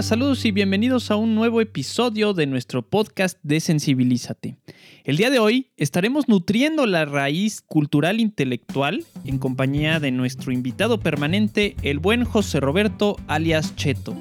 Hola, 0.00 0.08
saludos 0.08 0.46
y 0.46 0.50
bienvenidos 0.50 1.10
a 1.10 1.16
un 1.16 1.34
nuevo 1.34 1.60
episodio 1.60 2.32
de 2.32 2.46
nuestro 2.46 2.80
podcast 2.80 3.38
de 3.42 3.60
Sensibilízate. 3.60 4.56
El 5.04 5.18
día 5.18 5.28
de 5.28 5.38
hoy 5.38 5.72
estaremos 5.76 6.26
nutriendo 6.26 6.86
la 6.86 7.04
raíz 7.04 7.60
cultural 7.60 8.18
intelectual 8.18 9.04
en 9.26 9.38
compañía 9.38 10.00
de 10.00 10.10
nuestro 10.10 10.52
invitado 10.52 11.00
permanente, 11.00 11.76
el 11.82 11.98
buen 11.98 12.24
José 12.24 12.60
Roberto 12.60 13.16
alias 13.26 13.76
Cheto. 13.76 14.16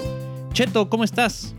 Cheto, 0.52 0.90
¿cómo 0.90 1.06
estás? 1.06 1.56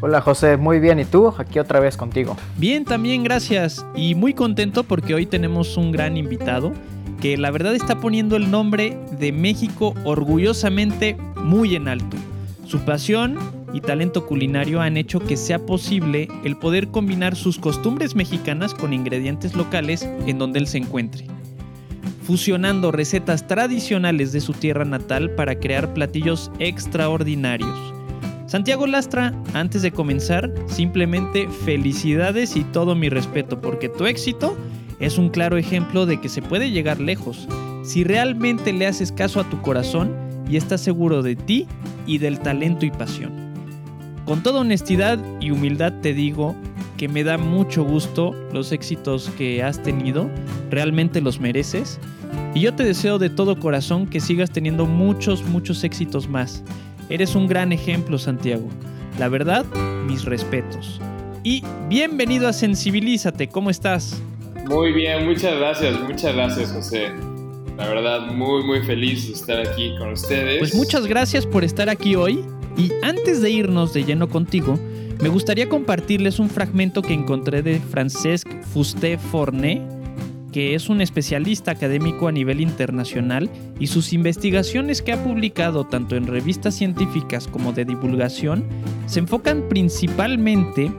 Hola 0.00 0.22
José, 0.22 0.56
muy 0.56 0.80
bien. 0.80 0.98
¿Y 0.98 1.04
tú? 1.04 1.34
Aquí 1.36 1.58
otra 1.58 1.78
vez 1.78 1.98
contigo. 1.98 2.38
Bien, 2.56 2.86
también 2.86 3.22
gracias. 3.22 3.84
Y 3.94 4.14
muy 4.14 4.32
contento 4.32 4.82
porque 4.84 5.12
hoy 5.12 5.26
tenemos 5.26 5.76
un 5.76 5.92
gran 5.92 6.16
invitado 6.16 6.72
que 7.20 7.36
la 7.36 7.50
verdad 7.50 7.74
está 7.74 8.00
poniendo 8.00 8.34
el 8.36 8.50
nombre 8.50 8.98
de 9.20 9.30
México 9.30 9.92
orgullosamente 10.04 11.18
muy 11.36 11.74
en 11.74 11.88
alto. 11.88 12.16
Su 12.68 12.80
pasión 12.80 13.38
y 13.72 13.80
talento 13.80 14.26
culinario 14.26 14.82
han 14.82 14.98
hecho 14.98 15.20
que 15.20 15.38
sea 15.38 15.58
posible 15.58 16.28
el 16.44 16.54
poder 16.58 16.88
combinar 16.88 17.34
sus 17.34 17.58
costumbres 17.58 18.14
mexicanas 18.14 18.74
con 18.74 18.92
ingredientes 18.92 19.54
locales 19.54 20.06
en 20.26 20.38
donde 20.38 20.58
él 20.58 20.66
se 20.66 20.76
encuentre, 20.76 21.24
fusionando 22.24 22.92
recetas 22.92 23.46
tradicionales 23.46 24.32
de 24.32 24.42
su 24.42 24.52
tierra 24.52 24.84
natal 24.84 25.30
para 25.30 25.58
crear 25.58 25.94
platillos 25.94 26.50
extraordinarios. 26.58 27.94
Santiago 28.46 28.86
Lastra, 28.86 29.32
antes 29.54 29.80
de 29.80 29.90
comenzar, 29.90 30.52
simplemente 30.66 31.48
felicidades 31.64 32.54
y 32.54 32.64
todo 32.64 32.94
mi 32.94 33.08
respeto, 33.08 33.62
porque 33.62 33.88
tu 33.88 34.04
éxito 34.04 34.54
es 35.00 35.16
un 35.16 35.30
claro 35.30 35.56
ejemplo 35.56 36.04
de 36.04 36.20
que 36.20 36.28
se 36.28 36.42
puede 36.42 36.70
llegar 36.70 37.00
lejos 37.00 37.48
si 37.82 38.04
realmente 38.04 38.74
le 38.74 38.86
haces 38.86 39.10
caso 39.10 39.40
a 39.40 39.48
tu 39.48 39.62
corazón 39.62 40.27
y 40.48 40.56
estás 40.56 40.80
seguro 40.80 41.22
de 41.22 41.36
ti 41.36 41.66
y 42.06 42.18
del 42.18 42.40
talento 42.40 42.86
y 42.86 42.90
pasión. 42.90 43.32
Con 44.24 44.42
toda 44.42 44.60
honestidad 44.60 45.18
y 45.40 45.50
humildad 45.50 45.92
te 46.02 46.12
digo 46.14 46.54
que 46.96 47.08
me 47.08 47.24
da 47.24 47.38
mucho 47.38 47.84
gusto 47.84 48.34
los 48.52 48.72
éxitos 48.72 49.30
que 49.38 49.62
has 49.62 49.82
tenido, 49.82 50.28
realmente 50.70 51.20
los 51.20 51.40
mereces, 51.40 51.98
y 52.54 52.60
yo 52.60 52.74
te 52.74 52.84
deseo 52.84 53.18
de 53.18 53.30
todo 53.30 53.58
corazón 53.58 54.06
que 54.06 54.20
sigas 54.20 54.50
teniendo 54.50 54.84
muchos, 54.84 55.44
muchos 55.44 55.84
éxitos 55.84 56.28
más. 56.28 56.62
Eres 57.08 57.34
un 57.34 57.46
gran 57.46 57.72
ejemplo, 57.72 58.18
Santiago. 58.18 58.68
La 59.18 59.28
verdad, 59.28 59.64
mis 60.06 60.24
respetos. 60.24 61.00
Y 61.42 61.62
bienvenido 61.88 62.48
a 62.48 62.52
Sensibilízate, 62.52 63.48
¿cómo 63.48 63.70
estás? 63.70 64.20
Muy 64.68 64.92
bien, 64.92 65.24
muchas 65.24 65.56
gracias, 65.58 65.98
muchas 66.00 66.34
gracias, 66.34 66.72
José. 66.72 67.27
La 67.78 67.86
verdad, 67.86 68.26
muy, 68.32 68.64
muy 68.64 68.82
feliz 68.82 69.28
de 69.28 69.34
estar 69.34 69.60
aquí 69.60 69.94
con 69.98 70.10
ustedes. 70.10 70.58
Pues 70.58 70.74
muchas 70.74 71.06
gracias 71.06 71.46
por 71.46 71.62
estar 71.62 71.88
aquí 71.88 72.16
hoy. 72.16 72.44
Y 72.76 72.90
antes 73.02 73.40
de 73.40 73.50
irnos 73.50 73.94
de 73.94 74.02
lleno 74.02 74.28
contigo, 74.28 74.76
me 75.22 75.28
gustaría 75.28 75.68
compartirles 75.68 76.40
un 76.40 76.50
fragmento 76.50 77.02
que 77.02 77.14
encontré 77.14 77.62
de 77.62 77.78
Francesc 77.78 78.48
Fusté 78.72 79.16
Forné, 79.16 79.80
que 80.52 80.74
es 80.74 80.88
un 80.88 81.00
especialista 81.00 81.70
académico 81.70 82.26
a 82.26 82.32
nivel 82.32 82.60
internacional 82.60 83.48
y 83.78 83.86
sus 83.86 84.12
investigaciones 84.12 85.00
que 85.00 85.12
ha 85.12 85.22
publicado 85.22 85.84
tanto 85.84 86.16
en 86.16 86.26
revistas 86.26 86.74
científicas 86.74 87.46
como 87.46 87.72
de 87.72 87.84
divulgación 87.84 88.64
se 89.06 89.20
enfocan 89.20 89.68
principalmente 89.68 90.90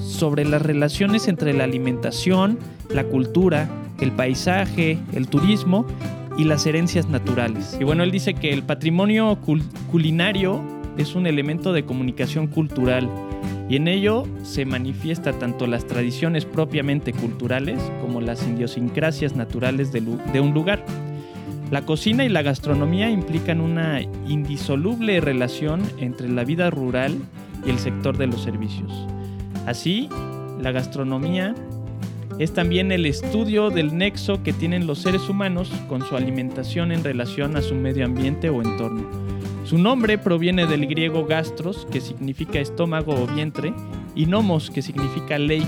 sobre 0.00 0.44
las 0.44 0.62
relaciones 0.62 1.26
entre 1.26 1.54
la 1.54 1.64
alimentación, 1.64 2.56
la 2.88 3.02
cultura, 3.02 3.68
el 4.00 4.12
paisaje, 4.12 4.98
el 5.12 5.26
turismo 5.26 5.86
y 6.36 6.44
las 6.44 6.66
herencias 6.66 7.08
naturales. 7.08 7.76
Y 7.80 7.84
bueno, 7.84 8.02
él 8.02 8.10
dice 8.10 8.34
que 8.34 8.52
el 8.52 8.62
patrimonio 8.62 9.38
culinario 9.90 10.62
es 10.96 11.14
un 11.14 11.26
elemento 11.26 11.72
de 11.72 11.84
comunicación 11.84 12.46
cultural 12.46 13.08
y 13.68 13.76
en 13.76 13.88
ello 13.88 14.24
se 14.42 14.64
manifiesta 14.64 15.32
tanto 15.32 15.66
las 15.66 15.86
tradiciones 15.86 16.44
propiamente 16.44 17.12
culturales 17.12 17.80
como 18.00 18.20
las 18.20 18.46
idiosincrasias 18.46 19.36
naturales 19.36 19.92
de, 19.92 20.00
de 20.00 20.40
un 20.40 20.52
lugar. 20.52 20.84
La 21.70 21.82
cocina 21.82 22.24
y 22.24 22.28
la 22.28 22.42
gastronomía 22.42 23.10
implican 23.10 23.60
una 23.60 24.00
indisoluble 24.02 25.20
relación 25.20 25.82
entre 25.98 26.28
la 26.28 26.42
vida 26.42 26.68
rural 26.68 27.16
y 27.64 27.70
el 27.70 27.78
sector 27.78 28.18
de 28.18 28.26
los 28.26 28.42
servicios. 28.42 28.92
Así, 29.66 30.08
la 30.60 30.72
gastronomía 30.72 31.54
es 32.38 32.52
también 32.52 32.92
el 32.92 33.06
estudio 33.06 33.70
del 33.70 33.96
nexo 33.96 34.42
que 34.42 34.52
tienen 34.52 34.86
los 34.86 35.00
seres 35.00 35.28
humanos 35.28 35.70
con 35.88 36.02
su 36.02 36.16
alimentación 36.16 36.92
en 36.92 37.04
relación 37.04 37.56
a 37.56 37.62
su 37.62 37.74
medio 37.74 38.04
ambiente 38.04 38.48
o 38.48 38.62
entorno. 38.62 39.08
Su 39.64 39.78
nombre 39.78 40.18
proviene 40.18 40.66
del 40.66 40.86
griego 40.86 41.26
gastros, 41.26 41.86
que 41.92 42.00
significa 42.00 42.58
estómago 42.58 43.14
o 43.14 43.26
vientre, 43.26 43.74
y 44.14 44.26
nomos, 44.26 44.70
que 44.70 44.82
significa 44.82 45.38
ley. 45.38 45.66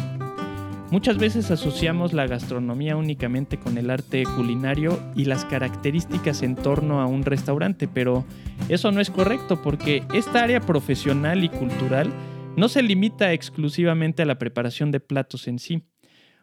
Muchas 0.91 1.19
veces 1.19 1.51
asociamos 1.51 2.13
la 2.13 2.27
gastronomía 2.27 2.97
únicamente 2.97 3.59
con 3.59 3.79
el 3.79 3.91
arte 3.91 4.25
culinario 4.37 4.99
y 5.15 5.25
las 5.25 5.45
características 5.45 6.43
en 6.43 6.55
torno 6.55 7.01
a 7.01 7.07
un 7.07 7.23
restaurante, 7.23 7.89
pero 7.89 8.25
eso 8.69 8.93
no 8.93 9.01
es 9.01 9.11
correcto 9.11 9.63
porque 9.63 10.03
esta 10.13 10.43
área 10.43 10.61
profesional 10.61 11.45
y 11.45 11.49
cultural 11.49 12.13
no 12.57 12.69
se 12.69 12.83
limita 12.83 13.33
exclusivamente 13.33 14.23
a 14.23 14.27
la 14.27 14.39
preparación 14.39 14.91
de 14.91 15.01
platos 15.01 15.49
en 15.49 15.59
sí. 15.59 15.83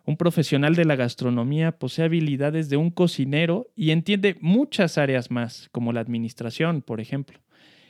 Un 0.09 0.17
profesional 0.17 0.73
de 0.73 0.85
la 0.85 0.95
gastronomía 0.95 1.71
posee 1.71 2.05
habilidades 2.05 2.67
de 2.67 2.77
un 2.77 2.89
cocinero 2.89 3.67
y 3.75 3.91
entiende 3.91 4.37
muchas 4.41 4.97
áreas 4.97 5.29
más, 5.29 5.69
como 5.71 5.93
la 5.93 5.99
administración, 5.99 6.81
por 6.81 6.99
ejemplo. 6.99 7.37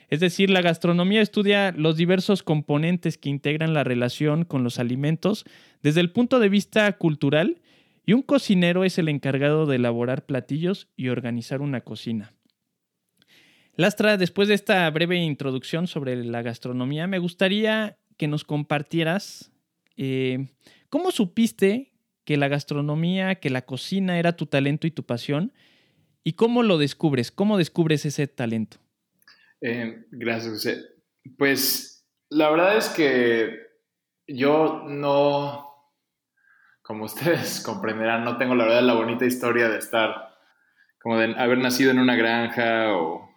Es 0.09 0.19
decir, 0.19 0.49
la 0.49 0.61
gastronomía 0.61 1.21
estudia 1.21 1.71
los 1.71 1.95
diversos 1.95 2.43
componentes 2.43 3.17
que 3.17 3.29
integran 3.29 3.73
la 3.73 3.85
relación 3.85 4.43
con 4.43 4.65
los 4.65 4.79
alimentos 4.79 5.45
desde 5.81 6.01
el 6.01 6.11
punto 6.11 6.39
de 6.39 6.49
vista 6.49 6.91
cultural 6.97 7.61
y 8.05 8.11
un 8.11 8.21
cocinero 8.21 8.83
es 8.83 8.97
el 8.97 9.07
encargado 9.07 9.65
de 9.65 9.77
elaborar 9.77 10.25
platillos 10.25 10.89
y 10.97 11.07
organizar 11.07 11.61
una 11.61 11.79
cocina. 11.85 12.33
Lastra, 13.77 14.17
después 14.17 14.49
de 14.49 14.55
esta 14.55 14.89
breve 14.89 15.15
introducción 15.15 15.87
sobre 15.87 16.21
la 16.25 16.41
gastronomía, 16.41 17.07
me 17.07 17.19
gustaría 17.19 17.97
que 18.17 18.27
nos 18.27 18.43
compartieras 18.43 19.53
eh, 19.95 20.49
cómo 20.89 21.11
supiste 21.11 21.88
que 22.29 22.37
la 22.37 22.47
gastronomía, 22.47 23.39
que 23.39 23.49
la 23.49 23.63
cocina 23.63 24.19
era 24.19 24.33
tu 24.33 24.45
talento 24.45 24.85
y 24.85 24.91
tu 24.91 25.01
pasión. 25.01 25.51
¿Y 26.23 26.33
cómo 26.33 26.61
lo 26.61 26.77
descubres? 26.77 27.31
¿Cómo 27.31 27.57
descubres 27.57 28.05
ese 28.05 28.27
talento? 28.27 28.77
Eh, 29.61 30.05
gracias, 30.11 30.53
José. 30.53 30.81
Pues 31.39 32.07
la 32.29 32.51
verdad 32.51 32.77
es 32.77 32.89
que 32.89 33.57
yo 34.27 34.83
no, 34.87 35.73
como 36.83 37.05
ustedes 37.05 37.61
comprenderán, 37.65 38.23
no 38.23 38.37
tengo 38.37 38.53
la 38.53 38.65
verdad 38.65 38.83
la 38.83 38.93
bonita 38.93 39.25
historia 39.25 39.67
de 39.67 39.79
estar, 39.79 40.37
como 41.01 41.17
de 41.17 41.33
haber 41.35 41.57
nacido 41.57 41.89
en 41.89 41.97
una 41.97 42.15
granja 42.15 42.95
o, 42.95 43.27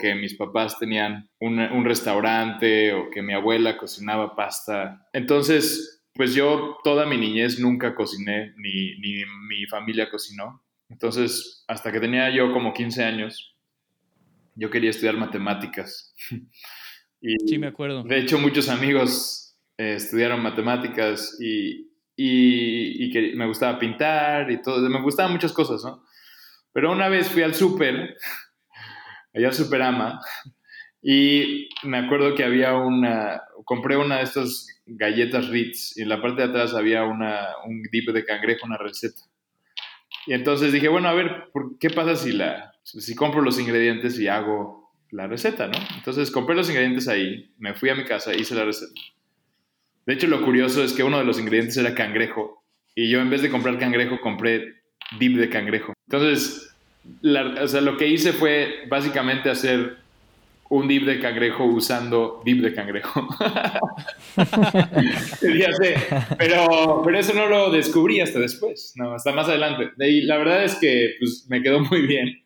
que 0.00 0.14
mis 0.14 0.34
papás 0.34 0.78
tenían 0.78 1.28
un, 1.40 1.58
un 1.58 1.84
restaurante 1.84 2.94
o 2.94 3.10
que 3.10 3.20
mi 3.20 3.34
abuela 3.34 3.76
cocinaba 3.76 4.34
pasta. 4.34 5.06
Entonces, 5.12 5.99
pues 6.14 6.34
yo 6.34 6.78
toda 6.82 7.06
mi 7.06 7.16
niñez 7.16 7.58
nunca 7.58 7.94
cociné, 7.94 8.52
ni, 8.56 8.96
mi 9.48 9.66
familia 9.66 10.10
cocinó. 10.10 10.62
Entonces, 10.88 11.64
hasta 11.68 11.92
que 11.92 12.00
tenía 12.00 12.34
yo 12.34 12.52
como 12.52 12.74
15 12.74 13.04
años, 13.04 13.56
yo 14.54 14.70
quería 14.70 14.90
estudiar 14.90 15.16
matemáticas. 15.16 16.14
y, 17.20 17.36
sí, 17.46 17.58
me 17.58 17.68
acuerdo. 17.68 18.02
De 18.02 18.18
hecho, 18.18 18.38
muchos 18.38 18.68
amigos 18.68 19.56
eh, 19.78 19.94
estudiaron 19.94 20.42
matemáticas 20.42 21.38
y, 21.40 21.90
y, 22.16 23.10
que 23.10 23.34
me 23.34 23.46
gustaba 23.46 23.78
pintar 23.78 24.50
y 24.50 24.60
todo, 24.60 24.86
me 24.88 25.00
gustaban 25.00 25.32
muchas 25.32 25.52
cosas, 25.52 25.82
¿no? 25.84 26.04
Pero 26.72 26.92
una 26.92 27.08
vez 27.08 27.28
fui 27.28 27.42
al 27.42 27.54
súper, 27.54 28.16
allá 29.34 29.48
al 29.48 29.54
Superama, 29.54 30.20
y 31.02 31.68
me 31.82 31.98
acuerdo 31.98 32.34
que 32.34 32.44
había 32.44 32.74
una, 32.74 33.40
compré 33.64 33.96
una 33.96 34.18
de 34.18 34.24
estas 34.24 34.66
galletas 34.96 35.48
Ritz 35.48 35.96
y 35.96 36.02
en 36.02 36.08
la 36.08 36.20
parte 36.20 36.42
de 36.42 36.48
atrás 36.48 36.74
había 36.74 37.04
una, 37.04 37.48
un 37.66 37.82
dip 37.90 38.10
de 38.10 38.24
cangrejo, 38.24 38.66
una 38.66 38.76
receta. 38.76 39.22
Y 40.26 40.34
entonces 40.34 40.72
dije, 40.72 40.88
bueno, 40.88 41.08
a 41.08 41.14
ver, 41.14 41.50
¿qué 41.78 41.90
pasa 41.90 42.16
si, 42.16 42.32
la, 42.32 42.74
si 42.82 43.14
compro 43.14 43.40
los 43.40 43.58
ingredientes 43.58 44.18
y 44.18 44.28
hago 44.28 44.92
la 45.10 45.26
receta, 45.26 45.66
no? 45.66 45.78
Entonces 45.96 46.30
compré 46.30 46.54
los 46.54 46.68
ingredientes 46.68 47.08
ahí, 47.08 47.52
me 47.58 47.74
fui 47.74 47.88
a 47.88 47.94
mi 47.94 48.04
casa, 48.04 48.34
hice 48.34 48.54
la 48.54 48.64
receta. 48.64 49.00
De 50.06 50.14
hecho, 50.14 50.26
lo 50.26 50.42
curioso 50.42 50.82
es 50.82 50.92
que 50.92 51.04
uno 51.04 51.18
de 51.18 51.24
los 51.24 51.38
ingredientes 51.38 51.76
era 51.76 51.94
cangrejo 51.94 52.64
y 52.94 53.08
yo 53.10 53.20
en 53.20 53.30
vez 53.30 53.42
de 53.42 53.50
comprar 53.50 53.78
cangrejo 53.78 54.20
compré 54.20 54.82
dip 55.18 55.36
de 55.36 55.48
cangrejo. 55.48 55.94
Entonces, 56.08 56.74
o 57.22 57.68
sea, 57.68 57.80
lo 57.80 57.96
que 57.96 58.08
hice 58.08 58.32
fue 58.32 58.84
básicamente 58.88 59.50
hacer 59.50 59.98
un 60.70 60.88
dip 60.88 61.04
de 61.04 61.20
cangrejo 61.20 61.64
usando 61.64 62.40
dip 62.44 62.62
de 62.62 62.72
cangrejo. 62.72 63.28
pero, 66.38 67.02
pero 67.04 67.18
eso 67.18 67.34
no 67.34 67.48
lo 67.48 67.70
descubrí 67.70 68.20
hasta 68.20 68.38
después, 68.38 68.92
no, 68.96 69.12
hasta 69.12 69.32
más 69.32 69.48
adelante. 69.48 69.90
Y 69.98 70.22
la 70.22 70.38
verdad 70.38 70.64
es 70.64 70.76
que 70.76 71.16
pues, 71.18 71.46
me 71.48 71.60
quedó 71.60 71.80
muy 71.80 72.06
bien. 72.06 72.44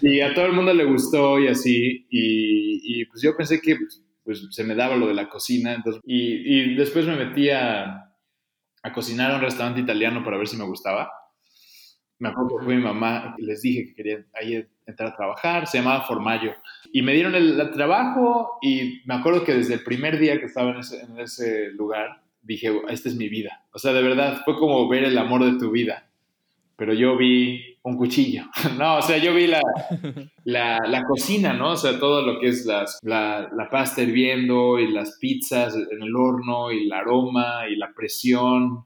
Y 0.00 0.20
a 0.20 0.34
todo 0.34 0.46
el 0.46 0.52
mundo 0.52 0.72
le 0.72 0.84
gustó 0.84 1.38
y 1.38 1.48
así. 1.48 2.06
Y, 2.10 3.00
y 3.00 3.04
pues 3.04 3.22
yo 3.22 3.36
pensé 3.36 3.60
que 3.60 3.76
pues 4.24 4.48
se 4.50 4.64
me 4.64 4.74
daba 4.74 4.96
lo 4.96 5.06
de 5.06 5.14
la 5.14 5.28
cocina. 5.28 5.74
Entonces, 5.74 6.02
y, 6.04 6.74
después 6.74 7.06
me 7.06 7.16
metí 7.16 7.50
a, 7.50 8.12
a 8.82 8.92
cocinar 8.92 9.30
a 9.30 9.36
un 9.36 9.42
restaurante 9.42 9.80
italiano 9.80 10.24
para 10.24 10.38
ver 10.38 10.48
si 10.48 10.56
me 10.56 10.64
gustaba. 10.64 11.10
Me 12.18 12.30
acuerdo 12.30 12.58
que 12.58 12.64
fue 12.64 12.76
mi 12.76 12.82
mamá, 12.82 13.34
les 13.38 13.62
dije 13.62 13.86
que 13.86 13.94
quería 13.94 14.24
ahí 14.34 14.66
entrar 14.86 15.10
a 15.10 15.16
trabajar, 15.16 15.66
se 15.66 15.78
llamaba 15.78 16.02
Formayo. 16.02 16.52
Y 16.92 17.02
me 17.02 17.12
dieron 17.12 17.34
el, 17.34 17.70
trabajo 17.72 18.58
y 18.62 19.02
me 19.04 19.14
acuerdo 19.14 19.44
que 19.44 19.54
desde 19.54 19.74
el 19.74 19.84
primer 19.84 20.18
día 20.18 20.38
que 20.38 20.46
estaba 20.46 20.70
en 20.70 20.78
ese, 20.78 21.02
en 21.02 21.18
ese 21.18 21.70
lugar, 21.72 22.22
dije, 22.42 22.72
esta 22.88 23.08
es 23.08 23.16
mi 23.16 23.28
vida. 23.28 23.64
O 23.72 23.78
sea, 23.78 23.92
de 23.92 24.02
verdad, 24.02 24.40
fue 24.44 24.56
como 24.56 24.88
ver 24.88 25.04
el 25.04 25.18
amor 25.18 25.44
de 25.44 25.58
tu 25.58 25.70
vida. 25.70 26.08
Pero 26.76 26.92
yo 26.92 27.16
vi 27.16 27.76
un 27.82 27.96
cuchillo. 27.96 28.44
No, 28.78 28.98
o 28.98 29.02
sea, 29.02 29.18
yo 29.18 29.34
vi 29.34 29.46
la, 29.46 29.60
la, 30.44 30.78
la 30.86 31.04
cocina, 31.04 31.52
¿no? 31.52 31.72
O 31.72 31.76
sea, 31.76 31.98
todo 31.98 32.22
lo 32.22 32.40
que 32.40 32.48
es 32.48 32.66
las, 32.66 32.98
la, 33.02 33.48
la, 33.52 33.68
pasta 33.70 34.02
hirviendo 34.02 34.78
y 34.78 34.90
las 34.90 35.18
pizzas 35.18 35.74
en 35.74 36.02
el 36.02 36.14
horno 36.14 36.72
y 36.72 36.86
el 36.86 36.92
aroma 36.92 37.68
y 37.68 37.76
la 37.76 37.92
presión 37.94 38.85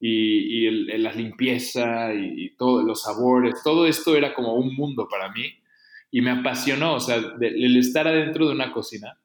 y, 0.00 0.62
y 0.62 0.66
el, 0.66 1.02
la 1.02 1.12
limpieza 1.12 2.12
y, 2.14 2.50
todos 2.56 2.84
los 2.84 3.02
sabores. 3.02 3.54
Todo 3.62 3.86
esto 3.86 4.16
era 4.16 4.34
como 4.34 4.54
un 4.54 4.74
mundo 4.74 5.08
para 5.08 5.30
mí 5.30 5.52
y 6.10 6.20
me 6.20 6.30
apasionó. 6.30 6.94
O 6.94 7.00
sea, 7.00 7.16
el 7.16 7.76
estar 7.76 8.06
adentro 8.06 8.46
de 8.46 8.54
una 8.54 8.72
cocina 8.72 9.18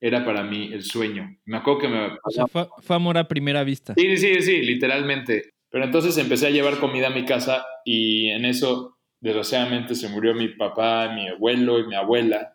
era 0.00 0.24
para 0.24 0.44
mí 0.44 0.70
el 0.72 0.82
sueño. 0.82 1.36
Me 1.44 1.56
acuerdo 1.56 1.80
que 1.80 1.88
me... 1.88 2.06
O 2.22 2.30
sea, 2.30 2.46
fue, 2.46 2.68
amor 2.88 3.18
a 3.18 3.26
primera 3.26 3.64
vista. 3.64 3.94
Sí, 3.96 4.16
sí, 4.16 4.42
sí, 4.42 4.62
literalmente. 4.62 5.54
Pero 5.70 5.84
entonces 5.84 6.16
empecé 6.18 6.46
a 6.46 6.50
llevar 6.50 6.78
comida 6.78 7.08
a 7.08 7.10
mi 7.10 7.24
casa 7.24 7.64
y 7.84 8.28
en 8.28 8.44
eso, 8.44 8.96
desgraciadamente, 9.20 9.94
se 9.94 10.08
murió 10.08 10.34
mi 10.34 10.48
papá, 10.48 11.12
mi 11.14 11.28
abuelo 11.28 11.80
y 11.80 11.86
mi 11.86 11.94
abuela 11.94 12.54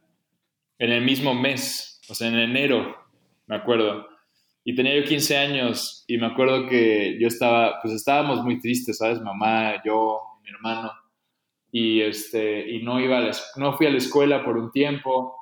en 0.79 0.91
el 0.91 1.03
mismo 1.03 1.33
mes, 1.33 2.01
o 2.09 2.15
sea, 2.15 2.27
en 2.27 2.35
enero, 2.35 2.97
me 3.47 3.55
acuerdo. 3.55 4.07
Y 4.65 4.75
tenía 4.75 4.95
yo 4.95 5.03
15 5.03 5.37
años 5.37 6.05
y 6.07 6.17
me 6.17 6.27
acuerdo 6.27 6.67
que 6.67 7.17
yo 7.19 7.27
estaba, 7.27 7.81
pues 7.81 7.93
estábamos 7.93 8.43
muy 8.43 8.59
tristes, 8.59 8.97
¿sabes? 8.97 9.19
Mamá, 9.19 9.81
yo, 9.83 10.19
mi 10.41 10.49
hermano. 10.49 10.91
Y, 11.71 12.01
este, 12.01 12.71
y 12.71 12.83
no, 12.83 12.99
iba 12.99 13.17
a 13.17 13.31
no 13.57 13.73
fui 13.73 13.87
a 13.87 13.89
la 13.89 13.97
escuela 13.97 14.45
por 14.45 14.57
un 14.57 14.71
tiempo 14.71 15.35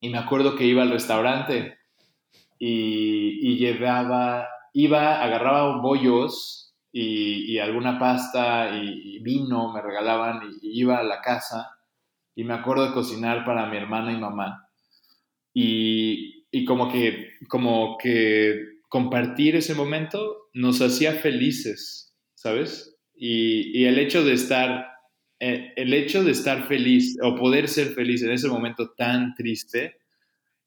y 0.00 0.10
me 0.10 0.18
acuerdo 0.18 0.54
que 0.54 0.64
iba 0.64 0.82
al 0.82 0.90
restaurante 0.90 1.78
y, 2.58 3.56
llevaba, 3.56 4.48
iba, 4.72 5.22
agarraba 5.22 5.80
bollos 5.80 6.76
y, 6.92 7.58
alguna 7.58 7.98
pasta 7.98 8.70
y, 8.76 9.18
vino 9.20 9.72
me 9.72 9.82
regalaban 9.82 10.42
y, 10.62 10.80
iba 10.80 10.98
a 10.98 11.02
la 11.02 11.20
casa 11.20 11.78
y 12.36 12.44
me 12.44 12.54
acuerdo 12.54 12.86
de 12.86 12.94
cocinar 12.94 13.44
para 13.44 13.66
mi 13.66 13.76
hermana 13.76 14.12
y 14.12 14.16
mamá. 14.16 14.68
Y, 15.52 16.46
y 16.52 16.64
como 16.64 16.90
que, 16.92 17.27
como 17.46 17.98
que 17.98 18.78
compartir 18.88 19.56
ese 19.56 19.74
momento 19.74 20.48
nos 20.54 20.80
hacía 20.80 21.12
felices, 21.12 22.14
¿sabes? 22.34 22.96
Y, 23.14 23.78
y 23.78 23.84
el 23.86 23.98
hecho 23.98 24.24
de 24.24 24.32
estar 24.32 24.98
eh, 25.40 25.72
el 25.76 25.94
hecho 25.94 26.24
de 26.24 26.32
estar 26.32 26.66
feliz 26.66 27.16
o 27.22 27.36
poder 27.36 27.68
ser 27.68 27.88
feliz 27.88 28.22
en 28.22 28.32
ese 28.32 28.48
momento 28.48 28.90
tan 28.96 29.34
triste, 29.34 29.98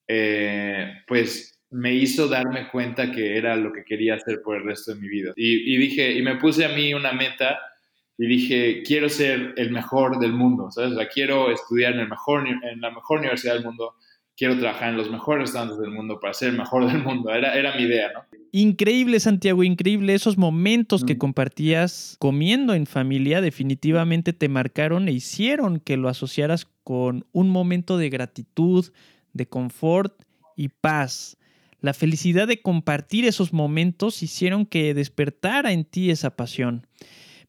eh, 0.07 0.93
pues 1.07 1.59
me 1.71 1.93
hizo 1.93 2.27
darme 2.27 2.69
cuenta 2.69 3.11
que 3.11 3.37
era 3.37 3.55
lo 3.57 3.73
que 3.73 3.83
quería 3.83 4.15
hacer 4.15 4.41
por 4.41 4.57
el 4.57 4.63
resto 4.63 4.93
de 4.93 5.01
mi 5.01 5.09
vida. 5.09 5.33
Y, 5.35 5.77
dije, 5.77 6.13
y 6.13 6.21
me 6.21 6.37
puse 6.37 6.65
a 6.65 6.69
mí 6.69 6.93
una 6.93 7.11
meta 7.11 7.59
y 8.17 8.27
dije, 8.27 8.83
quiero 8.83 9.09
ser 9.09 9.53
el 9.57 9.71
mejor 9.71 10.19
del 10.19 10.33
mundo, 10.33 10.69
¿sabes? 10.71 10.93
O 10.93 11.09
quiero 11.13 11.51
estudiar 11.51 11.93
en, 11.93 12.01
el 12.01 12.09
mejor, 12.09 12.47
en 12.47 12.81
la 12.81 12.91
mejor 12.91 13.19
universidad 13.19 13.55
del 13.55 13.63
mundo, 13.63 13.95
quiero 14.35 14.57
trabajar 14.57 14.89
en 14.89 14.97
los 14.97 15.09
mejores 15.09 15.43
restaurantes 15.43 15.79
del 15.79 15.91
mundo 15.91 16.19
para 16.19 16.33
ser 16.33 16.49
el 16.49 16.57
mejor 16.57 16.91
del 16.91 17.03
mundo. 17.03 17.31
Era, 17.31 17.55
era 17.55 17.75
mi 17.75 17.83
idea, 17.83 18.11
¿no? 18.13 18.31
Increíble, 18.53 19.19
Santiago, 19.21 19.63
increíble. 19.63 20.13
Esos 20.13 20.37
momentos 20.37 21.05
que 21.05 21.15
mm. 21.15 21.17
compartías 21.17 22.17
comiendo 22.19 22.73
en 22.73 22.85
familia 22.85 23.39
definitivamente 23.39 24.33
te 24.33 24.49
marcaron 24.49 25.07
e 25.07 25.13
hicieron 25.13 25.79
que 25.79 25.95
lo 25.95 26.09
asociaras 26.09 26.67
con 26.83 27.25
un 27.31 27.49
momento 27.49 27.97
de 27.97 28.09
gratitud, 28.09 28.91
de 29.31 29.47
confort 29.47 30.21
y 30.57 30.67
paz. 30.67 31.37
La 31.79 31.93
felicidad 31.93 32.47
de 32.47 32.61
compartir 32.61 33.25
esos 33.25 33.53
momentos 33.53 34.21
hicieron 34.21 34.65
que 34.65 34.93
despertara 34.93 35.71
en 35.71 35.85
ti 35.85 36.11
esa 36.11 36.35
pasión. 36.35 36.85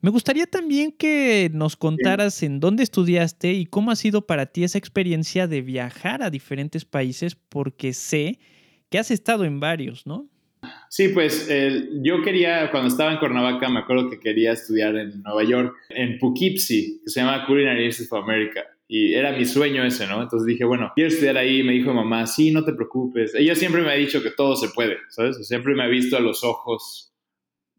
Me 0.02 0.10
gustaría 0.10 0.46
también 0.46 0.90
que 0.90 1.49
nos 1.54 1.76
contaras 1.76 2.43
en 2.43 2.58
dónde 2.58 2.82
estudiaste 2.82 3.52
y 3.52 3.66
cómo 3.66 3.93
ha 3.93 3.96
sido 3.96 4.26
para 4.26 4.46
ti 4.46 4.64
esa 4.64 4.76
experiencia 4.76 5.46
de 5.46 5.62
viajar 5.62 6.25
a 6.25 6.31
diferentes 6.31 6.84
países, 6.84 7.37
porque 7.37 7.93
sé 7.93 8.40
que 8.90 8.99
has 8.99 9.12
estado 9.12 9.44
en 9.44 9.60
varios, 9.60 10.04
¿no? 10.04 10.28
Sí, 10.90 11.08
pues 11.08 11.49
yo 12.02 12.20
quería, 12.22 12.69
cuando 12.72 12.88
estaba 12.88 13.12
en 13.12 13.19
Cuernavaca, 13.19 13.69
me 13.69 13.78
acuerdo 13.78 14.10
que 14.10 14.19
quería 14.19 14.52
estudiar 14.52 14.96
en 14.96 15.22
Nueva 15.22 15.44
York, 15.44 15.72
en 15.90 16.19
Poughkeepsie, 16.19 17.00
que 17.05 17.08
se 17.10 17.20
llama 17.20 17.46
Culinary 17.46 17.84
Institute 17.84 18.16
of 18.16 18.25
America. 18.25 18.64
Y 18.88 19.14
era 19.14 19.31
mi 19.31 19.44
sueño 19.44 19.84
ese, 19.84 20.08
¿no? 20.08 20.20
Entonces 20.20 20.46
dije, 20.46 20.64
bueno, 20.64 20.90
quiero 20.96 21.08
estudiar 21.08 21.37
ahí. 21.37 21.62
Me 21.62 21.75
dijo 21.75 21.94
mamá, 21.94 22.26
sí, 22.26 22.50
no 22.50 22.64
te 22.64 22.72
preocupes. 22.72 23.34
Ella 23.37 23.55
siempre 23.55 23.82
me 23.82 23.90
ha 23.93 23.94
dicho 23.94 24.22
que 24.22 24.31
todo 24.31 24.56
se 24.56 24.69
puede, 24.69 24.98
¿sabes? 25.10 25.46
Siempre 25.46 25.75
me 25.75 25.84
ha 25.84 25.87
visto 25.88 26.16
a 26.16 26.20
los 26.20 26.43
ojos 26.44 27.11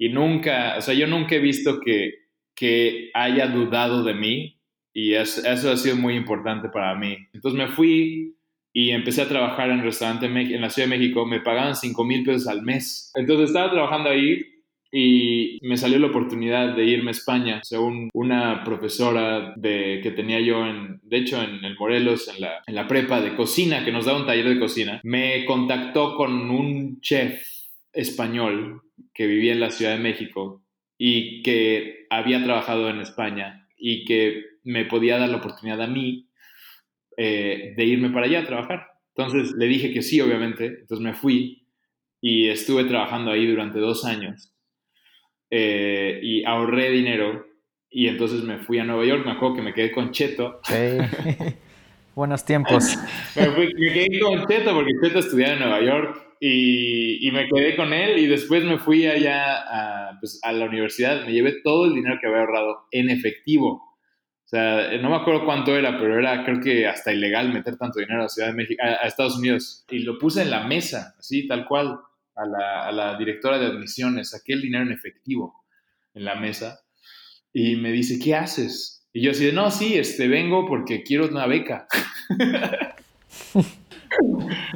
y 0.03 0.09
nunca, 0.09 0.75
o 0.77 0.81
sea, 0.81 0.93
yo 0.93 1.07
nunca 1.07 1.35
he 1.35 1.39
visto 1.39 1.79
que, 1.79 2.25
que 2.53 3.09
haya 3.13 3.47
dudado 3.47 4.03
de 4.03 4.13
mí 4.13 4.59
y 4.93 5.13
eso, 5.13 5.47
eso 5.49 5.71
ha 5.71 5.77
sido 5.77 5.95
muy 5.95 6.15
importante 6.15 6.67
para 6.67 6.93
mí. 6.93 7.15
Entonces 7.31 7.57
me 7.57 7.69
fui 7.69 8.35
y 8.73 8.89
empecé 8.89 9.21
a 9.21 9.29
trabajar 9.29 9.69
en 9.69 9.77
un 9.77 9.85
restaurante 9.85 10.25
en 10.25 10.59
la 10.59 10.69
Ciudad 10.69 10.89
de 10.89 10.97
México, 10.97 11.25
me 11.25 11.39
pagaban 11.39 11.77
5 11.77 12.03
mil 12.03 12.25
pesos 12.25 12.47
al 12.49 12.63
mes. 12.63 13.13
Entonces 13.15 13.47
estaba 13.47 13.71
trabajando 13.71 14.09
ahí 14.09 14.41
y 14.91 15.57
me 15.61 15.77
salió 15.77 15.97
la 15.99 16.07
oportunidad 16.07 16.75
de 16.75 16.83
irme 16.83 17.11
a 17.11 17.11
España, 17.11 17.61
según 17.63 18.09
una 18.13 18.61
profesora 18.65 19.53
de, 19.55 20.01
que 20.03 20.11
tenía 20.11 20.41
yo, 20.41 20.67
en, 20.67 20.99
de 21.03 21.17
hecho, 21.17 21.41
en 21.41 21.63
el 21.63 21.77
Morelos, 21.77 22.27
en 22.27 22.41
la, 22.41 22.61
en 22.67 22.75
la 22.75 22.89
prepa 22.89 23.21
de 23.21 23.37
cocina, 23.37 23.85
que 23.85 23.93
nos 23.93 24.03
da 24.03 24.17
un 24.17 24.25
taller 24.25 24.49
de 24.49 24.59
cocina, 24.59 24.99
me 25.03 25.45
contactó 25.45 26.17
con 26.17 26.51
un 26.51 26.99
chef 26.99 27.41
español 27.93 28.81
que 29.13 29.27
vivía 29.27 29.53
en 29.53 29.59
la 29.59 29.71
Ciudad 29.71 29.93
de 29.93 30.03
México 30.03 30.63
y 30.97 31.41
que 31.43 32.05
había 32.09 32.43
trabajado 32.43 32.89
en 32.89 32.99
España 32.99 33.67
y 33.77 34.05
que 34.05 34.43
me 34.63 34.85
podía 34.85 35.17
dar 35.17 35.29
la 35.29 35.37
oportunidad 35.37 35.81
a 35.81 35.87
mí 35.87 36.29
eh, 37.17 37.73
de 37.75 37.85
irme 37.85 38.09
para 38.09 38.25
allá 38.25 38.39
a 38.39 38.45
trabajar. 38.45 38.87
Entonces 39.15 39.53
le 39.57 39.67
dije 39.67 39.93
que 39.93 40.01
sí, 40.01 40.21
obviamente. 40.21 40.65
Entonces 40.65 40.99
me 40.99 41.13
fui 41.13 41.67
y 42.21 42.47
estuve 42.47 42.85
trabajando 42.85 43.31
ahí 43.31 43.45
durante 43.45 43.79
dos 43.79 44.05
años 44.05 44.55
eh, 45.51 46.19
y 46.23 46.43
ahorré 46.45 46.89
dinero 46.89 47.45
y 47.89 48.07
entonces 48.07 48.41
me 48.43 48.57
fui 48.57 48.79
a 48.79 48.85
Nueva 48.85 49.05
York. 49.05 49.25
Me 49.25 49.33
acuerdo 49.33 49.57
que 49.57 49.61
me 49.61 49.73
quedé 49.73 49.91
con 49.91 50.11
Cheto. 50.11 50.61
Buenos 52.15 52.45
tiempos. 52.45 52.95
me, 53.35 53.93
quedé 53.93 54.19
con 54.19 54.47
Cheto 54.47 54.73
porque 54.73 54.93
Cheto 55.01 55.19
estudiaba 55.19 55.53
en 55.53 55.59
Nueva 55.59 55.81
York 55.81 56.22
y, 56.45 57.27
y, 57.27 57.31
me 57.31 57.47
quedé 57.47 57.75
con 57.75 57.93
él 57.93 58.17
y 58.17 58.27
después 58.27 58.63
me 58.63 58.77
fui 58.77 59.05
allá 59.05 60.09
a, 60.09 60.19
pues, 60.19 60.39
a 60.43 60.51
la 60.51 60.65
universidad. 60.65 61.25
Me 61.25 61.31
llevé 61.31 61.61
todo 61.63 61.85
el 61.85 61.93
dinero 61.93 62.17
que 62.19 62.27
había 62.27 62.41
ahorrado 62.41 62.87
en 62.91 63.09
efectivo 63.09 63.93
o 64.53 64.55
sea, 64.55 64.97
no 65.01 65.09
me 65.09 65.15
acuerdo 65.15 65.45
cuánto 65.45 65.75
era, 65.75 65.97
pero 65.97 66.19
era 66.19 66.43
creo 66.43 66.59
que 66.59 66.85
hasta 66.85 67.11
ilegal 67.11 67.51
meter 67.51 67.75
tanto 67.75 67.99
dinero 67.99 68.23
a 68.23 68.29
Ciudad 68.29 68.49
de 68.49 68.53
México, 68.53 68.83
a, 68.83 69.07
Estados 69.07 69.37
Unidos. 69.37 69.83
Y 69.89 69.99
lo 69.99 70.19
puse 70.19 70.43
en 70.43 70.51
la 70.51 70.67
mesa, 70.67 71.15
así, 71.17 71.47
tal 71.47 71.65
cual, 71.65 71.99
a 72.35 72.45
la, 72.45 72.85
a 72.85 72.91
la 72.91 73.17
directora 73.17 73.57
de 73.57 73.67
admisiones, 73.67 74.29
saqué 74.29 74.53
el 74.53 74.61
dinero 74.61 74.83
en 74.83 74.91
efectivo 74.91 75.63
en 76.13 76.25
la 76.25 76.35
mesa. 76.35 76.81
Y 77.51 77.77
me 77.77 77.91
dice, 77.91 78.19
¿qué 78.23 78.35
haces? 78.35 79.07
Y 79.11 79.23
yo 79.23 79.31
así 79.31 79.45
de, 79.45 79.53
no, 79.53 79.71
sí, 79.71 79.95
este, 79.97 80.27
vengo 80.27 80.67
porque 80.67 81.01
quiero 81.01 81.27
una 81.27 81.47
beca. 81.47 81.87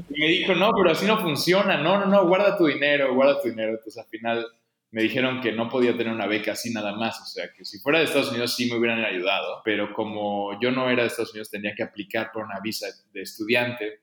y 0.09 0.19
me 0.19 0.27
dijo, 0.27 0.55
no, 0.55 0.71
pero 0.75 0.91
así 0.91 1.05
no 1.05 1.19
funciona, 1.19 1.77
no, 1.77 1.99
no, 1.99 2.05
no, 2.05 2.27
guarda 2.27 2.57
tu 2.57 2.65
dinero, 2.65 3.13
guarda 3.13 3.41
tu 3.41 3.49
dinero. 3.49 3.71
Entonces 3.71 3.97
al 3.97 4.09
final 4.09 4.45
me 4.91 5.03
dijeron 5.03 5.41
que 5.41 5.51
no 5.51 5.69
podía 5.69 5.95
tener 5.97 6.13
una 6.13 6.27
beca 6.27 6.53
así 6.53 6.71
nada 6.71 6.95
más, 6.95 7.19
o 7.21 7.25
sea, 7.25 7.51
que 7.53 7.65
si 7.65 7.79
fuera 7.79 7.99
de 7.99 8.05
Estados 8.05 8.31
Unidos 8.31 8.55
sí 8.55 8.69
me 8.69 8.77
hubieran 8.77 9.03
ayudado, 9.03 9.61
pero 9.63 9.93
como 9.93 10.59
yo 10.61 10.71
no 10.71 10.89
era 10.89 11.03
de 11.03 11.09
Estados 11.09 11.31
Unidos 11.31 11.49
tenía 11.49 11.75
que 11.75 11.83
aplicar 11.83 12.31
por 12.31 12.45
una 12.45 12.59
visa 12.61 12.87
de 13.11 13.21
estudiante 13.21 14.01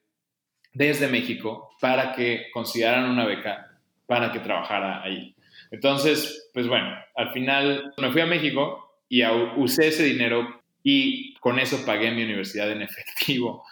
desde 0.73 1.09
México 1.09 1.71
para 1.81 2.13
que 2.13 2.47
consideraran 2.53 3.11
una 3.11 3.25
beca 3.25 3.81
para 4.07 4.31
que 4.31 4.41
trabajara 4.41 5.03
ahí. 5.03 5.35
Entonces, 5.71 6.51
pues 6.53 6.69
bueno, 6.69 6.95
al 7.17 7.33
final 7.33 7.95
me 7.97 8.13
fui 8.13 8.21
a 8.21 8.27
México 8.27 9.01
y 9.09 9.25
usé 9.57 9.89
ese 9.89 10.05
dinero 10.05 10.63
y 10.83 11.35
con 11.37 11.59
eso 11.59 11.85
pagué 11.87 12.11
mi 12.11 12.25
universidad 12.25 12.71
en 12.71 12.83
efectivo 12.83 13.65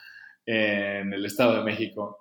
en 0.46 1.12
el 1.12 1.24
Estado 1.24 1.58
de 1.58 1.64
México. 1.64 2.18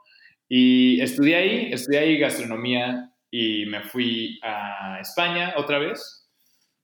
Y 0.48 1.00
estudié 1.02 1.36
ahí, 1.36 1.74
estudié 1.74 2.00
ahí 2.00 2.18
gastronomía 2.18 3.12
y 3.30 3.66
me 3.68 3.82
fui 3.84 4.40
a 4.44 5.00
España 5.00 5.54
otra 5.56 5.80
vez, 5.80 6.30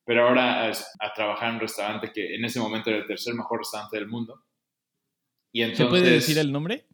pero 0.05 0.27
ahora 0.27 0.71
a, 0.71 1.13
trabajar 1.13 1.49
en 1.49 1.55
un 1.55 1.61
restaurante 1.61 2.11
que 2.13 2.35
en 2.35 2.45
ese 2.45 2.59
momento 2.59 2.89
era 2.89 2.99
el 2.99 3.05
tercer 3.05 3.33
mejor 3.33 3.59
restaurante 3.59 3.97
del 3.97 4.07
mundo. 4.07 4.41
Y 5.51 5.63
entonces, 5.63 5.85
¿Se 5.85 5.89
puede 5.89 6.11
decir 6.11 6.37
el 6.37 6.51
nombre? 6.51 6.85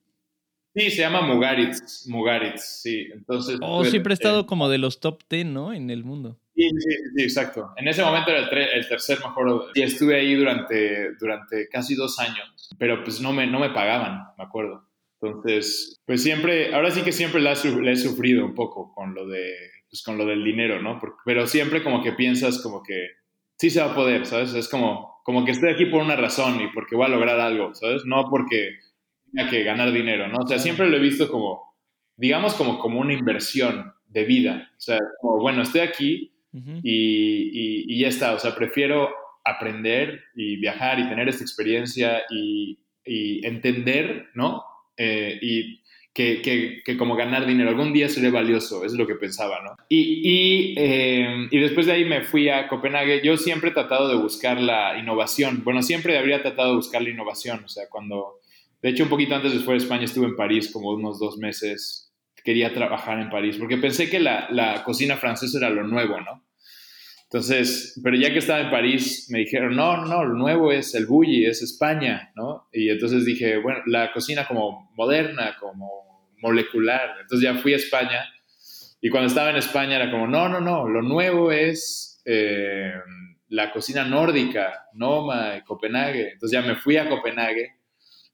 Sí, 0.75 0.89
se 0.89 1.01
llama 1.01 1.21
Mugaritz, 1.21 2.07
Mugaritz, 2.07 2.81
sí. 2.81 3.07
Entonces, 3.13 3.59
oh, 3.61 3.85
siempre 3.85 4.13
ha 4.13 4.15
estado 4.15 4.47
como 4.47 4.69
de 4.69 4.79
los 4.79 4.99
top 4.99 5.21
10, 5.29 5.45
¿no? 5.45 5.73
En 5.73 5.91
el 5.91 6.03
mundo. 6.03 6.39
Sí, 6.55 6.69
sí, 6.69 6.95
sí, 7.15 7.23
exacto. 7.23 7.71
En 7.77 7.87
ese 7.87 8.03
momento 8.03 8.29
era 8.31 8.47
el, 8.73 8.87
tercer 8.87 9.19
mejor. 9.19 9.71
Y 9.73 9.81
estuve 9.81 10.19
ahí 10.19 10.35
durante, 10.35 11.15
durante 11.19 11.67
casi 11.67 11.95
dos 11.95 12.19
años, 12.19 12.69
pero 12.77 13.03
pues 13.03 13.21
no 13.21 13.33
me, 13.33 13.47
no 13.47 13.59
me 13.59 13.71
pagaban, 13.71 14.27
me 14.37 14.43
acuerdo. 14.43 14.87
Entonces, 15.21 16.01
pues 16.05 16.21
siempre, 16.21 16.75
ahora 16.75 16.91
sí 16.91 17.01
que 17.01 17.11
siempre 17.11 17.41
la, 17.41 17.53
he 17.53 17.95
sufrido 17.95 18.45
un 18.45 18.53
poco 18.53 18.93
con 18.93 19.15
lo 19.15 19.27
de, 19.27 19.53
pues 19.89 20.03
con 20.03 20.17
lo 20.17 20.25
del 20.25 20.43
dinero, 20.43 20.81
¿no? 20.81 20.99
pero 21.25 21.47
siempre 21.47 21.81
como 21.81 22.03
que 22.03 22.11
piensas 22.11 22.61
como 22.61 22.83
que 22.83 23.07
sí 23.57 23.69
se 23.69 23.79
va 23.79 23.91
a 23.91 23.95
poder, 23.95 24.25
¿sabes? 24.25 24.53
Es 24.53 24.67
como, 24.67 25.21
como 25.23 25.45
que 25.45 25.51
estoy 25.51 25.71
aquí 25.71 25.85
por 25.85 26.01
una 26.01 26.17
razón 26.17 26.59
y 26.61 26.67
porque 26.73 26.97
voy 26.97 27.05
a 27.05 27.09
lograr 27.09 27.39
algo, 27.39 27.73
¿sabes? 27.73 28.03
No 28.05 28.27
porque 28.29 28.79
tenga 29.31 29.49
que 29.49 29.63
ganar 29.63 29.93
dinero, 29.93 30.27
¿no? 30.27 30.39
O 30.39 30.47
sea, 30.47 30.59
siempre 30.59 30.89
lo 30.89 30.97
he 30.97 30.99
visto 30.99 31.29
como, 31.29 31.73
digamos, 32.17 32.55
como, 32.55 32.77
como 32.79 32.99
una 32.99 33.13
inversión 33.13 33.93
de 34.07 34.25
vida. 34.25 34.71
O 34.77 34.81
sea, 34.81 34.99
como, 35.21 35.39
bueno, 35.39 35.61
estoy 35.61 35.81
aquí 35.81 36.32
y, 36.83 37.99
ya 37.99 38.07
está. 38.07 38.33
O 38.33 38.39
sea, 38.39 38.55
prefiero 38.55 39.09
aprender 39.43 40.23
y 40.35 40.57
viajar 40.57 40.99
y 40.99 41.09
tener 41.09 41.27
esta 41.27 41.43
experiencia 41.43 42.23
y, 42.29 42.79
entender, 43.05 44.29
¿no? 44.33 44.63
Eh, 44.95 45.37
y 45.41 45.83
que, 46.13 46.95
como 46.97 47.15
ganar 47.15 47.45
dinero. 47.45 47.69
Algún 47.69 47.91
día 47.91 48.07
seré 48.07 48.29
valioso, 48.29 48.85
es 48.85 48.93
lo 48.93 49.07
que 49.07 49.15
pensaba, 49.15 49.61
¿no? 49.63 49.75
Y, 49.89 50.75
eh, 50.77 51.47
y, 51.49 51.59
después 51.59 51.85
de 51.87 51.93
ahí 51.93 52.05
me 52.05 52.21
fui 52.21 52.49
a 52.49 52.67
Copenhague. 52.67 53.21
Yo 53.23 53.35
siempre 53.37 53.71
he 53.71 53.73
tratado 53.73 54.07
de 54.07 54.15
buscar 54.15 54.61
la 54.61 54.97
innovación. 54.97 55.63
Bueno, 55.63 55.81
siempre 55.81 56.17
habría 56.17 56.41
tratado 56.41 56.69
de 56.69 56.75
buscar 56.75 57.01
la 57.01 57.09
innovación. 57.09 57.63
O 57.63 57.67
sea, 57.67 57.85
cuando, 57.89 58.39
de 58.81 58.89
hecho, 58.89 59.03
un 59.03 59.09
poquito 59.09 59.35
antes 59.35 59.53
de 59.53 59.59
fuera 59.59 59.79
de 59.79 59.85
España 59.85 60.05
estuve 60.05 60.27
en 60.27 60.35
París 60.35 60.71
como 60.71 60.91
unos 60.91 61.19
dos 61.19 61.37
meses. 61.37 62.02
Quería 62.43 62.73
trabajar 62.73 63.19
en 63.19 63.29
París 63.29 63.57
porque 63.57 63.77
pensé 63.77 64.09
que 64.09 64.19
la, 64.19 64.47
la 64.51 64.83
cocina 64.83 65.17
francesa 65.17 65.57
era 65.57 65.69
lo 65.69 65.83
nuevo, 65.83 66.19
¿no? 66.21 66.43
Entonces, 67.33 67.99
pero 68.03 68.15
ya 68.15 68.31
que 68.31 68.37
estaba 68.37 68.61
en 68.61 68.69
París, 68.69 69.27
me 69.31 69.39
dijeron, 69.39 69.75
no, 69.75 70.05
no, 70.05 70.23
lo 70.23 70.35
nuevo 70.35 70.71
es 70.71 70.93
el 70.93 71.07
bulli, 71.07 71.47
es 71.47 71.63
España, 71.63 72.31
¿no? 72.35 72.67
Y 72.71 72.89
entonces 72.89 73.25
dije, 73.25 73.57
bueno, 73.57 73.79
la 73.87 74.11
cocina 74.13 74.47
como 74.47 74.91
moderna, 74.95 75.55
como 75.59 76.13
molecular. 76.43 77.15
Entonces 77.21 77.41
ya 77.41 77.55
fui 77.59 77.73
a 77.73 77.77
España 77.77 78.23
y 79.01 79.09
cuando 79.09 79.29
estaba 79.29 79.49
en 79.49 79.55
España 79.55 79.95
era 79.95 80.11
como, 80.11 80.27
no, 80.27 80.47
no, 80.47 80.61
no, 80.61 80.87
lo 80.87 81.01
nuevo 81.01 81.51
es 81.51 82.21
eh, 82.25 82.93
la 83.49 83.71
cocina 83.71 84.05
nórdica, 84.05 84.85
Noma, 84.93 85.63
Copenhague. 85.65 86.33
Entonces 86.33 86.51
ya 86.51 86.65
me 86.65 86.75
fui 86.75 86.97
a 86.97 87.09
Copenhague 87.09 87.77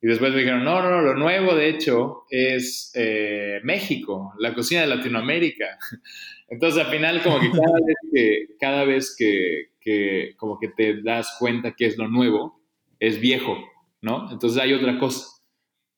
y 0.01 0.07
después 0.07 0.31
me 0.31 0.39
dijeron, 0.39 0.63
no, 0.63 0.81
no, 0.81 0.89
no, 0.89 1.01
lo 1.01 1.15
nuevo 1.15 1.55
de 1.55 1.69
hecho 1.69 2.23
es 2.29 2.91
eh, 2.95 3.59
México, 3.63 4.33
la 4.39 4.53
cocina 4.53 4.81
de 4.81 4.87
Latinoamérica. 4.87 5.77
Entonces 6.47 6.83
al 6.83 6.91
final 6.91 7.21
como 7.21 7.39
que 7.39 7.51
cada 7.51 7.79
vez 7.85 7.95
que, 8.13 8.47
cada 8.59 8.85
vez 8.85 9.15
que, 9.17 10.35
como 10.37 10.57
que 10.57 10.69
te 10.69 11.01
das 11.01 11.35
cuenta 11.37 11.73
que 11.75 11.85
es 11.85 11.97
lo 11.97 12.07
nuevo, 12.07 12.61
es 12.99 13.19
viejo, 13.19 13.57
¿no? 14.01 14.31
Entonces 14.31 14.61
hay 14.61 14.73
otra 14.73 14.97
cosa. 14.97 15.25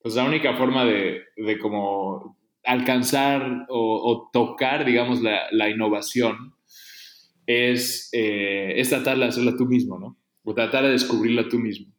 Pues 0.01 0.15
la 0.15 0.23
única 0.23 0.55
forma 0.55 0.83
de, 0.85 1.21
de 1.35 1.59
como 1.59 2.37
alcanzar 2.63 3.65
o, 3.69 4.29
tocar, 4.33 4.85
digamos, 4.85 5.21
la, 5.21 5.69
innovación 5.69 6.55
es, 7.45 8.09
eh, 8.13 8.73
es 8.77 8.89
tratar 8.89 9.17
de 9.17 9.25
hacerla 9.25 9.55
tú 9.55 9.65
mismo, 9.65 9.99
¿no? 9.99 10.17
O 10.43 10.53
tratar 10.53 10.83
de 10.83 10.91
descubrirla 10.91 11.47
tú 11.47 11.59
mismo. 11.59 11.93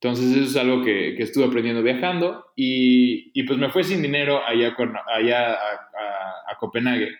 Entonces 0.00 0.36
eso 0.36 0.50
es 0.50 0.56
algo 0.56 0.84
que, 0.84 1.14
que 1.16 1.22
estuve 1.22 1.46
aprendiendo 1.46 1.82
viajando 1.82 2.44
y, 2.54 3.30
y, 3.32 3.44
pues 3.44 3.58
me 3.58 3.70
fue 3.70 3.82
sin 3.82 4.02
dinero 4.02 4.42
allá, 4.46 4.76
allá 5.06 5.52
a, 5.52 6.52
a, 6.52 6.56
Copenhague. 6.58 7.16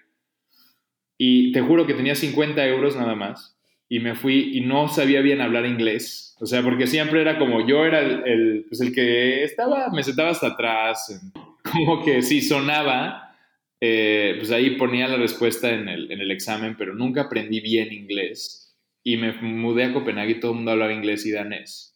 Y 1.17 1.53
te 1.53 1.63
juro 1.63 1.87
que 1.87 1.95
tenía 1.95 2.15
50 2.15 2.67
euros 2.67 2.95
nada 2.95 3.15
más 3.15 3.59
y 3.89 4.01
me 4.01 4.15
fui 4.15 4.57
y 4.57 4.61
no 4.61 4.89
sabía 4.89 5.23
bien 5.23 5.41
hablar 5.41 5.65
inglés. 5.65 6.37
O 6.39 6.45
sea, 6.45 6.63
porque 6.63 6.87
siempre 6.87 7.23
era 7.23 7.39
como 7.39 7.67
yo 7.67 7.87
era 7.87 8.01
el, 8.01 8.23
el, 8.27 8.67
pues 8.69 8.83
el 8.83 8.93
que 8.93 9.43
estaba, 9.43 9.89
me 9.91 10.03
sentaba 10.03 10.31
hasta 10.31 10.49
atrás, 10.49 11.33
como 11.63 12.05
que 12.05 12.21
si 12.21 12.43
sonaba, 12.43 13.35
eh, 13.81 14.35
pues 14.37 14.51
ahí 14.51 14.77
ponía 14.77 15.09
la 15.09 15.17
respuesta 15.17 15.71
en 15.71 15.89
el, 15.89 16.13
en 16.13 16.21
el 16.21 16.31
examen, 16.31 16.77
pero 16.77 16.95
nunca 16.95 17.23
aprendí 17.23 17.61
bien 17.61 17.91
inglés. 17.91 18.77
Y 19.03 19.17
me 19.17 19.33
mudé 19.33 19.85
a 19.85 19.93
Copenhague 19.95 20.33
y 20.33 20.41
todo 20.41 20.51
el 20.51 20.57
mundo 20.59 20.73
hablaba 20.73 20.93
inglés 20.93 21.25
y 21.25 21.33
danés 21.33 21.96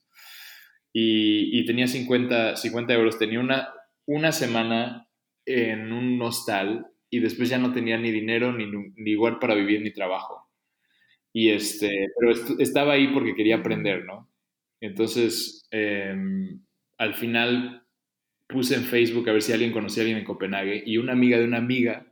y, 0.93 1.65
tenía 1.67 1.87
50, 1.87 2.57
50 2.57 2.93
euros. 2.95 3.19
Tenía 3.19 3.41
una, 3.41 3.73
una 4.07 4.33
semana 4.33 5.09
en 5.47 5.93
un 5.93 6.21
hostal 6.23 6.87
y 7.09 7.21
después 7.21 7.49
ya 7.49 7.59
no 7.59 7.73
tenía 7.73 7.99
ni 7.99 8.11
dinero, 8.11 8.53
ni, 8.53 8.67
ni 8.67 9.11
igual 9.11 9.39
para 9.39 9.55
vivir, 9.55 9.83
ni 9.83 9.93
trabajo. 9.93 10.49
Y 11.33 11.51
este, 11.51 12.09
pero 12.19 12.33
estaba 12.59 12.95
ahí 12.95 13.09
porque 13.09 13.35
quería 13.35 13.57
aprender, 13.57 14.05
¿no? 14.05 14.29
Entonces, 14.81 15.67
em, 15.71 16.61
al 16.99 17.15
final 17.15 17.87
puse 18.49 18.75
en 18.75 18.85
Facebook 18.85 19.29
a 19.29 19.33
ver 19.33 19.43
si 19.43 19.53
alguien 19.53 19.73
conocía 19.73 20.03
a 20.03 20.05
alguien 20.05 20.19
en 20.19 20.25
Copenhague 20.25 20.83
y 20.85 20.99
una 20.99 21.13
amiga 21.13 21.39
de 21.39 21.45
una 21.45 21.59
amiga 21.59 22.10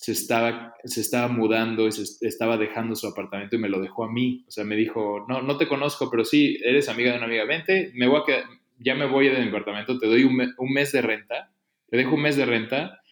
se 0.00 0.12
estaba, 0.12 0.74
se 0.82 1.02
estaba 1.02 1.28
mudando 1.28 1.86
y 1.86 1.92
se 1.92 2.26
estaba 2.26 2.56
dejando 2.56 2.96
su 2.96 3.06
apartamento 3.06 3.56
y 3.56 3.58
me 3.58 3.68
lo 3.68 3.82
dejó 3.82 4.04
a 4.04 4.10
mí. 4.10 4.46
O 4.48 4.50
sea, 4.50 4.64
me 4.64 4.74
dijo, 4.74 5.26
no, 5.28 5.42
no 5.42 5.58
te 5.58 5.68
conozco, 5.68 6.10
pero 6.10 6.24
sí, 6.24 6.58
eres 6.64 6.88
amiga 6.88 7.10
de 7.10 7.18
una 7.18 7.26
amiga, 7.26 7.44
vente, 7.44 7.92
me 7.94 8.08
voy 8.08 8.22
a 8.26 8.48
ya 8.78 8.94
me 8.94 9.04
voy 9.04 9.28
de 9.28 9.38
mi 9.38 9.48
apartamento, 9.48 9.98
te 9.98 10.06
doy 10.06 10.24
un, 10.24 10.72
mes 10.72 10.92
de 10.92 11.02
renta, 11.02 11.52
te 11.90 11.98
dejo 11.98 12.14
un 12.14 12.22
mes 12.22 12.34
de 12.38 12.46
renta 12.46 13.02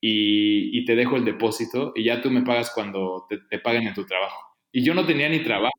y, 0.00 0.86
te 0.86 0.96
dejo 0.96 1.16
el 1.16 1.26
depósito 1.26 1.92
y 1.94 2.04
ya 2.04 2.22
tú 2.22 2.30
me 2.30 2.40
pagas 2.40 2.72
cuando 2.74 3.26
te, 3.28 3.58
paguen 3.58 3.86
en 3.86 3.92
tu 3.92 4.06
trabajo. 4.06 4.56
Y 4.72 4.82
yo 4.82 4.94
no 4.94 5.04
tenía 5.04 5.28
ni 5.28 5.40
trabajo. 5.40 5.78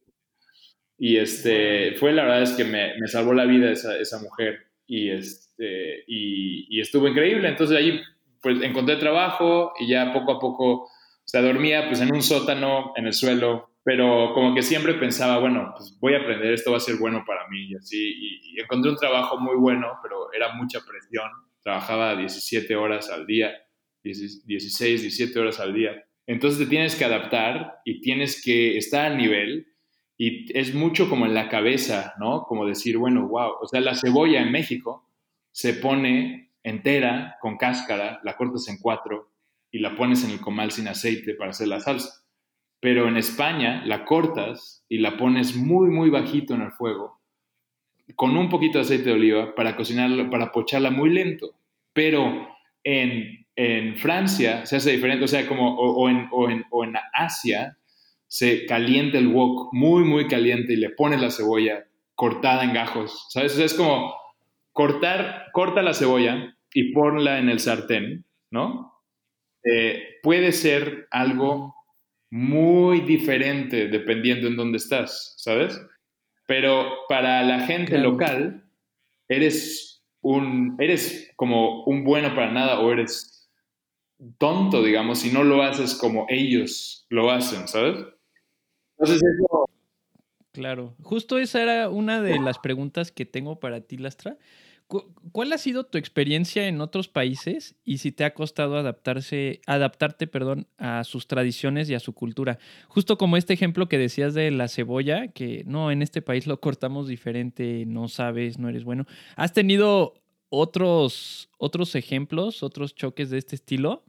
Y 1.00 1.18
este, 1.18 1.96
fue 1.96 2.14
la 2.14 2.26
verdad 2.26 2.44
es 2.44 2.52
que 2.52 2.64
me, 2.64 2.94
salvó 3.08 3.34
la 3.34 3.46
vida 3.46 3.72
esa, 3.72 3.98
esa 3.98 4.22
mujer 4.22 4.68
y, 4.86 5.10
este, 5.10 6.04
y, 6.06 6.68
y 6.70 6.80
estuvo 6.80 7.08
increíble. 7.08 7.48
Entonces 7.48 7.76
ahí 7.76 8.00
pues 8.42 8.62
encontré 8.62 8.96
trabajo 8.98 9.74
y 9.80 9.88
ya 9.88 10.14
poco 10.14 10.34
a 10.34 10.40
poco, 10.40 10.84
o 10.84 10.90
sea, 11.26 11.42
dormía 11.42 11.88
pues 11.88 12.02
en 12.02 12.14
un 12.14 12.22
sótano, 12.22 12.94
en 12.96 13.08
el 13.08 13.14
suelo, 13.14 13.72
pero 13.84 14.34
como 14.34 14.54
que 14.54 14.62
siempre 14.62 14.94
pensaba, 14.96 15.40
bueno, 15.40 15.74
pues 15.76 15.98
voy 16.00 16.14
a 16.14 16.20
aprender, 16.20 16.54
esto 16.54 16.72
va 16.72 16.78
a 16.78 16.82
ser 16.82 16.98
bueno 16.98 17.24
para 17.26 17.48
mí 17.48 17.70
y 17.70 17.76
así, 17.76 17.98
y, 17.98 18.60
encontré 18.60 18.92
un 18.92 18.98
trabajo 18.98 19.40
muy 19.40 19.56
bueno, 19.56 19.88
pero 20.04 20.32
era 20.34 20.54
mucha 20.54 20.80
presión, 20.86 21.30
trabajaba 21.64 22.16
17 22.16 22.76
horas 22.76 23.10
al 23.10 23.26
día, 23.26 23.52
16, 24.04 25.02
17 25.02 25.40
horas 25.40 25.60
al 25.60 25.74
día. 25.74 26.04
Entonces 26.28 26.60
te 26.60 26.66
tienes 26.68 26.96
que 26.96 27.06
adaptar 27.06 27.80
y 27.86 28.02
tienes 28.02 28.44
que 28.44 28.78
estar 28.78 29.06
al 29.06 29.18
nivel 29.18 29.68
y 30.18 30.56
es 30.58 30.76
mucho 30.76 31.10
como 31.10 31.26
en 31.26 31.34
la 31.34 31.48
cabeza, 31.48 32.14
¿no? 32.20 32.44
Como 32.44 32.68
decir, 32.68 32.98
bueno, 32.98 33.28
wow, 33.28 33.54
o 33.62 33.68
sea, 33.68 33.80
la 33.80 33.96
cebolla 33.96 34.42
en 34.42 34.52
México 34.52 35.10
se 35.52 35.74
pone 35.74 36.49
entera, 36.64 37.38
con 37.42 37.58
cáscara, 37.58 38.20
la 38.24 38.36
cortas 38.36 38.68
en 38.68 38.78
cuatro 38.80 39.32
y 39.72 39.80
la 39.80 39.96
pones 39.96 40.24
en 40.24 40.32
el 40.32 40.42
comal 40.42 40.72
sin 40.72 40.88
aceite 40.88 41.36
para 41.36 41.52
hacer 41.52 41.68
la 41.68 41.80
salsa. 41.80 42.24
Pero 42.80 43.08
en 43.08 43.18
España 43.18 43.84
la 43.86 44.06
cortas 44.06 44.86
y 44.88 45.00
la 45.00 45.18
pones 45.18 45.56
muy, 45.56 45.90
muy 45.90 46.10
bajito 46.10 46.54
en 46.54 46.62
el 46.62 46.72
fuego, 46.72 47.20
con 48.16 48.36
un 48.38 48.50
poquito 48.50 48.78
de 48.78 48.86
aceite 48.86 49.06
de 49.06 49.14
oliva 49.14 49.54
para 49.54 49.76
cocinarla, 49.76 50.30
para 50.30 50.52
pocharla 50.52 50.90
muy 50.90 51.10
lento. 51.10 51.56
Pero 51.94 52.48
en, 52.84 53.46
en 53.56 53.98
Francia 53.98 54.66
se 54.66 54.78
hace 54.78 54.92
diferente, 54.92 55.26
o 55.26 55.28
sea, 55.28 55.48
como, 55.48 55.76
o, 55.76 56.10
en, 56.10 56.28
o, 56.32 56.50
en, 56.50 56.66
o 56.72 56.84
en 56.84 56.96
Asia 57.14 57.78
se 58.28 58.66
calienta 58.66 59.18
el 59.18 59.28
wok 59.28 59.74
muy, 59.74 60.04
muy 60.04 60.28
caliente 60.28 60.74
y 60.74 60.78
le 60.78 60.92
pones 60.92 61.20
la 61.20 61.32
cebolla 61.32 61.86
cortada 62.16 62.64
en 62.64 62.74
gajos, 62.74 63.28
¿sabes? 63.30 63.58
es 63.58 63.74
como 63.74 64.14
cortar, 64.80 65.48
corta 65.52 65.82
la 65.82 65.94
cebolla 65.94 66.56
y 66.74 66.94
ponla 66.94 67.40
en 67.40 67.50
el 67.50 67.60
sartén, 67.60 68.26
¿no? 68.50 68.94
Eh, 69.62 70.20
puede 70.24 70.54
ser 70.54 71.06
algo 71.12 71.76
muy 72.32 73.02
diferente 73.02 73.90
dependiendo 73.90 74.48
en 74.48 74.56
dónde 74.56 74.78
estás, 74.78 75.34
¿sabes? 75.36 75.78
Pero 76.48 76.90
para 77.10 77.44
la 77.44 77.60
gente 77.66 77.98
local, 77.98 78.72
eres 79.28 80.02
un, 80.22 80.78
eres 80.80 81.30
como 81.36 81.84
un 81.84 82.06
bueno 82.06 82.34
para 82.34 82.50
nada 82.50 82.80
o 82.80 82.90
eres 82.94 83.52
tonto, 84.38 84.82
digamos, 84.82 85.20
si 85.20 85.30
no 85.30 85.44
lo 85.44 85.62
haces 85.62 85.94
como 85.94 86.26
ellos 86.30 87.06
lo 87.10 87.32
hacen, 87.32 87.68
¿sabes? 87.68 87.98
Entonces 88.98 89.22
eso... 89.22 89.66
Claro, 90.54 90.96
justo 91.02 91.38
esa 91.38 91.62
era 91.62 91.90
una 91.90 92.22
de 92.22 92.40
las 92.40 92.60
preguntas 92.60 93.12
que 93.12 93.26
tengo 93.26 93.60
para 93.60 93.82
ti, 93.82 93.98
Lastra. 93.98 94.38
¿Cuál 95.32 95.54
ha 95.54 95.60
sido 95.60 95.86
tu 95.86 96.00
experiencia 96.00 96.68
en 96.68 96.82
otros 96.82 97.08
países 97.08 97.76
y 97.86 98.00
si 98.00 98.12
te 98.12 98.24
ha 98.24 98.34
costado 98.34 98.76
adaptarse, 98.76 99.62
adaptarte 99.68 100.26
perdón, 100.26 100.68
a 100.80 101.04
sus 101.04 101.28
tradiciones 101.28 101.88
y 101.92 101.94
a 101.94 102.00
su 102.00 102.14
cultura? 102.14 102.58
Justo 102.88 103.20
como 103.20 103.38
este 103.38 103.54
ejemplo 103.54 103.88
que 103.88 104.00
decías 104.00 104.34
de 104.34 104.50
la 104.50 104.68
cebolla, 104.68 105.28
que 105.28 105.64
no, 105.68 105.92
en 105.92 106.02
este 106.02 106.24
país 106.24 106.48
lo 106.48 106.60
cortamos 106.60 107.08
diferente, 107.08 107.86
no 107.86 108.08
sabes, 108.08 108.58
no 108.58 108.68
eres 108.68 108.84
bueno. 108.84 109.06
¿Has 109.36 109.54
tenido 109.54 110.16
otros, 110.50 111.52
otros 111.60 111.94
ejemplos, 111.94 112.64
otros 112.64 112.96
choques 112.96 113.30
de 113.30 113.38
este 113.38 113.56
estilo? 113.56 114.04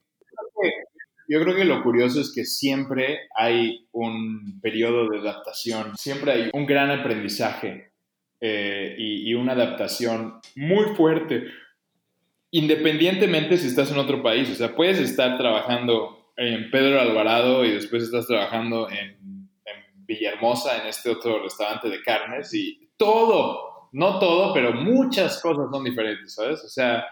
Yo 1.28 1.40
creo 1.42 1.54
que 1.54 1.66
lo 1.66 1.82
curioso 1.82 2.22
es 2.22 2.32
que 2.34 2.44
siempre 2.44 3.20
hay 3.36 3.86
un 3.92 4.60
periodo 4.60 5.10
de 5.10 5.18
adaptación, 5.18 5.94
siempre 5.96 6.32
hay 6.32 6.50
un 6.54 6.64
gran 6.64 6.90
aprendizaje 6.90 7.89
eh, 8.40 8.94
y, 8.98 9.34
una 9.34 9.52
adaptación 9.52 10.40
muy 10.56 10.94
fuerte, 10.96 11.44
independientemente 12.50 13.58
si 13.58 13.66
estás 13.66 13.90
en 13.90 13.98
otro 13.98 14.22
país. 14.22 14.50
O 14.50 14.54
sea, 14.54 14.74
puedes 14.74 14.98
estar 14.98 15.36
trabajando 15.36 16.32
en 16.36 16.70
Pedro 16.70 17.00
Alvarado 17.00 17.64
y 17.64 17.70
después 17.70 18.02
estás 18.02 18.26
trabajando 18.26 18.88
en, 18.88 19.10
en 19.66 20.06
Villahermosa, 20.06 20.80
en 20.80 20.88
este 20.88 21.10
otro 21.10 21.42
restaurante 21.42 21.88
de 21.90 22.02
carnes, 22.02 22.54
y 22.54 22.90
todo, 22.96 23.90
no 23.92 24.18
todo, 24.18 24.54
pero 24.54 24.72
muchas 24.72 25.40
cosas 25.40 25.66
son 25.70 25.84
diferentes, 25.84 26.34
¿sabes? 26.34 26.64
O 26.64 26.68
sea, 26.68 27.04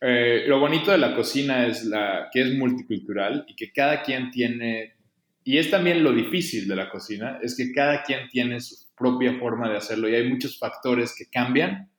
eh, 0.00 0.44
lo 0.46 0.60
bonito 0.60 0.90
de 0.90 0.98
la 0.98 1.14
cocina 1.14 1.66
es 1.66 1.84
la, 1.84 2.28
que 2.30 2.42
es 2.42 2.54
multicultural 2.54 3.46
y 3.48 3.56
que 3.56 3.72
cada 3.72 4.02
quien 4.02 4.30
tiene, 4.30 4.96
y 5.44 5.56
es 5.56 5.70
también 5.70 6.04
lo 6.04 6.12
difícil 6.12 6.68
de 6.68 6.76
la 6.76 6.90
cocina, 6.90 7.38
es 7.42 7.56
que 7.56 7.72
cada 7.72 8.02
quien 8.02 8.28
tiene 8.28 8.60
su 8.60 8.83
propia 8.96 9.38
forma 9.38 9.68
de 9.68 9.76
hacerlo 9.76 10.08
y 10.08 10.14
hay 10.14 10.28
muchos 10.28 10.58
factores 10.58 11.14
que 11.16 11.28
cambian 11.30 11.90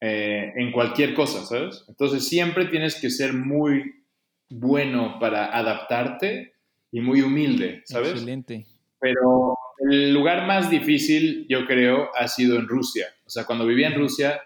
eh, 0.00 0.52
en 0.56 0.72
cualquier 0.72 1.14
cosa, 1.14 1.44
¿sabes? 1.44 1.84
Entonces 1.88 2.26
siempre 2.28 2.66
tienes 2.66 3.00
que 3.00 3.10
ser 3.10 3.32
muy 3.32 4.04
bueno 4.48 5.18
para 5.18 5.56
adaptarte 5.56 6.54
y 6.90 7.00
muy 7.00 7.22
humilde, 7.22 7.82
¿sabes? 7.84 8.12
Excelente. 8.12 8.66
Pero 9.00 9.56
el 9.78 10.12
lugar 10.12 10.46
más 10.46 10.70
difícil, 10.70 11.46
yo 11.48 11.66
creo, 11.66 12.10
ha 12.16 12.28
sido 12.28 12.58
en 12.58 12.68
Rusia. 12.68 13.06
O 13.26 13.30
sea, 13.30 13.44
cuando 13.44 13.66
vivía 13.66 13.88
en 13.88 13.98
Rusia, 13.98 14.40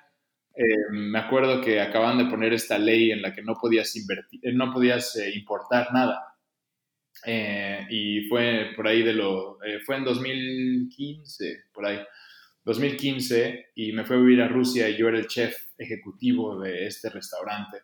eh, 0.55 0.91
me 0.91 1.19
acuerdo 1.19 1.61
que 1.61 1.81
acaban 1.81 2.19
de 2.19 2.25
poner 2.25 2.53
esta 2.53 2.79
ley 2.79 3.13
en 3.13 3.23
la 3.23 3.33
que 3.33 3.43
no 3.43 3.55
podías 3.55 3.95
invertir, 3.95 4.41
eh, 4.43 4.53
no 4.53 4.73
podías 4.73 5.15
eh, 5.17 5.31
importar 5.35 5.93
nada. 5.93 6.37
Y 7.27 8.23
fue 8.29 8.73
por 8.77 8.87
ahí 8.87 9.03
de 9.03 9.13
lo, 9.13 9.59
fue 9.85 9.97
en 9.97 10.05
2015, 10.05 11.65
por 11.73 11.87
ahí, 11.87 11.99
2015, 12.65 13.67
y 13.75 13.93
me 13.93 14.05
fui 14.05 14.17
a 14.17 14.21
vivir 14.21 14.43
a 14.43 14.49
Rusia 14.49 14.89
y 14.89 14.97
yo 14.97 15.09
era 15.09 15.19
el 15.19 15.27
chef 15.27 15.57
ejecutivo 15.79 16.61
de 16.61 16.87
este 16.87 17.11
restaurante, 17.11 17.79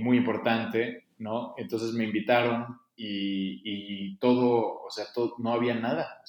muy 0.00 0.16
importante, 0.16 1.08
¿no? 1.18 1.54
Entonces 1.56 1.92
me 1.94 2.04
invitaron 2.04 2.82
y, 2.96 4.16
todo, 4.18 4.82
o 4.82 4.90
sea, 4.90 5.06
todo, 5.14 5.34
no 5.38 5.52
había 5.52 5.74
nada. 5.74 6.22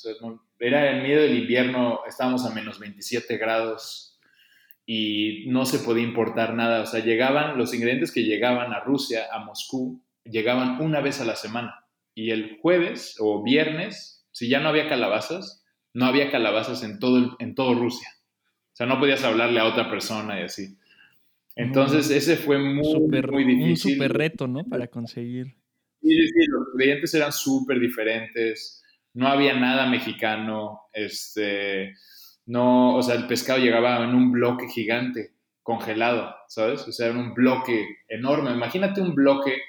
era 0.60 0.92
en 0.92 1.04
medio 1.04 1.22
del 1.22 1.38
invierno, 1.38 2.00
estábamos 2.08 2.46
a 2.46 2.54
menos 2.54 2.80
27 2.80 3.38
grados 3.38 4.20
y 4.86 5.46
no 5.48 5.66
se 5.66 5.80
podía 5.80 6.04
importar 6.04 6.54
nada. 6.54 6.82
O 6.82 6.86
sea, 6.86 7.04
llegaban, 7.04 7.58
los 7.58 7.74
ingredientes 7.74 8.12
que 8.12 8.24
llegaban 8.24 8.74
a 8.74 8.80
Rusia, 8.80 9.28
a 9.32 9.40
Moscú, 9.40 10.02
llegaban 10.26 10.82
una 10.82 11.02
vez 11.02 11.22
a 11.22 11.26
la 11.26 11.36
semana. 11.36 11.86
Y 12.16 12.32
el 12.32 12.58
jueves 12.62 13.18
o 13.20 13.44
viernes, 13.44 14.26
si 14.32 14.50
ya 14.50 14.60
no 14.60 14.70
había 14.70 14.88
calabazas, 14.88 15.66
no 15.94 16.06
había 16.06 16.32
calabazas 16.32 16.84
en 16.84 17.00
todo, 17.00 17.36
en 17.40 17.56
todo 17.56 17.76
Rusia. 17.76 18.08
O 18.74 18.76
sea, 18.76 18.88
no 18.88 19.00
podías 19.00 19.24
hablarle 19.24 19.60
a 19.60 19.66
otra 19.66 19.90
persona 19.90 20.40
y 20.40 20.44
así. 20.44 20.78
Entonces, 21.56 22.10
ese 22.10 22.36
fue 22.36 22.58
muy, 22.58 23.00
muy 23.32 23.44
difícil. 23.44 23.92
Un 23.92 23.98
súper 23.98 24.14
reto, 24.14 24.48
¿no? 24.48 24.64
Para 24.64 24.88
conseguir. 24.88 25.56
Sí, 26.02 26.28
sí, 26.28 26.46
los 26.48 26.68
ingredientes 26.74 27.14
eran 27.14 27.32
súper 27.32 27.80
diferentes. 27.80 28.84
No 29.14 29.28
había 29.28 29.54
nada 29.54 29.88
mexicano. 29.88 30.82
Este 30.92 31.94
no, 32.46 32.96
o 32.96 33.02
sea, 33.02 33.16
el 33.16 33.28
pescado 33.28 33.60
llegaba 33.60 34.04
en 34.04 34.16
un 34.16 34.32
bloque 34.32 34.68
gigante, 34.68 35.34
congelado, 35.62 36.36
¿sabes? 36.50 36.88
O 36.88 36.92
sea, 36.92 37.08
en 37.08 37.18
un 37.18 37.34
bloque 37.34 37.86
enorme. 38.10 38.52
Imagínate 38.52 39.02
un 39.02 39.16
bloque 39.16 39.62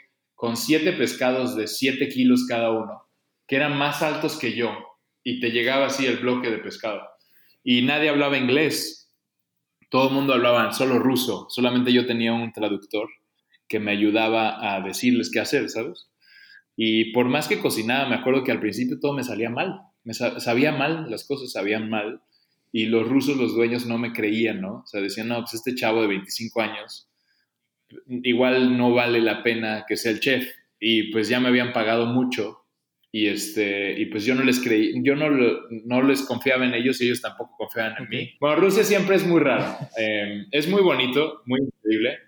con 0.45 0.59
siete 0.59 0.93
pescados 0.93 1.57
de 1.57 1.67
siete 1.67 2.11
kilos 2.11 2.45
cada 2.47 2.71
uno, 2.71 3.09
que 3.49 3.57
eran 3.57 3.79
más 3.79 4.03
altos 4.03 4.37
que 4.39 4.53
yo, 4.53 4.77
y 5.23 5.41
te 5.41 5.53
llegaba 5.53 5.87
así 5.87 6.05
el 6.05 6.19
bloque 6.19 6.51
de 6.51 6.59
pescado. 6.59 7.01
Y 7.63 7.81
nadie 7.81 8.11
hablaba 8.11 8.37
inglés, 8.37 9.11
todo 9.89 10.09
el 10.09 10.15
mundo 10.15 10.35
hablaba 10.35 10.71
solo 10.75 10.99
ruso, 10.99 11.47
solamente 11.49 11.95
yo 11.95 12.05
tenía 12.05 12.35
un 12.35 12.53
traductor 12.53 13.09
que 13.67 13.81
me 13.81 13.93
ayudaba 13.93 14.75
a 14.75 14.83
decirles 14.83 15.31
qué 15.33 15.41
hacer, 15.41 15.71
¿sabes? 15.71 16.11
Y 16.77 17.15
por 17.15 17.27
más 17.31 17.49
que 17.49 17.61
cocinaba, 17.61 18.07
me 18.07 18.17
acuerdo 18.17 18.45
que 18.45 18.53
al 18.53 18.61
principio 18.61 19.01
todo 19.01 19.15
me 19.15 19.25
salía 19.25 19.49
mal, 19.49 19.81
me 20.03 20.13
sabía 20.13 20.73
mal, 20.73 21.11
las 21.11 21.27
cosas 21.27 21.53
sabían 21.53 21.89
mal, 21.89 22.21
y 22.71 22.85
los 22.85 23.09
rusos, 23.09 23.39
los 23.39 23.55
dueños, 23.55 23.87
no 23.87 23.97
me 23.97 24.13
creían, 24.13 24.61
¿no? 24.61 24.83
O 24.85 24.87
sea, 24.87 25.01
decían, 25.01 25.29
no, 25.29 25.41
pues 25.41 25.55
este 25.55 25.75
chavo 25.75 26.03
de 26.03 26.09
25 26.09 26.61
años, 26.61 27.09
igual 28.07 28.77
no 28.77 28.93
vale 28.93 29.21
la 29.21 29.43
pena 29.43 29.85
que 29.87 29.97
sea 29.97 30.13
el 30.13 30.21
chef. 30.21 30.49
Y 30.81 31.13
pues 31.13 31.29
ya 31.29 31.41
me 31.41 31.49
habían 31.49 31.73
pagado 31.73 32.07
mucho 32.07 32.65
y, 33.15 33.29
este, 33.29 33.97
y 33.97 34.07
pues 34.07 34.25
yo 34.25 34.35
no 34.35 34.43
les 34.43 34.59
creí, 34.59 34.93
yo 35.05 35.15
no, 35.15 35.31
no 35.31 36.03
les 36.03 36.23
confiaba 36.23 36.67
en 36.67 36.75
ellos 36.75 37.01
y 37.01 37.05
ellos 37.05 37.23
tampoco 37.23 37.55
confiaban 37.57 37.95
en 38.01 38.09
mí. 38.09 38.33
Bueno, 38.41 38.57
Rusia 38.57 38.83
siempre 38.83 39.15
es 39.15 39.25
muy 39.25 39.39
raro, 39.39 39.65
em, 39.97 40.47
es 40.51 40.69
muy 40.69 40.83
bonito, 40.83 41.43
muy 41.47 41.61
increíble, 41.61 42.19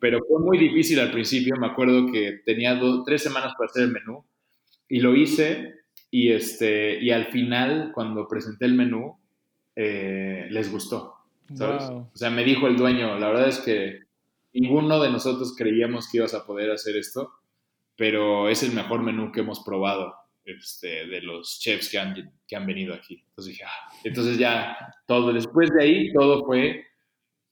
pero 0.00 0.18
fue 0.28 0.40
muy 0.40 0.58
difícil 0.58 0.98
al 0.98 1.12
principio. 1.12 1.54
Me 1.56 1.68
acuerdo 1.68 2.10
que 2.10 2.40
tenía 2.44 2.76
tres 3.06 3.22
semanas 3.22 3.52
para 3.56 3.70
hacer 3.70 3.84
el 3.84 3.92
menú 3.92 4.24
y 4.88 4.98
lo 4.98 5.14
hice 5.14 5.74
y, 6.10 6.32
este, 6.32 6.98
y 7.00 7.12
al 7.12 7.26
final, 7.26 7.92
cuando 7.94 8.26
presenté 8.26 8.64
el 8.64 8.74
menú, 8.74 9.16
eh, 9.76 10.48
les 10.50 10.68
gustó. 10.68 11.14
¿sabes? 11.54 11.84
O 11.84 12.10
sea, 12.12 12.30
me 12.30 12.42
dijo 12.42 12.66
el 12.66 12.76
dueño, 12.76 13.20
la 13.20 13.28
verdad 13.28 13.48
es 13.50 13.60
que 13.60 14.00
ninguno 14.54 15.00
de 15.00 15.10
nosotros 15.10 15.54
creíamos 15.56 16.08
que 16.08 16.18
ibas 16.18 16.34
a 16.34 16.46
poder 16.46 16.70
hacer 16.70 16.96
esto, 16.96 17.32
pero 17.96 18.48
es 18.48 18.62
el 18.62 18.72
mejor 18.72 19.02
menú 19.02 19.32
que 19.32 19.40
hemos 19.40 19.60
probado 19.60 20.14
este, 20.44 21.06
de 21.06 21.20
los 21.22 21.58
chefs 21.60 21.88
que 21.90 21.98
han, 21.98 22.32
que 22.46 22.56
han 22.56 22.66
venido 22.66 22.94
aquí. 22.94 23.24
Entonces 23.28 23.52
dije, 23.52 23.64
ah". 23.64 23.92
entonces 24.04 24.38
ya 24.38 24.76
todo, 25.06 25.32
después 25.32 25.70
de 25.70 25.82
ahí, 25.82 26.12
todo 26.12 26.44
fue 26.44 26.84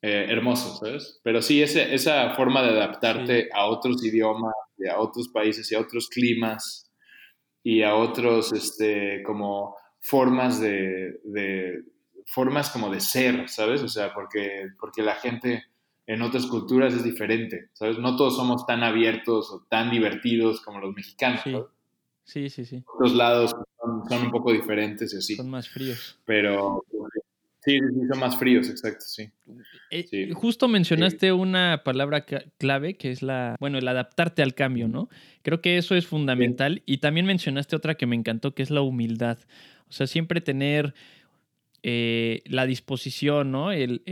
eh, 0.03 0.27
hermoso, 0.29 0.77
¿sabes? 0.77 1.21
Pero 1.23 1.41
sí, 1.43 1.63
ese, 1.63 1.95
esa 1.95 2.35
forma 2.35 2.63
de 2.63 2.71
adaptarte 2.71 3.49
a 3.53 3.67
otros 3.67 4.05
idiomas, 4.05 4.55
a 4.91 5.01
otros 5.01 5.29
países 5.29 5.71
y 5.71 5.75
a 5.75 5.81
otros 5.81 6.09
climas 6.09 6.91
y 7.63 7.83
a 7.83 7.95
otros, 7.95 8.53
este, 8.53 9.23
como 9.23 9.77
formas 10.01 10.61
de, 10.61 11.85
formas 12.27 12.71
como 12.71 12.91
de 12.91 13.01
ser, 13.01 13.49
¿sabes? 13.49 13.83
O 13.83 13.89
sea, 13.89 14.13
porque, 14.13 14.67
porque 14.79 15.03
la 15.03 15.15
gente 15.15 15.65
en 16.07 16.23
otras 16.23 16.47
culturas 16.47 16.95
es 16.95 17.05
diferente, 17.05 17.71
¿sabes? 17.73 17.99
No 17.99 18.17
todos 18.17 18.37
somos 18.37 18.67
tan 18.67 18.83
abiertos 18.83 19.51
o 19.51 19.67
tan 19.69 19.91
divertidos 19.91 20.61
como 20.61 20.81
los 20.81 20.95
mexicanos. 20.95 21.43
Sí, 22.25 22.51
sí, 22.51 22.65
sí. 22.65 22.85
Otros 22.95 23.15
lados 23.15 23.55
son, 24.09 24.23
un 24.25 24.31
poco 24.31 24.53
diferentes 24.53 25.13
y 25.15 25.17
así. 25.17 25.37
Son 25.37 25.51
más 25.51 25.69
fríos. 25.69 26.19
Pero 26.25 26.85
sí, 27.61 27.79
sí, 27.79 28.09
son 28.09 28.19
más 28.19 28.37
fríos, 28.37 28.69
exacto, 28.69 29.05
sí. 29.07 29.31
Eh, 29.91 30.31
justo 30.33 30.69
mencionaste 30.69 31.33
una 31.33 31.83
palabra 31.85 32.25
clave 32.59 32.97
que 32.97 33.11
es 33.11 33.23
la, 33.23 33.57
bueno, 33.61 33.79
el 33.79 33.87
adaptarte 33.87 34.43
al 34.43 34.55
cambio, 34.55 34.89
¿no? 34.89 35.09
Creo 35.43 35.61
que 35.61 35.79
eso 35.79 35.95
es 35.95 36.07
fundamental. 36.07 36.83
Y 36.87 36.99
también 36.99 37.27
mencionaste 37.27 37.77
otra 37.77 37.97
que 37.97 38.07
me 38.07 38.17
encantó, 38.17 38.55
que 38.55 38.63
es 38.63 38.71
la 38.71 38.83
humildad. 38.83 39.39
O 39.89 39.93
sea, 39.93 40.07
siempre 40.07 40.41
tener 40.41 40.95
eh, 41.85 42.43
la 42.47 42.65
disposición, 42.65 43.51
¿no? 43.51 43.73
El, 43.73 44.05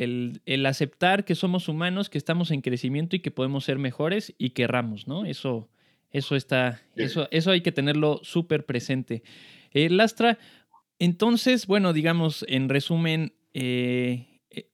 aceptar 0.67 1.25
que 1.25 1.37
somos 1.37 1.69
humanos, 1.69 2.11
que 2.11 2.19
estamos 2.19 2.51
en 2.51 2.63
crecimiento 2.63 3.15
y 3.15 3.21
que 3.21 3.31
podemos 3.31 3.65
ser 3.65 3.79
mejores 3.79 4.35
y 4.39 4.51
que 4.51 4.65
erramos, 4.65 5.07
¿no? 5.07 5.25
Eso, 5.25 5.69
eso 6.11 6.35
está, 6.35 6.83
eso, 6.97 7.29
eso 7.31 7.53
hay 7.53 7.61
que 7.61 7.71
tenerlo 7.71 8.21
súper 8.25 8.67
presente. 8.67 9.23
Eh, 9.73 9.89
Lastra, 9.89 10.39
entonces, 10.99 11.69
bueno, 11.69 11.93
digamos, 11.93 12.45
en 12.49 12.69
resumen, 12.69 13.35
eh, 13.55 14.27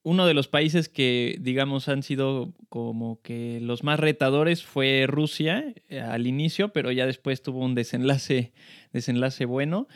uno 0.03 0.27
de 0.27 0.33
los 0.33 0.49
países 0.49 0.89
que, 0.89 1.37
digamos, 1.39 1.89
han 1.89 2.03
sido 2.03 2.55
como 2.71 3.21
que 3.21 3.61
los 3.61 3.85
más 3.85 4.01
retadores 4.01 4.65
fue 4.65 5.05
Rusia 5.07 5.75
al 5.91 6.27
inicio, 6.27 6.73
pero 6.73 6.91
ya 6.93 7.05
después 7.05 7.43
tuvo 7.43 7.63
un 7.63 7.75
desenlace, 7.75 8.55
desenlace 8.95 9.45
bueno. 9.45 9.87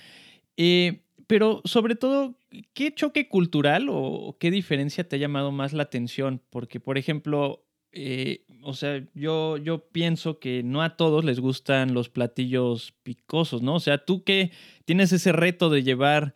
Pero 1.31 1.63
sobre 1.65 1.95
todo, 1.95 2.35
¿qué 2.75 2.93
choque 2.93 3.29
cultural 3.29 3.87
o 3.89 4.37
qué 4.41 4.51
diferencia 4.51 5.09
te 5.09 5.15
ha 5.15 5.19
llamado 5.21 5.53
más 5.53 5.73
la 5.73 5.85
atención? 5.85 6.43
Porque, 6.51 6.81
por 6.81 6.99
ejemplo, 6.99 7.65
eh, 7.93 8.47
o 8.65 8.75
sea, 8.75 9.07
yo, 9.15 9.57
yo 9.57 9.87
pienso 9.93 10.41
que 10.41 10.65
no 10.65 10.83
a 10.83 10.97
todos 10.97 11.25
les 11.25 11.39
gustan 11.39 11.95
los 11.95 12.09
platillos 12.09 12.95
picosos, 13.05 13.63
¿no? 13.63 13.77
O 13.77 13.79
sea, 13.79 14.05
tú 14.05 14.25
que 14.25 14.51
tienes 14.87 15.13
ese 15.13 15.31
reto 15.31 15.71
de 15.71 15.85
llevar 15.85 16.35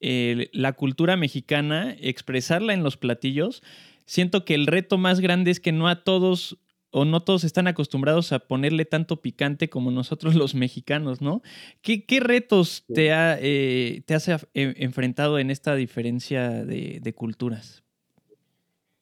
eh, 0.00 0.48
la 0.54 0.72
cultura 0.72 1.18
mexicana, 1.18 1.94
expresarla 2.00 2.72
en 2.72 2.82
los 2.82 2.96
platillos, 2.96 3.62
siento 4.06 4.46
que 4.46 4.54
el 4.54 4.66
reto 4.66 4.96
más 4.96 5.20
grande 5.20 5.50
es 5.50 5.60
que 5.60 5.72
no 5.72 5.86
a 5.86 6.02
todos 6.02 6.56
o 6.90 7.04
no 7.04 7.20
todos 7.20 7.44
están 7.44 7.66
acostumbrados 7.66 8.32
a 8.32 8.40
ponerle 8.40 8.84
tanto 8.84 9.20
picante 9.20 9.68
como 9.68 9.90
nosotros 9.90 10.34
los 10.36 10.54
mexicanos, 10.54 11.20
¿no? 11.20 11.42
¿Qué, 11.82 12.04
retos 12.20 12.84
te, 12.92 13.12
ha, 13.12 13.38
eh, 13.40 14.02
te 14.06 14.14
has 14.14 14.28
enfrentado 14.54 15.38
en 15.38 15.50
esta 15.50 15.74
diferencia 15.74 16.50
de, 16.50 17.14
culturas? 17.14 17.82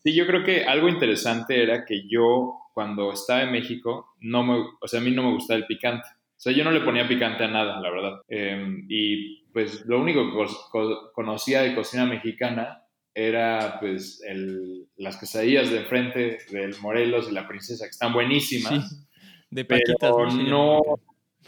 Sí, 0.02 0.14
yo 0.14 0.26
creo 0.26 0.44
que 0.44 0.64
algo 0.64 0.88
interesante 0.88 1.62
era 1.62 1.84
que 1.84 2.08
yo, 2.08 2.54
cuando 2.72 3.12
estaba 3.12 3.42
en 3.42 3.52
México, 3.52 4.14
no 4.20 4.42
me, 4.42 4.54
o 4.80 4.88
sea, 4.88 5.00
a 5.00 5.02
mí 5.02 5.10
no 5.10 5.22
me 5.22 5.32
gustaba 5.34 5.58
el 5.58 5.66
picante. 5.66 6.08
O 6.08 6.40
sea, 6.40 6.52
yo 6.52 6.64
no 6.64 6.70
le 6.70 6.80
ponía 6.80 7.06
picante 7.06 7.44
a 7.44 7.48
nada, 7.48 7.80
la 7.80 7.90
verdad. 7.90 8.22
Em, 8.28 8.86
y 8.88 9.44
pues 9.52 9.84
lo 9.86 10.00
único 10.00 10.30
que 10.30 10.94
conocía 11.12 11.62
de 11.62 11.74
cocina 11.74 12.06
mexicana 12.06 12.84
era 13.18 13.78
pues 13.80 14.22
el, 14.24 14.86
las 14.96 15.16
quesadillas 15.16 15.70
de 15.70 15.84
frente 15.84 16.38
del 16.52 16.78
Morelos 16.80 17.28
y 17.28 17.34
la 17.34 17.48
Princesa, 17.48 17.84
que 17.84 17.90
están 17.90 18.12
buenísimas. 18.12 19.06
de 19.50 19.64
paquitas. 19.64 19.96
Pero 20.00 20.30
no... 20.30 20.80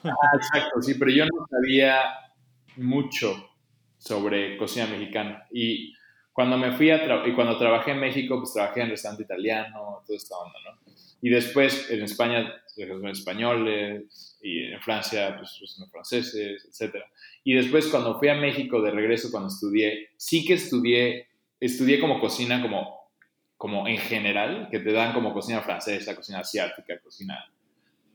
Ah, 0.02 0.37
exacto, 0.37 0.80
sí, 0.80 0.94
pero 0.94 1.11
yo 1.11 1.24
no 1.26 1.46
sabía 1.48 2.00
mucho 2.76 3.50
sobre 3.98 4.56
cocina 4.56 4.87
mexicana. 4.87 5.46
Y 5.52 5.94
cuando 6.33 6.56
me 6.56 6.72
fui 6.72 6.90
a 6.90 7.26
y 7.26 7.35
cuando 7.35 7.59
trabajé 7.59 7.92
en 7.92 8.00
México, 8.00 8.38
pues 8.38 8.52
trabajé 8.52 8.80
en 8.80 8.90
restaurante 8.90 9.24
italiano, 9.24 10.02
toda 10.06 10.16
esta 10.16 10.37
onda, 10.38 10.59
¿no? 10.64 10.92
Y 11.22 11.28
después 11.28 11.90
en 11.90 12.02
España, 12.02 12.50
en 12.76 13.06
españoles, 13.09 14.38
y 14.42 14.64
en 14.72 14.80
Francia, 14.80 15.37
pues, 15.37 15.56
pues 15.59 15.90
franceses, 15.90 16.66
etc. 16.66 16.96
Y 17.44 17.54
después 17.54 17.88
cuando 17.88 18.18
fui 18.18 18.28
a 18.28 18.35
México 18.35 18.80
de 18.80 18.90
regreso, 18.90 19.30
cuando 19.30 19.48
estudié, 19.48 20.11
sí 20.16 20.44
que 20.44 20.54
estudié, 20.54 21.28
estudié 21.60 22.00
como 22.00 22.18
cocina, 22.18 22.62
como, 22.62 23.10
como 23.56 23.86
en 23.86 23.98
general, 23.98 24.68
que 24.70 24.80
te 24.80 24.92
dan 24.92 25.12
como 25.12 25.32
cocina 25.32 25.60
francesa, 25.60 26.16
cocina 26.16 26.40
asiática, 26.40 26.98
cocina 27.00 27.38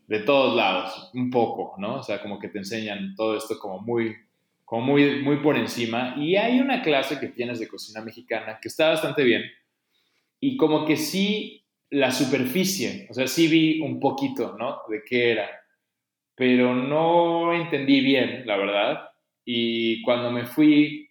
de 0.07 0.19
todos 0.19 0.55
lados, 0.55 1.11
un 1.13 1.29
poco, 1.29 1.75
¿no? 1.77 1.99
O 1.99 2.03
sea, 2.03 2.21
como 2.21 2.39
que 2.39 2.49
te 2.49 2.59
enseñan 2.59 3.15
todo 3.15 3.37
esto 3.37 3.57
como 3.59 3.79
muy 3.79 4.15
como 4.65 4.81
muy, 4.81 5.21
muy 5.21 5.37
por 5.37 5.55
encima. 5.57 6.15
Y 6.17 6.35
hay 6.35 6.59
una 6.59 6.81
clase 6.81 7.19
que 7.19 7.27
tienes 7.27 7.59
de 7.59 7.67
cocina 7.67 8.01
mexicana 8.01 8.59
que 8.61 8.67
está 8.67 8.89
bastante 8.89 9.23
bien. 9.23 9.43
Y 10.39 10.57
como 10.57 10.85
que 10.85 10.97
sí, 10.97 11.63
la 11.91 12.11
superficie, 12.11 13.07
o 13.09 13.13
sea, 13.13 13.27
sí 13.27 13.47
vi 13.47 13.79
un 13.79 13.99
poquito, 13.99 14.55
¿no? 14.57 14.81
De 14.89 15.03
qué 15.07 15.31
era. 15.31 15.49
Pero 16.35 16.75
no 16.75 17.53
entendí 17.53 18.01
bien, 18.01 18.45
la 18.45 18.57
verdad. 18.57 19.09
Y 19.45 20.01
cuando 20.01 20.31
me 20.31 20.45
fui 20.45 21.04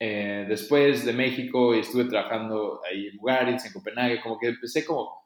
eh, 0.00 0.46
después 0.48 1.04
de 1.04 1.12
México 1.12 1.74
y 1.74 1.80
estuve 1.80 2.06
trabajando 2.06 2.80
ahí 2.90 3.06
en 3.06 3.16
lugares, 3.16 3.64
en 3.64 3.72
Copenhague, 3.72 4.20
como 4.20 4.38
que 4.38 4.48
empecé 4.48 4.84
como 4.84 5.20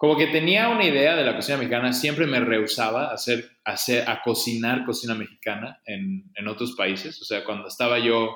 como 0.00 0.16
que 0.16 0.28
tenía 0.28 0.70
una 0.70 0.86
idea 0.86 1.14
de 1.14 1.24
la 1.24 1.36
cocina 1.36 1.58
mexicana, 1.58 1.92
siempre 1.92 2.26
me 2.26 2.40
rehusaba 2.40 3.10
a, 3.10 3.12
hacer, 3.12 3.50
hacer, 3.66 4.08
a 4.08 4.22
cocinar 4.22 4.86
cocina 4.86 5.14
mexicana 5.14 5.82
en, 5.84 6.24
en, 6.34 6.48
otros 6.48 6.72
países. 6.72 7.20
O 7.20 7.24
sea, 7.26 7.44
cuando 7.44 7.68
estaba 7.68 7.98
yo, 7.98 8.34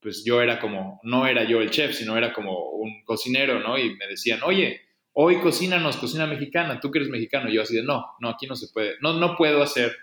pues 0.00 0.24
yo 0.24 0.42
era 0.42 0.58
como, 0.58 0.98
no 1.04 1.28
era 1.28 1.44
yo 1.44 1.60
el 1.60 1.70
chef, 1.70 1.94
sino 1.94 2.16
era 2.16 2.32
como 2.32 2.70
un 2.70 3.04
cocinero, 3.04 3.60
¿no? 3.60 3.78
Y 3.78 3.94
me 3.94 4.08
decían, 4.08 4.40
oye, 4.42 4.80
hoy 5.12 5.36
cocínanos 5.36 5.98
cocina 5.98 6.26
mexicana, 6.26 6.80
tú 6.80 6.90
que 6.90 6.98
eres 6.98 7.10
mexicano. 7.10 7.48
Y 7.48 7.54
yo 7.54 7.62
así 7.62 7.76
de, 7.76 7.84
no, 7.84 8.04
no, 8.18 8.30
aquí 8.30 8.48
no 8.48 8.56
se 8.56 8.72
puede, 8.72 8.94
no, 9.00 9.14
no 9.14 9.36
puedo 9.36 9.62
hacer 9.62 9.96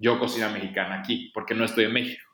yo 0.00 0.18
cocina 0.18 0.48
mexicana 0.48 0.98
aquí, 0.98 1.30
porque 1.32 1.54
no 1.54 1.64
estoy 1.64 1.84
en 1.84 1.92
México. 1.92 2.29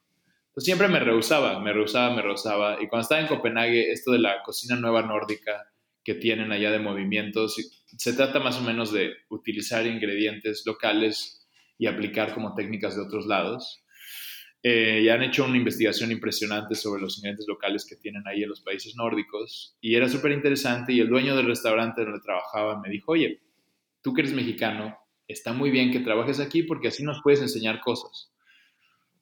Entonces 0.56 0.68
siempre 0.68 0.88
me 0.88 1.00
rehusaba, 1.00 1.60
me 1.60 1.70
rehusaba, 1.70 2.16
me 2.16 2.22
rehusaba. 2.22 2.82
Y 2.82 2.88
cuando 2.88 3.02
estaba 3.02 3.20
en 3.20 3.26
Copenhague, 3.26 3.90
esto 3.90 4.12
de 4.12 4.20
la 4.20 4.42
cocina 4.42 4.74
nueva 4.74 5.02
nórdica, 5.02 5.70
que 6.02 6.14
tienen 6.14 6.50
allá 6.50 6.70
de 6.70 6.78
movimientos. 6.78 7.56
Se 7.98 8.14
trata 8.14 8.40
más 8.40 8.56
o 8.58 8.62
menos 8.62 8.90
de 8.90 9.12
utilizar 9.28 9.86
ingredientes 9.86 10.62
locales 10.64 11.46
y 11.76 11.86
aplicar 11.86 12.32
como 12.32 12.54
técnicas 12.54 12.96
de 12.96 13.02
otros 13.02 13.26
lados. 13.26 13.84
Eh, 14.62 15.02
y 15.02 15.10
han 15.10 15.22
hecho 15.22 15.44
una 15.44 15.58
investigación 15.58 16.10
impresionante 16.10 16.74
sobre 16.74 17.02
los 17.02 17.18
ingredientes 17.18 17.44
locales 17.46 17.84
que 17.84 17.96
tienen 17.96 18.22
ahí 18.26 18.42
en 18.42 18.48
los 18.48 18.62
países 18.62 18.96
nórdicos. 18.96 19.76
Y 19.82 19.94
era 19.94 20.08
súper 20.08 20.32
interesante 20.32 20.94
y 20.94 21.00
el 21.00 21.10
dueño 21.10 21.36
del 21.36 21.48
restaurante 21.48 22.02
donde 22.02 22.20
trabajaba 22.20 22.80
me 22.80 22.88
dijo, 22.88 23.12
oye, 23.12 23.42
tú 24.00 24.14
que 24.14 24.22
eres 24.22 24.32
mexicano, 24.32 24.96
está 25.28 25.52
muy 25.52 25.70
bien 25.70 25.92
que 25.92 26.00
trabajes 26.00 26.40
aquí 26.40 26.62
porque 26.62 26.88
así 26.88 27.02
nos 27.02 27.20
puedes 27.22 27.42
enseñar 27.42 27.80
cosas. 27.80 28.32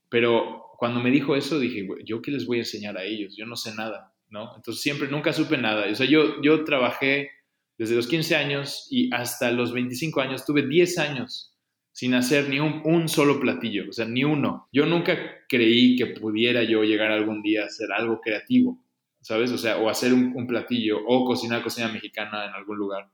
Pero 0.09 0.64
cuando 0.85 1.01
me 1.01 1.11
dijo 1.11 1.35
eso, 1.35 1.59
dije, 1.59 1.89
¿yo 2.05 2.21
qué 2.21 2.31
les 2.31 2.45
voy 2.45 2.59
a 2.59 2.61
enseñar 2.61 2.99
a 2.99 3.05
ellos? 3.05 3.35
Yo 3.39 3.47
no 3.47 3.57
sé 3.57 3.75
nada. 3.75 4.13
Entonces 4.29 4.83
siempre, 4.83 5.09
nunca 5.09 5.33
supe 5.33 5.57
nada. 5.57 5.91
O 5.91 5.95
sea, 5.95 6.05
yo, 6.05 6.43
yo 6.43 6.63
trabajé 6.65 7.31
desde 7.79 7.97
los 7.97 8.07
15 8.07 8.37
años 8.37 8.87
y 8.91 9.11
hasta 9.15 9.51
los 9.51 9.73
25 9.73 10.21
años, 10.21 10.45
tuve 10.45 10.67
10 10.67 10.99
años 10.99 11.57
sin 11.91 12.13
hacer 12.13 12.51
ni 12.51 12.61
un, 12.61 13.09
solo 13.09 13.41
platillo, 13.41 13.89
o 13.89 13.93
sea, 13.95 14.05
ni 14.05 14.25
uno. 14.25 14.69
Yo 14.75 14.85
nunca 14.85 15.17
creí 15.49 15.97
que 15.97 16.05
pudiera 16.05 16.63
yo 16.65 16.85
llegar 16.85 17.11
algún 17.11 17.41
día 17.41 17.63
a 17.63 17.67
hacer 17.69 17.91
algo 17.91 18.21
creativo, 18.21 18.79
¿sabes? 19.23 19.53
O 19.53 19.57
sea, 19.57 19.79
o 19.79 19.89
hacer 19.89 20.13
un, 20.13 20.35
un 20.37 20.47
platillo 20.47 20.99
o 21.07 21.25
cocinar 21.25 21.63
cocina 21.63 21.89
mexicana 21.89 22.45
en 22.45 22.53
algún 22.53 22.77
lugar. 22.77 23.09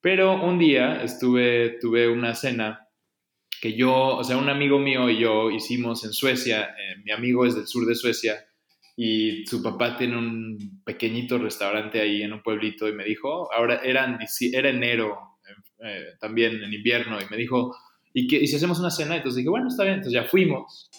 Pero 0.00 0.42
un 0.42 0.58
día 0.58 1.02
estuve, 1.02 1.76
tuve 1.82 2.08
una 2.08 2.34
cena 2.34 2.83
que 3.64 3.72
yo, 3.72 4.18
o 4.18 4.22
sea, 4.22 4.36
un 4.36 4.50
amigo 4.50 4.78
mío 4.78 5.08
y 5.08 5.18
yo 5.18 5.50
hicimos 5.50 6.04
en 6.04 6.12
Suecia, 6.12 6.64
eh, 6.64 7.00
mi 7.02 7.12
amigo 7.12 7.46
es 7.46 7.54
del 7.54 7.66
sur 7.66 7.86
de 7.86 7.94
Suecia, 7.94 8.44
y 8.94 9.46
su 9.46 9.62
papá 9.62 9.96
tiene 9.96 10.18
un 10.18 10.82
pequeñito 10.84 11.38
restaurante 11.38 11.98
ahí 11.98 12.20
en 12.20 12.34
un 12.34 12.42
pueblito 12.42 12.86
y 12.86 12.92
me 12.92 13.04
dijo, 13.04 13.50
ahora 13.54 13.80
era, 13.82 14.18
era 14.52 14.68
enero, 14.68 15.16
eh, 15.82 16.08
también 16.20 16.62
en 16.62 16.74
invierno, 16.74 17.18
y 17.22 17.24
me 17.30 17.38
dijo, 17.38 17.74
¿y, 18.12 18.26
qué, 18.26 18.36
¿y 18.36 18.48
si 18.48 18.56
hacemos 18.56 18.80
una 18.80 18.90
cena? 18.90 19.16
Entonces 19.16 19.38
dije, 19.38 19.48
bueno, 19.48 19.68
está 19.68 19.84
bien, 19.84 19.94
entonces 19.94 20.20
ya 20.20 20.28
fuimos 20.28 20.90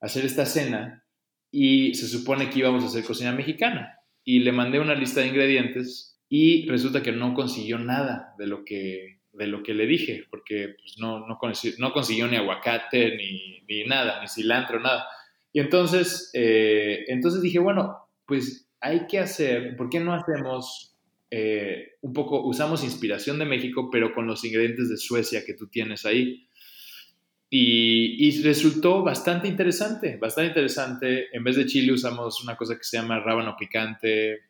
a 0.00 0.06
hacer 0.06 0.24
esta 0.24 0.46
cena 0.46 1.02
y 1.50 1.92
se 1.96 2.06
supone 2.06 2.50
que 2.50 2.60
íbamos 2.60 2.84
a 2.84 2.86
hacer 2.86 3.02
cocina 3.02 3.32
mexicana 3.32 3.98
y 4.22 4.38
le 4.38 4.52
mandé 4.52 4.78
una 4.78 4.94
lista 4.94 5.22
de 5.22 5.26
ingredientes 5.26 6.20
y 6.28 6.68
resulta 6.68 7.02
que 7.02 7.10
no 7.10 7.34
consiguió 7.34 7.80
nada 7.80 8.32
de 8.38 8.46
lo 8.46 8.64
que, 8.64 9.15
de 9.36 9.46
lo 9.46 9.62
que 9.62 9.74
le 9.74 9.86
dije, 9.86 10.24
porque 10.30 10.76
pues, 10.78 10.96
no, 10.98 11.26
no, 11.26 11.38
consiguió, 11.38 11.76
no 11.78 11.92
consiguió 11.92 12.26
ni 12.28 12.36
aguacate, 12.36 13.16
ni, 13.16 13.62
ni 13.68 13.84
nada, 13.84 14.20
ni 14.20 14.28
cilantro, 14.28 14.80
nada. 14.80 15.06
Y 15.52 15.60
entonces, 15.60 16.30
eh, 16.34 17.04
entonces 17.08 17.42
dije, 17.42 17.58
bueno, 17.58 17.96
pues 18.26 18.68
hay 18.80 19.06
que 19.06 19.18
hacer, 19.18 19.76
¿por 19.76 19.88
qué 19.88 20.00
no 20.00 20.14
hacemos 20.14 20.96
eh, 21.30 21.92
un 22.02 22.12
poco, 22.12 22.46
usamos 22.46 22.84
inspiración 22.84 23.38
de 23.38 23.46
México, 23.46 23.88
pero 23.90 24.12
con 24.12 24.26
los 24.26 24.44
ingredientes 24.44 24.88
de 24.88 24.96
Suecia 24.96 25.44
que 25.44 25.54
tú 25.54 25.68
tienes 25.68 26.04
ahí? 26.04 26.48
Y, 27.48 28.26
y, 28.26 28.42
resultó 28.42 29.02
bastante 29.02 29.46
interesante, 29.46 30.16
bastante 30.16 30.48
interesante. 30.48 31.28
En 31.32 31.44
vez 31.44 31.56
de 31.56 31.66
chile 31.66 31.92
usamos 31.92 32.42
una 32.42 32.56
cosa 32.56 32.76
que 32.76 32.82
se 32.82 32.96
llama 32.96 33.20
rábano 33.20 33.54
picante, 33.56 34.40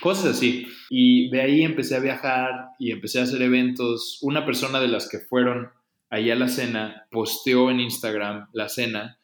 cosas 0.00 0.36
así. 0.36 0.66
Y 0.88 1.30
de 1.30 1.42
ahí 1.42 1.62
empecé 1.62 1.96
a 1.96 2.00
viajar 2.00 2.50
y 2.78 2.90
empecé 2.90 3.20
a 3.20 3.24
hacer 3.24 3.42
eventos. 3.42 4.18
Una 4.22 4.44
persona 4.44 4.80
de 4.80 4.88
las 4.88 5.08
que 5.08 5.18
fueron 5.18 5.68
allá 6.08 6.32
a 6.32 6.36
la 6.36 6.48
cena 6.48 7.06
posteó 7.10 7.70
en 7.70 7.80
Instagram 7.80 8.48
la 8.52 8.68
cena 8.68 9.18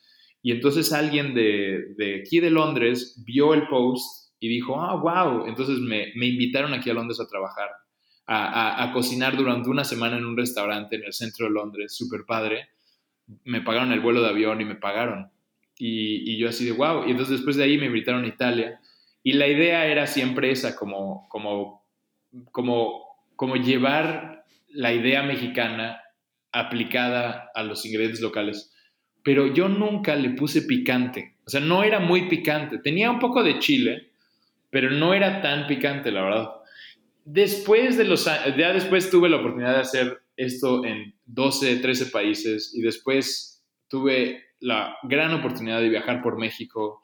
y 0.46 0.52
entonces 0.52 0.92
alguien 0.92 1.34
de, 1.34 1.94
de, 1.96 2.20
aquí 2.20 2.38
de 2.38 2.52
Londres 2.52 3.20
vio 3.26 3.52
el 3.52 3.66
post 3.66 4.30
y 4.38 4.48
dijo, 4.48 4.80
ah, 4.80 4.94
wow. 4.94 5.48
Entonces 5.48 5.80
me, 5.80 6.12
me 6.14 6.26
invitaron 6.26 6.72
aquí 6.72 6.88
a 6.88 6.94
Londres 6.94 7.18
a 7.18 7.26
trabajar, 7.26 7.68
a, 8.28 8.84
a, 8.84 8.92
cocinar 8.92 9.36
durante 9.36 9.68
una 9.68 9.82
semana 9.82 10.18
en 10.18 10.24
un 10.24 10.36
restaurante 10.36 10.94
en 10.94 11.02
el 11.02 11.12
centro 11.12 11.46
de 11.46 11.52
Londres, 11.52 11.96
súper 11.96 12.24
padre. 12.24 12.68
Me 13.42 13.60
pagaron 13.60 13.90
el 13.90 13.98
vuelo 13.98 14.22
de 14.22 14.28
avión 14.28 14.60
y 14.60 14.64
me 14.64 14.76
pagaron. 14.76 15.32
Y, 15.80 16.32
y, 16.32 16.38
yo 16.38 16.48
así 16.48 16.64
de, 16.64 16.70
wow. 16.70 17.08
Y 17.08 17.10
entonces 17.10 17.38
después 17.38 17.56
de 17.56 17.64
ahí 17.64 17.76
me 17.76 17.86
invitaron 17.86 18.22
a 18.22 18.28
Italia. 18.28 18.78
Y 19.26 19.32
la 19.32 19.48
idea 19.48 19.86
era 19.86 20.06
siempre 20.06 20.50
esa, 20.50 20.76
como, 20.76 21.28
como, 21.28 21.84
como, 22.52 23.02
como 23.34 23.56
llevar 23.56 24.44
la 24.68 24.92
idea 24.92 25.22
mexicana 25.22 26.00
aplicada 26.52 27.50
a 27.54 27.62
los 27.62 27.84
ingredientes 27.84 28.20
locales 28.20 28.72
pero 29.26 29.52
yo 29.52 29.68
nunca 29.68 30.14
le 30.14 30.30
puse 30.30 30.62
picante. 30.62 31.34
O 31.44 31.50
sea, 31.50 31.58
no 31.58 31.82
era 31.82 31.98
muy 31.98 32.28
picante. 32.28 32.78
Tenía 32.78 33.10
un 33.10 33.18
poco 33.18 33.42
de 33.42 33.58
chile, 33.58 34.12
pero 34.70 34.88
no 34.88 35.14
era 35.14 35.42
tan 35.42 35.66
picante, 35.66 36.12
la 36.12 36.22
verdad. 36.22 36.50
Después 37.24 37.96
de 37.96 38.04
los 38.04 38.24
ya 38.24 38.72
después 38.72 39.10
tuve 39.10 39.28
la 39.28 39.38
oportunidad 39.38 39.74
de 39.74 39.80
hacer 39.80 40.20
esto 40.36 40.84
en 40.84 41.12
12, 41.24 41.78
13 41.78 42.06
países 42.06 42.72
y 42.72 42.82
después 42.82 43.66
tuve 43.88 44.44
la 44.60 44.96
gran 45.02 45.34
oportunidad 45.34 45.80
de 45.80 45.88
viajar 45.88 46.22
por 46.22 46.38
México 46.38 47.02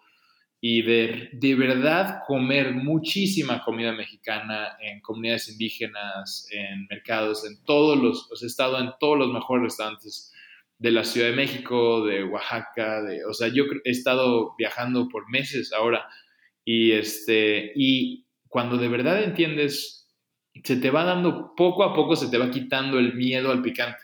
y 0.64 0.82
de, 0.82 1.28
de 1.32 1.56
verdad 1.56 2.20
comer 2.24 2.72
muchísima 2.72 3.64
comida 3.64 3.90
mexicana 3.90 4.76
en 4.80 5.00
comunidades 5.00 5.48
indígenas, 5.48 6.46
en 6.52 6.86
mercados, 6.88 7.44
en 7.44 7.60
todos 7.64 7.98
los, 7.98 8.42
he 8.42 8.46
estado 8.46 8.78
en 8.78 8.92
todos 9.00 9.18
los 9.18 9.32
mejores 9.32 9.64
restaurantes 9.64 10.32
de 10.78 10.92
la 10.92 11.02
Ciudad 11.02 11.30
de 11.30 11.36
México, 11.36 12.06
de 12.06 12.22
Oaxaca, 12.22 13.02
de, 13.02 13.24
o 13.24 13.34
sea, 13.34 13.48
yo 13.48 13.64
he 13.84 13.90
estado 13.90 14.54
viajando 14.56 15.08
por 15.08 15.28
meses 15.28 15.72
ahora 15.72 16.06
y 16.64 16.92
este 16.92 17.72
y 17.74 18.26
cuando 18.46 18.76
de 18.76 18.86
verdad 18.86 19.20
entiendes 19.20 20.08
se 20.62 20.76
te 20.76 20.90
va 20.90 21.02
dando 21.02 21.56
poco 21.56 21.82
a 21.82 21.92
poco 21.92 22.14
se 22.14 22.28
te 22.28 22.38
va 22.38 22.52
quitando 22.52 23.00
el 23.00 23.14
miedo 23.14 23.50
al 23.50 23.62
picante. 23.62 24.02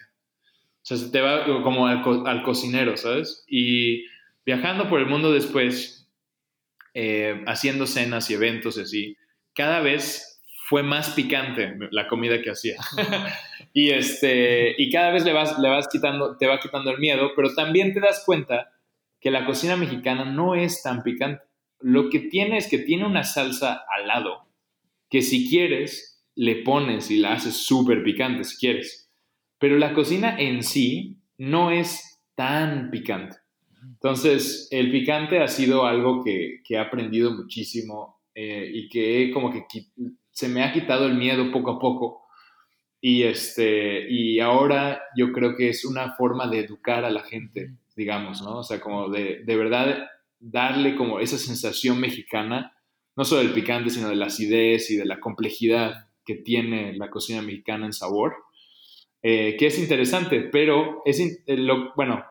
O 0.83 0.87
sea, 0.89 0.97
se 0.97 1.11
te 1.11 1.21
va 1.21 1.45
como 1.63 1.87
al, 1.87 2.43
cocinero, 2.43 2.97
¿sabes? 2.97 3.45
Y 3.47 4.07
viajando 4.45 4.89
por 4.89 4.99
el 4.99 5.07
mundo 5.07 5.31
después, 5.31 5.98
eh, 7.01 7.45
haciendo 7.47 7.87
cenas 7.87 8.29
y 8.29 8.35
eventos 8.35 8.77
y 8.77 8.81
así, 8.81 9.17
cada 9.55 9.79
vez 9.79 10.43
fue 10.65 10.83
más 10.83 11.11
picante 11.11 11.79
la 11.93 12.09
comida 12.09 12.43
que 12.43 12.51
hacía. 12.51 12.75
y, 13.73 13.91
este, 13.91 14.75
y 14.77 14.91
cada 14.91 15.13
vez 15.13 15.25
le 15.25 15.33
vas, 15.33 15.61
le 15.61 15.69
vas 15.69 15.87
quitando, 15.87 16.37
te 16.37 16.49
va 16.49 16.59
quitando 16.59 16.91
el 16.91 16.99
miedo, 16.99 17.31
pero 17.37 17.55
también 17.55 17.95
te 17.95 18.01
das 18.01 18.25
cuenta 18.27 18.73
que 19.21 19.31
la 19.31 19.47
cocina 19.47 19.77
mexicana 19.77 20.25
no 20.25 20.57
es 20.57 20.83
tan 20.83 21.05
picante. 21.05 21.45
Lo 21.79 22.11
que 22.11 22.19
tiene 22.19 22.57
es 22.57 22.67
que 22.67 22.79
tiene 22.79 23.07
una 23.07 23.23
salsa 23.23 23.85
al 23.97 24.09
lado, 24.09 24.49
que 25.09 25.23
si 25.23 25.49
quieres, 25.49 26.27
le 26.35 26.57
pones 26.57 27.13
y 27.13 27.19
la 27.19 27.35
haces 27.35 27.59
súper 27.59 28.03
picante, 28.03 28.43
si 28.43 28.57
quieres. 28.57 29.09
Pero 29.61 29.79
la 29.79 29.95
cocina 29.95 30.35
en 30.37 30.65
sí 30.65 31.19
no 31.37 31.71
es 31.71 32.21
tan 32.35 32.91
picante. 32.91 33.37
Entonces, 33.83 34.69
el 34.71 34.91
picante 34.91 35.41
ha 35.41 35.49
sido 35.49 35.87
algo 35.87 36.23
que, 36.25 36.61
que 36.65 36.75
he 36.75 36.79
aprendido 36.79 37.33
muchísimo 37.33 38.21
eh, 38.35 38.71
y 38.73 38.89
que 38.89 39.31
como 39.33 39.51
que 39.53 39.65
se 40.31 40.49
me 40.49 40.63
ha 40.63 40.73
quitado 40.73 41.07
el 41.07 41.15
miedo 41.15 41.51
poco 41.51 41.73
a 41.73 41.79
poco. 41.79 42.23
Y, 43.01 43.23
este, 43.23 44.11
y 44.11 44.41
ahora 44.41 45.03
yo 45.17 45.33
creo 45.33 45.57
que 45.57 45.69
es 45.69 45.85
una 45.85 46.15
forma 46.15 46.49
de 46.49 46.61
educar 46.61 47.05
a 47.05 47.11
la 47.11 47.23
gente, 47.23 47.75
digamos, 47.97 48.43
¿no? 48.43 48.59
O 48.59 48.63
sea, 48.63 48.81
como 48.81 49.09
de, 49.09 49.43
de 49.45 49.57
verdad 49.57 50.09
darle 50.41 50.97
como 50.97 51.21
esa 51.21 51.39
sensación 51.39 52.01
mexicana, 52.01 52.73
no 53.17 53.25
solo 53.25 53.43
del 53.43 53.53
picante, 53.53 53.91
sino 53.91 54.09
de 54.09 54.17
la 54.17 54.27
acidez 54.27 54.91
y 54.91 54.97
de 54.97 55.05
la 55.05 55.21
complejidad 55.21 56.09
que 56.25 56.37
tiene 56.37 56.97
la 56.97 57.11
cocina 57.11 57.43
mexicana 57.43 57.87
en 57.87 57.93
sabor, 57.93 58.37
eh, 59.23 59.57
que 59.59 59.67
es 59.67 59.79
interesante, 59.79 60.43
pero 60.43 61.03
es, 61.05 61.19
eh, 61.21 61.57
lo, 61.57 61.93
bueno, 61.97 62.25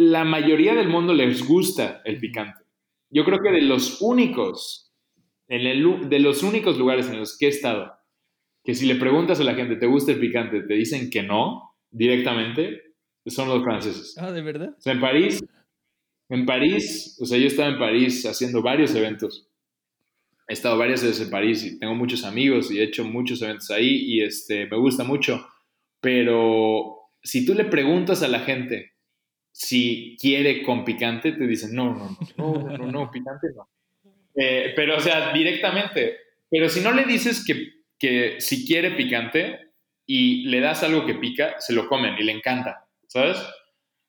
la 0.00 0.24
mayoría 0.24 0.74
del 0.74 0.88
mundo 0.88 1.12
les 1.12 1.46
gusta 1.46 2.00
el 2.06 2.18
picante. 2.18 2.64
Yo 3.10 3.22
creo 3.24 3.40
que 3.40 3.50
de 3.50 3.60
los 3.60 4.00
únicos, 4.00 4.94
en 5.46 5.66
el, 5.66 6.08
de 6.08 6.20
los 6.20 6.42
únicos 6.42 6.78
lugares 6.78 7.10
en 7.10 7.18
los 7.18 7.36
que 7.36 7.46
he 7.46 7.48
estado, 7.50 7.92
que 8.64 8.74
si 8.74 8.86
le 8.86 8.94
preguntas 8.94 9.40
a 9.40 9.44
la 9.44 9.54
gente, 9.54 9.76
¿te 9.76 9.86
gusta 9.86 10.12
el 10.12 10.20
picante? 10.20 10.62
Te 10.62 10.74
dicen 10.74 11.10
que 11.10 11.22
no, 11.22 11.74
directamente, 11.90 12.94
son 13.26 13.48
los 13.48 13.62
franceses. 13.62 14.16
Ah, 14.16 14.32
¿de 14.32 14.40
verdad? 14.40 14.74
O 14.78 14.80
sea, 14.80 14.94
en 14.94 15.00
París, 15.00 15.44
en 16.30 16.46
París, 16.46 17.18
o 17.20 17.26
sea, 17.26 17.36
yo 17.36 17.46
estaba 17.46 17.68
en 17.68 17.78
París 17.78 18.24
haciendo 18.24 18.62
varios 18.62 18.94
eventos. 18.94 19.48
He 20.48 20.54
estado 20.54 20.78
varias 20.78 21.02
veces 21.02 21.20
en 21.20 21.30
París 21.30 21.62
y 21.62 21.78
tengo 21.78 21.94
muchos 21.94 22.24
amigos 22.24 22.70
y 22.70 22.80
he 22.80 22.84
hecho 22.84 23.04
muchos 23.04 23.42
eventos 23.42 23.70
ahí 23.70 24.14
y 24.14 24.22
este, 24.22 24.66
me 24.66 24.78
gusta 24.78 25.04
mucho. 25.04 25.46
Pero 26.00 27.10
si 27.22 27.44
tú 27.44 27.52
le 27.52 27.66
preguntas 27.66 28.22
a 28.22 28.28
la 28.28 28.40
gente, 28.40 28.89
si 29.52 30.16
quiere 30.20 30.62
con 30.62 30.84
picante, 30.84 31.32
te 31.32 31.46
dicen, 31.46 31.74
no, 31.74 31.94
no, 31.94 32.18
no, 32.36 32.78
no, 32.78 32.90
no, 32.90 33.10
picante 33.12 33.48
no. 33.54 33.68
Eh, 34.34 34.72
pero, 34.76 34.96
o 34.96 35.00
sea, 35.00 35.32
directamente. 35.32 36.18
Pero 36.48 36.68
si 36.68 36.80
no 36.80 36.92
le 36.92 37.04
dices 37.04 37.44
que, 37.44 37.84
que 37.98 38.40
si 38.40 38.66
quiere 38.66 38.92
picante 38.92 39.72
y 40.06 40.44
le 40.46 40.60
das 40.60 40.82
algo 40.82 41.06
que 41.06 41.14
pica, 41.14 41.56
se 41.58 41.72
lo 41.72 41.88
comen 41.88 42.16
y 42.18 42.24
le 42.24 42.32
encanta, 42.32 42.86
¿sabes? 43.06 43.38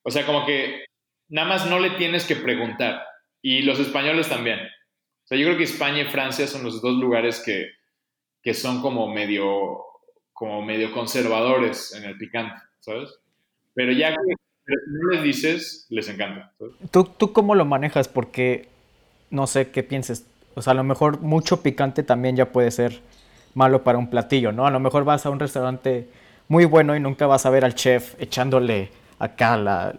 O 0.03 0.09
sea, 0.09 0.25
como 0.25 0.45
que 0.45 0.85
nada 1.29 1.47
más 1.47 1.69
no 1.69 1.79
le 1.79 1.91
tienes 1.91 2.25
que 2.25 2.35
preguntar. 2.35 3.03
Y 3.41 3.63
los 3.63 3.79
españoles 3.79 4.29
también. 4.29 4.59
O 4.59 5.27
sea, 5.27 5.37
yo 5.37 5.45
creo 5.45 5.57
que 5.57 5.63
España 5.63 6.01
y 6.01 6.05
Francia 6.05 6.47
son 6.47 6.63
los 6.63 6.81
dos 6.81 6.97
lugares 6.99 7.41
que, 7.43 7.71
que 8.41 8.53
son 8.53 8.81
como 8.81 9.07
medio, 9.07 9.79
como 10.33 10.63
medio 10.63 10.91
conservadores 10.91 11.93
en 11.95 12.03
el 12.03 12.17
picante, 12.17 12.61
¿sabes? 12.79 13.19
Pero 13.73 13.91
ya 13.91 14.11
que 14.11 14.35
no 14.67 15.11
les 15.11 15.23
dices, 15.23 15.85
les 15.89 16.07
encanta. 16.09 16.51
¿Tú, 16.91 17.03
¿Tú 17.05 17.33
cómo 17.33 17.55
lo 17.55 17.65
manejas? 17.65 18.07
Porque 18.07 18.67
no 19.29 19.47
sé 19.47 19.71
qué 19.71 19.83
pienses. 19.83 20.25
O 20.53 20.61
sea, 20.61 20.71
a 20.71 20.75
lo 20.75 20.83
mejor 20.83 21.21
mucho 21.21 21.61
picante 21.61 22.03
también 22.03 22.35
ya 22.35 22.51
puede 22.51 22.71
ser 22.71 22.99
malo 23.53 23.83
para 23.83 23.97
un 23.97 24.09
platillo, 24.09 24.51
¿no? 24.51 24.65
A 24.65 24.71
lo 24.71 24.79
mejor 24.79 25.03
vas 25.03 25.25
a 25.25 25.29
un 25.29 25.39
restaurante 25.39 26.07
muy 26.47 26.65
bueno 26.65 26.95
y 26.95 26.99
nunca 26.99 27.27
vas 27.27 27.45
a 27.45 27.49
ver 27.49 27.65
al 27.65 27.75
chef 27.75 28.15
echándole 28.19 28.89
acá 29.19 29.57
la, 29.57 29.93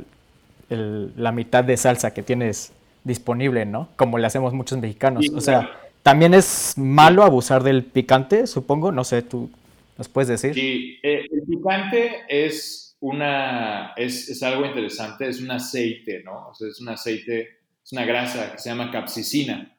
la 0.69 1.33
mitad 1.33 1.65
de 1.65 1.77
salsa 1.77 2.13
que 2.13 2.23
tienes 2.23 2.73
disponible, 3.05 3.65
¿no? 3.65 3.89
Como 3.97 4.19
le 4.19 4.27
hacemos 4.27 4.53
muchos 4.53 4.79
mexicanos. 4.79 5.29
o 5.35 5.41
sea, 5.41 5.71
también 6.03 6.35
es 6.35 6.75
malo 6.77 7.23
abusar 7.23 7.63
del 7.63 7.85
picante, 7.85 8.47
supongo. 8.47 8.93
No 8.93 9.05
sé, 9.05 9.23
tú 9.23 9.51
nos 9.99 10.09
puedes 10.09 10.29
decir. 10.29 10.55
Sí, 10.55 10.99
eh, 11.03 11.27
el 11.31 11.43
picante 11.43 12.23
es 12.29 12.92
una, 13.03 13.95
es, 13.97 14.43
algo 14.45 14.65
interesante, 14.65 15.29
es 15.29 15.41
un 15.41 15.51
aceite, 15.51 16.23
¿no? 16.25 16.51
O 16.51 16.55
sea, 16.55 16.69
es 16.69 16.81
un 16.81 16.89
aceite, 16.89 17.59
es 17.83 17.93
una 17.93 18.05
grasa 18.05 18.53
que 18.53 18.59
se 18.59 18.71
llama 18.71 18.93
capsicina. 18.93 19.77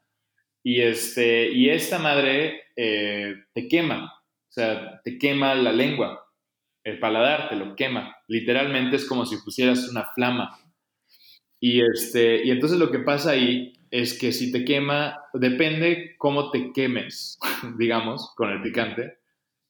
Y, 0.61 0.81
este, 0.81 1.49
y 1.49 1.69
esta 1.69 1.99
madre 1.99 2.63
eh, 2.75 3.33
te 3.53 3.69
quema, 3.69 4.13
o 4.13 4.51
sea, 4.51 5.01
te 5.05 5.17
quema 5.17 5.55
la 5.55 5.71
lengua, 5.71 6.25
el 6.83 6.99
paladar 6.99 7.47
te 7.47 7.55
lo 7.55 7.77
quema. 7.77 8.13
Literalmente 8.27 8.97
es 8.97 9.05
como 9.05 9.25
si 9.25 9.37
pusieras 9.37 9.87
una 9.87 10.03
flama. 10.13 10.59
Y, 11.61 11.79
este, 11.81 12.43
y 12.43 12.51
entonces 12.51 12.77
lo 12.77 12.91
que 12.91 12.99
pasa 12.99 13.31
ahí 13.31 13.71
es 13.89 14.19
que 14.19 14.33
si 14.33 14.51
te 14.51 14.65
quema, 14.65 15.23
depende 15.33 16.15
cómo 16.17 16.51
te 16.51 16.73
quemes, 16.73 17.39
digamos, 17.77 18.33
con 18.35 18.49
el 18.49 18.61
picante, 18.61 19.19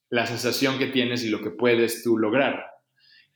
la 0.09 0.25
sensación 0.25 0.79
que 0.79 0.87
tienes 0.87 1.23
y 1.23 1.29
lo 1.29 1.41
que 1.41 1.51
puedes 1.51 2.01
tú 2.01 2.17
lograr. 2.17 2.72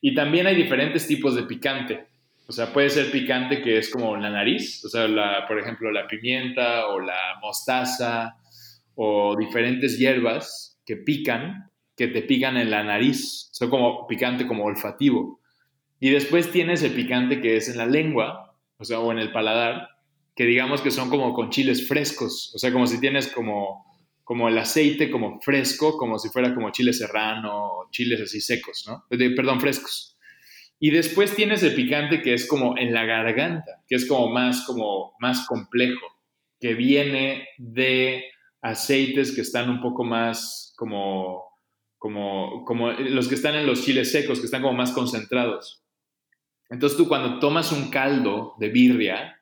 Y 0.02 0.14
también 0.14 0.48
hay 0.48 0.56
diferentes 0.56 1.08
tipos 1.08 1.36
de 1.36 1.44
picante. 1.44 2.06
O 2.48 2.52
sea, 2.52 2.72
puede 2.72 2.90
ser 2.90 3.12
picante 3.12 3.62
que 3.62 3.78
es 3.78 3.90
como 3.90 4.16
la 4.16 4.30
nariz, 4.30 4.84
o 4.86 4.90
sea, 4.90 5.08
por 5.48 5.60
ejemplo, 5.60 5.92
la 5.92 6.08
pimienta 6.08 6.88
o 6.88 7.00
la 7.00 7.38
mostaza 7.42 8.38
o 8.96 9.36
diferentes 9.38 10.00
hierbas 10.00 10.80
que 10.86 10.96
pican, 10.96 11.70
que 11.96 12.08
te 12.08 12.22
pican 12.22 12.56
en 12.56 12.72
la 12.72 12.84
nariz. 12.84 13.50
Son 13.52 13.70
como 13.70 14.08
picante 14.08 14.48
como 14.48 14.64
olfativo. 14.64 15.42
Y 16.00 16.12
después 16.12 16.52
tienes 16.52 16.84
el 16.84 16.94
picante 16.94 17.42
que 17.42 17.58
es 17.58 17.68
en 17.68 17.78
la 17.78 17.86
lengua, 17.86 18.56
o 18.78 18.86
sea, 18.86 19.00
o 19.00 19.12
en 19.12 19.20
el 19.20 19.32
paladar, 19.32 19.90
que 20.36 20.46
digamos 20.46 20.82
que 20.82 20.92
son 20.92 21.10
como 21.10 21.34
con 21.34 21.50
chiles 21.50 21.88
frescos, 21.88 22.54
o 22.56 22.60
sea, 22.60 22.72
como 22.72 22.86
si 22.88 23.02
tienes 23.02 23.28
como 23.28 23.84
como 24.28 24.50
el 24.50 24.58
aceite 24.58 25.10
como 25.10 25.40
fresco, 25.40 25.98
como 25.98 26.20
si 26.20 26.28
fuera 26.28 26.54
como 26.54 26.70
chile 26.72 26.92
serrano, 26.92 27.88
chiles 27.92 28.20
así 28.20 28.42
secos, 28.42 28.84
¿no? 28.86 29.06
perdón, 29.10 29.62
frescos. 29.62 30.18
Y 30.82 30.90
después 30.90 31.34
tienes 31.34 31.64
el 31.64 31.74
picante 31.74 32.22
que 32.22 32.34
es 32.34 32.46
como 32.46 32.78
en 32.78 32.94
la 32.94 33.06
garganta, 33.06 33.86
que 33.88 33.96
es 33.96 34.06
como 34.06 34.30
más, 34.30 34.66
como 34.66 35.14
más 35.22 35.48
complejo, 35.48 36.06
que 36.60 36.74
viene 36.74 37.48
de 37.58 38.26
aceites 38.62 39.34
que 39.34 39.40
están 39.40 39.70
un 39.70 39.80
poco 39.80 40.04
más 40.04 40.74
como, 40.76 41.46
como, 41.98 42.66
como 42.66 42.92
los 42.92 43.30
que 43.30 43.36
están 43.36 43.56
en 43.56 43.66
los 43.66 43.86
chiles 43.86 44.12
secos, 44.12 44.40
que 44.42 44.46
están 44.46 44.62
como 44.62 44.74
más 44.74 44.92
concentrados. 44.92 45.86
Entonces 46.70 46.98
tú 46.98 47.08
cuando 47.08 47.40
tomas 47.40 47.72
un 47.72 47.90
caldo 47.92 48.56
de 48.60 48.68
birria, 48.68 49.37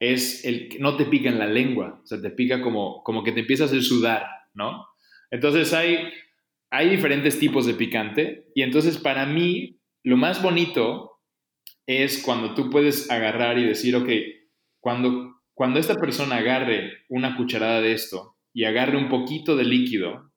es 0.00 0.44
el 0.44 0.68
que 0.68 0.78
no 0.78 0.96
te 0.96 1.04
pica 1.04 1.28
en 1.28 1.38
la 1.38 1.46
lengua, 1.46 2.00
o 2.02 2.06
sea, 2.06 2.20
te 2.20 2.30
pica 2.30 2.60
como, 2.60 3.02
como 3.02 3.24
que 3.24 3.32
te 3.32 3.40
empieza 3.40 3.64
a 3.64 3.66
hacer 3.66 3.82
sudar, 3.82 4.26
¿no? 4.54 4.86
Entonces 5.30 5.72
hay, 5.74 6.08
hay 6.70 6.88
diferentes 6.88 7.38
tipos 7.38 7.66
de 7.66 7.74
picante 7.74 8.46
y 8.54 8.62
entonces 8.62 8.98
para 8.98 9.26
mí 9.26 9.80
lo 10.04 10.16
más 10.16 10.42
bonito 10.42 11.20
es 11.86 12.22
cuando 12.22 12.54
tú 12.54 12.70
puedes 12.70 13.10
agarrar 13.10 13.58
y 13.58 13.64
decir, 13.64 13.96
ok, 13.96 14.08
cuando, 14.80 15.40
cuando 15.54 15.80
esta 15.80 15.94
persona 15.94 16.36
agarre 16.36 16.92
una 17.08 17.36
cucharada 17.36 17.80
de 17.80 17.92
esto 17.92 18.36
y 18.52 18.64
agarre 18.64 18.96
un 18.96 19.08
poquito 19.08 19.56
de 19.56 19.64
líquido, 19.64 20.30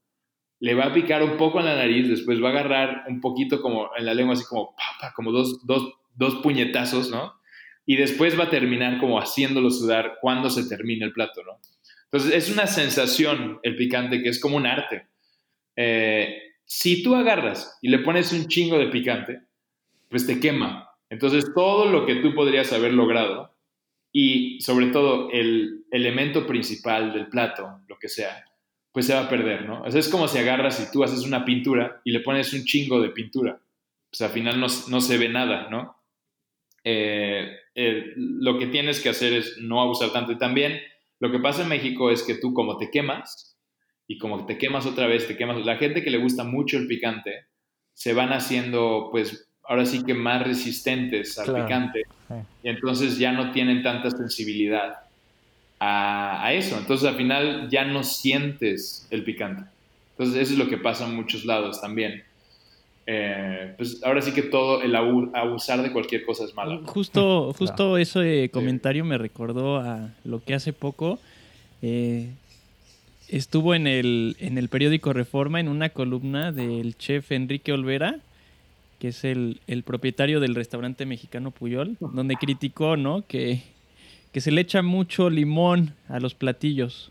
le 0.60 0.76
va 0.76 0.86
a 0.86 0.93
picar 0.93 1.24
un 1.24 1.38
poco 1.38 1.60
en 1.60 1.65
la 1.65 1.76
nariz, 1.76 2.08
después 2.08 2.41
va 2.41 2.50
a 2.50 2.52
agarrar 2.52 3.04
un 3.08 3.19
poquito 3.19 3.62
como 3.62 3.89
en 3.97 4.06
la 4.06 4.13
lengua, 4.13 4.34
así 4.34 4.45
como, 4.47 4.76
papa, 4.76 5.13
como 5.15 5.32
dos, 5.32 5.65
dos, 5.65 5.93
dos 6.15 6.36
puñetazos, 6.36 7.10
¿no? 7.10 7.34
Y 7.91 7.97
después 7.97 8.39
va 8.39 8.45
a 8.45 8.49
terminar 8.49 8.99
como 8.99 9.19
haciéndolo 9.19 9.69
sudar 9.69 10.17
cuando 10.21 10.49
se 10.49 10.63
termine 10.69 11.04
el 11.04 11.12
plato, 11.12 11.43
¿no? 11.43 11.60
Entonces 12.06 12.34
es 12.34 12.49
una 12.49 12.65
sensación 12.65 13.60
el 13.63 13.75
picante 13.75 14.23
que 14.23 14.30
es 14.30 14.39
como 14.39 14.56
un 14.56 14.65
arte. 14.65 15.08
Eh, 15.75 16.38
si 16.63 17.04
tú 17.04 17.15
agarras 17.15 17.77
y 17.82 17.89
le 17.89 17.99
pones 17.99 18.32
un 18.32 18.47
chingo 18.47 18.77
de 18.77 18.88
picante, 18.88 19.41
pues 20.08 20.25
te 20.25 20.39
quema. 20.39 20.89
Entonces 21.10 21.51
todo 21.54 21.91
lo 21.91 22.06
que 22.06 22.15
tú 22.15 22.34
podrías 22.34 22.71
haber 22.71 22.93
logrado 22.93 23.54
y 24.13 24.62
sobre 24.62 24.86
todo 24.88 25.30
el 25.30 25.84
elemento 25.91 26.47
principal 26.47 27.12
del 27.12 27.27
plato, 27.27 27.82
lo 27.89 27.99
que 27.99 28.08
sea, 28.08 28.45
pues 28.93 29.06
se 29.06 29.15
va 29.15 29.23
a 29.23 29.30
perder, 29.30 29.65
¿no? 29.65 29.86
es 29.86 30.08
como 30.08 30.30
si 30.30 30.38
agarras 30.38 30.80
y 30.80 30.89
tú 30.93 31.04
haces 31.04 31.25
una 31.25 31.43
pintura 31.43 31.99
y 32.06 32.13
le 32.13 32.21
pones 32.21 32.54
un 32.54 32.63
chingo 32.63 33.01
de 33.01 33.10
pintura. 33.10 33.60
Pues 34.10 34.21
al 34.21 34.30
final 34.30 34.62
no, 34.62 34.67
no 34.88 35.01
se 35.01 35.17
ve 35.17 35.27
nada, 35.27 35.67
¿no? 35.69 36.00
Eh, 36.83 37.51
eh, 37.75 38.13
lo 38.15 38.57
que 38.57 38.67
tienes 38.67 38.99
que 38.99 39.09
hacer 39.09 39.33
es 39.33 39.57
no 39.59 39.81
abusar 39.81 40.11
tanto. 40.11 40.31
Y 40.31 40.37
también 40.37 40.79
lo 41.19 41.31
que 41.31 41.39
pasa 41.39 41.61
en 41.63 41.69
México 41.69 42.11
es 42.11 42.23
que 42.23 42.35
tú 42.35 42.53
como 42.53 42.77
te 42.77 42.89
quemas 42.89 43.57
y 44.07 44.17
como 44.17 44.45
te 44.45 44.57
quemas 44.57 44.85
otra 44.85 45.07
vez, 45.07 45.27
te 45.27 45.37
quemas. 45.37 45.63
La 45.65 45.77
gente 45.77 46.03
que 46.03 46.09
le 46.09 46.17
gusta 46.17 46.43
mucho 46.43 46.77
el 46.77 46.87
picante 46.87 47.45
se 47.93 48.13
van 48.13 48.33
haciendo, 48.33 49.09
pues, 49.11 49.47
ahora 49.63 49.85
sí 49.85 50.03
que 50.03 50.13
más 50.13 50.43
resistentes 50.45 51.37
al 51.37 51.53
picante 51.63 52.03
y 52.63 52.69
entonces 52.69 53.17
ya 53.17 53.31
no 53.31 53.51
tienen 53.51 53.83
tanta 53.83 54.09
sensibilidad. 54.09 54.95
a, 55.79 56.45
a 56.45 56.53
eso. 56.53 56.77
Entonces 56.77 57.07
al 57.07 57.15
final 57.15 57.69
ya 57.69 57.85
no 57.85 58.03
sientes 58.03 59.07
el 59.11 59.23
picante. 59.23 59.69
Entonces 60.11 60.41
eso 60.43 60.53
es 60.53 60.59
lo 60.59 60.69
que 60.69 60.77
pasa 60.77 61.05
en 61.07 61.15
muchos 61.15 61.45
lados 61.45 61.81
también. 61.81 62.23
Eh, 63.07 63.73
pues 63.77 64.01
ahora 64.03 64.21
sí 64.21 64.31
que 64.31 64.43
todo 64.43 64.81
el 64.81 64.95
abusar 64.95 65.81
de 65.81 65.91
cualquier 65.91 66.23
cosa 66.25 66.45
es 66.45 66.53
malo. 66.53 66.81
Justo, 66.85 67.53
justo 67.57 67.97
ese 67.97 68.49
comentario 68.53 69.03
me 69.03 69.17
recordó 69.17 69.77
a 69.77 70.09
lo 70.23 70.43
que 70.43 70.53
hace 70.53 70.71
poco 70.71 71.19
eh, 71.81 72.29
estuvo 73.27 73.73
en 73.73 73.87
el, 73.87 74.35
en 74.39 74.57
el 74.57 74.69
periódico 74.69 75.13
Reforma 75.13 75.59
en 75.59 75.67
una 75.67 75.89
columna 75.89 76.51
del 76.51 76.97
chef 76.97 77.31
Enrique 77.31 77.73
Olvera, 77.73 78.19
que 78.99 79.09
es 79.09 79.23
el, 79.23 79.59
propietario 79.83 80.39
del 80.39 80.53
restaurante 80.53 81.05
mexicano 81.05 81.51
Puyol, 81.51 81.97
donde 81.99 82.35
criticó, 82.39 82.97
¿no? 82.97 83.25
Que, 83.27 83.63
que 84.31 84.41
se 84.41 84.51
le 84.51 84.61
echa 84.61 84.81
mucho 84.81 85.29
limón 85.29 85.95
a 86.07 86.19
los 86.19 86.35
platillos. 86.35 87.11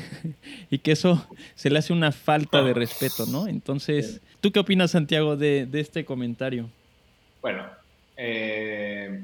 y 0.70 0.78
que 0.78 0.92
eso 0.92 1.26
se 1.54 1.70
le 1.70 1.78
hace 1.78 1.92
una 1.92 2.12
falta 2.12 2.62
de 2.62 2.74
respeto, 2.74 3.26
¿no? 3.26 3.46
Entonces, 3.46 4.20
¿tú 4.40 4.52
qué 4.52 4.60
opinas, 4.60 4.92
Santiago, 4.92 5.36
de, 5.36 5.68
este 5.72 6.04
comentario? 6.04 6.68
Bueno, 7.40 7.66
eh, 8.16 9.22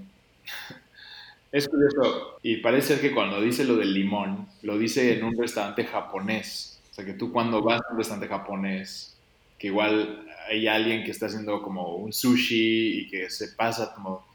es 1.52 1.68
curioso, 1.68 2.38
y 2.42 2.56
parece 2.58 2.94
ser 2.94 3.00
que 3.00 3.14
cuando 3.14 3.40
dice 3.40 3.64
lo 3.64 3.76
del 3.76 3.94
limón, 3.94 4.48
lo 4.62 4.78
dice 4.78 5.16
en 5.16 5.24
un 5.24 5.36
restaurante 5.38 5.84
japonés. 5.84 6.80
O 6.90 6.94
sea, 6.94 7.04
que 7.04 7.14
tú 7.14 7.32
cuando 7.32 7.62
vas 7.62 7.80
a 7.80 7.92
un 7.92 7.98
restaurante 7.98 8.28
japonés, 8.28 9.16
que 9.58 9.68
igual 9.68 10.26
hay 10.48 10.66
alguien 10.66 11.04
que 11.04 11.10
está 11.10 11.26
haciendo 11.26 11.62
como 11.62 11.96
un 11.96 12.12
sushi 12.12 13.00
y 13.00 13.08
que 13.08 13.30
se 13.30 13.48
pasa 13.48 13.92
como 13.94 14.27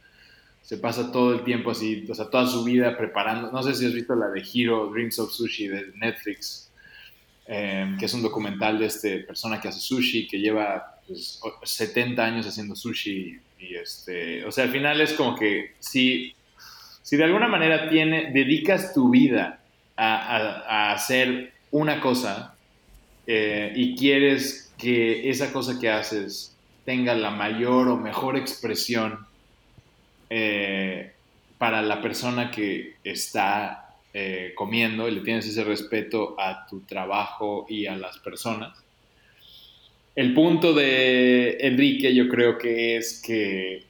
se 0.63 0.77
pasa 0.77 1.11
todo 1.11 1.33
el 1.33 1.43
tiempo 1.43 1.71
así, 1.71 2.05
o 2.09 2.15
sea, 2.15 2.29
toda 2.29 2.47
su 2.47 2.63
vida 2.63 2.97
preparando. 2.97 3.51
No 3.51 3.61
sé 3.61 3.75
si 3.75 3.85
has 3.85 3.93
visto 3.93 4.15
la 4.15 4.29
de 4.29 4.41
Hero 4.41 4.89
Dreams 4.91 5.19
of 5.19 5.31
Sushi 5.31 5.67
de 5.67 5.91
Netflix, 5.95 6.71
em, 7.45 7.97
que 7.97 8.05
es 8.05 8.13
un 8.13 8.21
documental 8.21 8.79
de 8.79 8.85
esta 8.85 9.09
persona 9.27 9.59
que 9.59 9.67
hace 9.67 9.81
sushi, 9.81 10.25
que 10.25 10.39
lleva 10.39 11.01
70 11.63 12.15
pues, 12.15 12.27
años 12.27 12.47
haciendo 12.47 12.75
sushi. 12.75 13.37
Y 13.59 13.75
este, 13.75 14.45
o 14.45 14.51
sea, 14.51 14.63
al 14.63 14.71
final 14.71 15.01
es 15.01 15.13
como 15.13 15.35
que 15.35 15.73
si, 15.79 16.33
si 17.01 17.17
de 17.17 17.25
alguna 17.25 17.49
manera 17.49 17.89
tiene, 17.89 18.31
dedicas 18.31 18.93
tu 18.93 19.09
vida 19.09 19.59
a, 19.97 20.93
hacer 20.93 21.51
una 21.71 21.99
cosa 21.99 22.55
eh, 23.27 23.73
y 23.75 23.95
quieres 23.97 24.73
que 24.77 25.29
esa 25.29 25.51
cosa 25.51 25.77
que 25.79 25.89
haces 25.89 26.55
tenga 26.85 27.15
la 27.15 27.31
mayor 27.31 27.89
o 27.89 27.97
mejor 27.97 28.37
expresión 28.37 29.27
eh, 30.29 31.11
para 31.57 31.81
la 31.81 32.01
persona 32.01 32.51
que 32.51 32.95
está 33.03 33.95
eh, 34.13 34.53
comiendo 34.55 35.07
y 35.07 35.11
le 35.15 35.21
tienes 35.21 35.47
ese 35.47 35.63
respeto 35.63 36.35
a 36.39 36.67
tu 36.67 36.81
trabajo 36.81 37.65
y 37.67 37.87
a 37.87 37.95
las 37.95 38.19
personas. 38.19 38.77
El 40.15 40.33
punto 40.33 40.73
de 40.73 41.57
Enrique 41.59 42.13
yo 42.13 42.29
creo 42.29 42.57
que 42.57 42.97
es 42.97 43.21
que, 43.25 43.83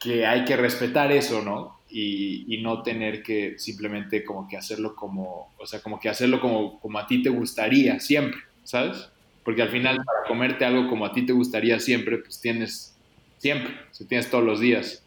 que 0.00 0.26
hay 0.26 0.44
que 0.44 0.56
respetar 0.56 1.12
eso, 1.12 1.42
¿no? 1.42 1.80
Y, 1.88 2.46
y, 2.52 2.62
no 2.62 2.82
tener 2.82 3.22
que 3.22 3.58
simplemente 3.58 4.24
como 4.24 4.48
que 4.48 4.56
hacerlo 4.56 4.96
como, 4.96 5.52
o 5.58 5.66
sea, 5.66 5.80
como 5.80 6.00
que 6.00 6.08
hacerlo 6.08 6.40
como, 6.40 6.80
como 6.80 6.98
a 6.98 7.06
ti 7.06 7.22
te 7.22 7.28
gustaría 7.28 8.00
siempre, 8.00 8.40
¿sabes? 8.64 9.10
Porque 9.44 9.62
al 9.62 9.70
final 9.70 10.02
para 10.02 10.26
comerte 10.26 10.64
algo 10.64 10.88
como 10.88 11.04
a 11.04 11.12
ti 11.12 11.26
te 11.26 11.32
gustaría 11.32 11.78
siempre, 11.78 12.18
pues 12.18 12.40
tienes 12.40 12.96
siempre, 13.38 13.74
si 13.90 14.06
tienes 14.06 14.30
todos 14.30 14.44
los 14.44 14.58
días. 14.60 15.04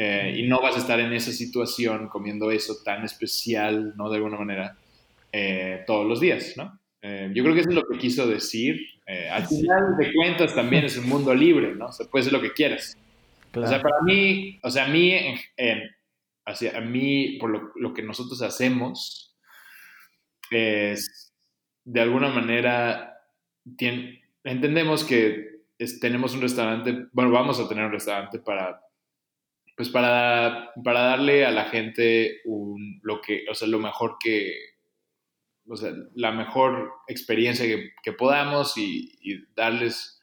Eh, 0.00 0.32
y 0.36 0.46
no 0.46 0.62
vas 0.62 0.76
a 0.76 0.78
estar 0.78 1.00
en 1.00 1.12
esa 1.12 1.32
situación 1.32 2.06
comiendo 2.06 2.52
eso 2.52 2.84
tan 2.84 3.04
especial, 3.04 3.96
¿no? 3.96 4.08
De 4.08 4.18
alguna 4.18 4.38
manera, 4.38 4.76
eh, 5.32 5.82
todos 5.88 6.06
los 6.06 6.20
días, 6.20 6.54
¿no? 6.56 6.78
Eh, 7.02 7.32
yo 7.34 7.42
creo 7.42 7.52
que 7.52 7.62
eso 7.62 7.70
es 7.70 7.74
lo 7.74 7.84
que 7.84 7.98
quiso 7.98 8.28
decir. 8.28 8.78
al 9.32 9.44
final 9.48 9.96
de 9.98 10.12
cuentas 10.14 10.54
también 10.54 10.84
es 10.84 10.96
un 10.98 11.08
mundo 11.08 11.34
libre, 11.34 11.74
¿no? 11.74 11.86
O 11.86 11.92
sea, 11.92 12.06
puedes 12.06 12.28
hacer 12.28 12.40
lo 12.40 12.46
que 12.46 12.52
quieras. 12.52 12.96
O 13.52 13.66
sea, 13.66 13.82
para 13.82 14.00
mí, 14.04 14.60
o 14.62 14.70
sea, 14.70 14.84
a 14.84 14.88
mí, 14.88 15.18
hacia, 16.46 16.78
a 16.78 16.80
mí, 16.80 17.36
por 17.40 17.50
lo, 17.50 17.72
lo, 17.74 17.92
que 17.92 18.02
nosotros 18.02 18.40
hacemos, 18.42 19.34
es, 20.52 21.32
de 21.84 22.00
alguna 22.00 22.28
manera, 22.28 23.18
entendemos 24.44 25.02
que 25.02 25.62
tenemos 26.00 26.34
un 26.34 26.42
restaurante, 26.42 27.06
bueno, 27.10 27.32
vamos 27.32 27.58
a 27.58 27.68
tener 27.68 27.84
un 27.84 27.92
restaurante 27.92 28.38
para 28.38 28.80
pues 29.78 29.90
para, 29.90 30.72
para 30.82 31.02
darle 31.02 31.46
a 31.46 31.52
la 31.52 31.66
gente 31.66 32.40
un, 32.46 32.98
lo, 33.04 33.20
que, 33.20 33.44
o 33.48 33.54
sea, 33.54 33.68
lo 33.68 33.78
mejor 33.78 34.16
que, 34.18 34.52
o 35.68 35.76
sea, 35.76 35.92
la 36.16 36.32
mejor 36.32 36.90
experiencia 37.06 37.64
que, 38.02 38.12
podamos 38.12 38.76
y, 38.76 39.16
darles, 39.54 40.20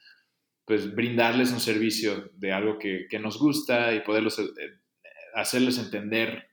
pues 0.65 0.93
brindarles 0.93 1.53
un 1.53 1.61
servicio 1.61 2.31
de 2.33 2.51
algo 2.51 2.77
que, 2.77 3.07
nos 3.17 3.39
gusta 3.39 3.95
y 3.95 4.01
poderlos, 4.01 4.39
eh, 4.39 4.45
hacerles 5.35 5.77
entender 5.77 6.49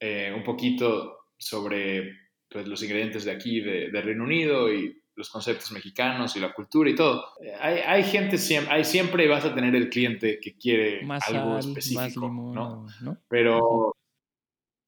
eh, 0.00 0.32
un 0.34 0.42
poquito 0.42 1.26
sobre 1.36 2.10
pues, 2.48 2.66
los 2.66 2.82
ingredientes 2.82 3.26
de 3.26 3.32
aquí, 3.32 3.60
de, 3.60 3.90
de 3.90 4.00
Reino 4.00 4.24
Unido 4.24 4.72
y 4.72 4.98
los 5.16 5.30
conceptos 5.30 5.72
mexicanos 5.72 6.36
y 6.36 6.40
la 6.40 6.52
cultura 6.52 6.90
y 6.90 6.94
todo. 6.94 7.24
Eh, 7.40 7.54
hay, 7.58 7.78
hay 7.78 8.04
gente, 8.04 8.36
siempre, 8.36 8.74
hay, 8.74 8.84
siempre 8.84 9.26
vas 9.26 9.44
a 9.44 9.54
tener 9.54 9.74
el 9.74 9.88
cliente 9.88 10.38
que 10.40 10.56
quiere 10.56 11.00
algo 11.26 11.58
específico, 11.58 12.28
¿no? 12.28 12.86
Pero 13.28 13.96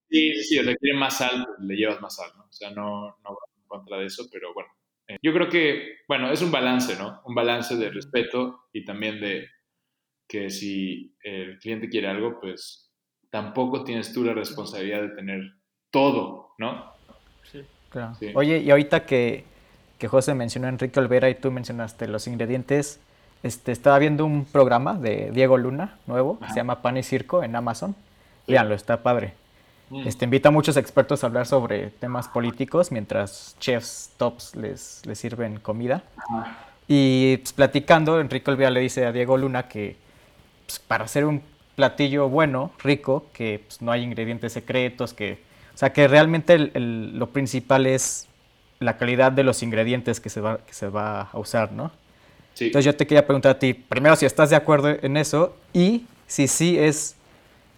sí, 0.08 0.34
sí, 0.42 0.58
o 0.58 0.64
sea, 0.64 0.76
quiere 0.76 0.98
más 0.98 1.18
sal, 1.18 1.46
pues, 1.46 1.66
le 1.66 1.76
llevas 1.76 2.00
más 2.00 2.14
sal, 2.14 2.30
¿no? 2.36 2.44
O 2.44 2.52
sea, 2.52 2.70
no, 2.70 3.16
no 3.24 3.30
va 3.30 3.38
en 3.56 3.66
contra 3.66 3.96
de 3.98 4.06
eso, 4.06 4.28
pero 4.30 4.52
bueno. 4.52 4.68
Eh, 5.08 5.16
yo 5.22 5.32
creo 5.32 5.48
que, 5.48 5.96
bueno, 6.06 6.30
es 6.30 6.42
un 6.42 6.52
balance, 6.52 6.94
¿no? 6.96 7.22
Un 7.24 7.34
balance 7.34 7.74
de 7.76 7.90
respeto 7.90 8.68
y 8.72 8.84
también 8.84 9.20
de 9.20 9.48
que 10.28 10.50
si 10.50 11.16
el 11.22 11.58
cliente 11.58 11.88
quiere 11.88 12.08
algo, 12.08 12.38
pues 12.38 12.92
tampoco 13.30 13.82
tienes 13.82 14.12
tú 14.12 14.24
la 14.24 14.34
responsabilidad 14.34 15.00
de 15.00 15.14
tener 15.14 15.40
todo, 15.90 16.54
¿no? 16.58 16.92
Sí. 17.50 17.62
Claro. 17.88 18.14
Oye, 18.34 18.58
y 18.58 18.70
ahorita 18.70 19.06
que 19.06 19.44
que 19.98 20.08
José 20.08 20.34
mencionó 20.34 20.68
Enrique 20.68 20.98
Olvera 21.00 21.28
y 21.28 21.34
tú 21.34 21.50
mencionaste 21.50 22.08
los 22.08 22.26
ingredientes. 22.26 23.00
Este, 23.42 23.72
estaba 23.72 23.98
viendo 23.98 24.24
un 24.24 24.44
programa 24.44 24.94
de 24.94 25.30
Diego 25.32 25.58
Luna, 25.58 25.98
nuevo, 26.06 26.38
que 26.40 26.48
se 26.48 26.56
llama 26.56 26.82
Pan 26.82 26.96
y 26.96 27.02
Circo 27.02 27.42
en 27.42 27.54
Amazon. 27.54 27.94
Sí. 28.46 28.54
está 28.54 29.02
padre. 29.02 29.34
Mm. 29.90 30.06
Este, 30.06 30.24
invita 30.24 30.48
a 30.48 30.52
muchos 30.52 30.76
expertos 30.76 31.22
a 31.22 31.26
hablar 31.26 31.46
sobre 31.46 31.90
temas 31.90 32.28
políticos 32.28 32.90
mientras 32.90 33.56
chefs 33.60 34.10
tops 34.16 34.54
les, 34.56 35.02
les 35.04 35.18
sirven 35.18 35.58
comida. 35.60 36.02
Y 36.86 37.36
pues, 37.38 37.52
platicando, 37.52 38.20
Enrique 38.20 38.50
Olvera 38.50 38.70
le 38.70 38.80
dice 38.80 39.04
a 39.04 39.12
Diego 39.12 39.36
Luna 39.36 39.68
que 39.68 39.96
pues, 40.66 40.78
para 40.78 41.04
hacer 41.04 41.24
un 41.24 41.42
platillo 41.76 42.28
bueno, 42.28 42.72
rico, 42.82 43.26
que 43.32 43.62
pues, 43.66 43.82
no 43.82 43.92
hay 43.92 44.02
ingredientes 44.02 44.52
secretos, 44.52 45.14
que, 45.14 45.40
o 45.74 45.78
sea, 45.78 45.92
que 45.92 46.08
realmente 46.08 46.58
lo 46.58 47.30
principal 47.30 47.86
es 47.86 48.27
la 48.80 48.96
calidad 48.96 49.32
de 49.32 49.44
los 49.44 49.62
ingredientes 49.62 50.20
que 50.20 50.30
se 50.30 50.40
va, 50.40 50.58
que 50.64 50.72
se 50.72 50.88
va 50.88 51.22
a 51.22 51.38
usar, 51.38 51.72
¿no? 51.72 51.90
Sí. 52.54 52.66
Entonces 52.66 52.86
yo 52.86 52.96
te 52.96 53.06
quería 53.06 53.26
preguntar 53.26 53.52
a 53.52 53.58
ti, 53.58 53.74
primero 53.74 54.16
si 54.16 54.26
estás 54.26 54.50
de 54.50 54.56
acuerdo 54.56 54.88
en 54.88 55.16
eso 55.16 55.56
y 55.72 56.04
si 56.26 56.48
sí 56.48 56.78
es, 56.78 57.16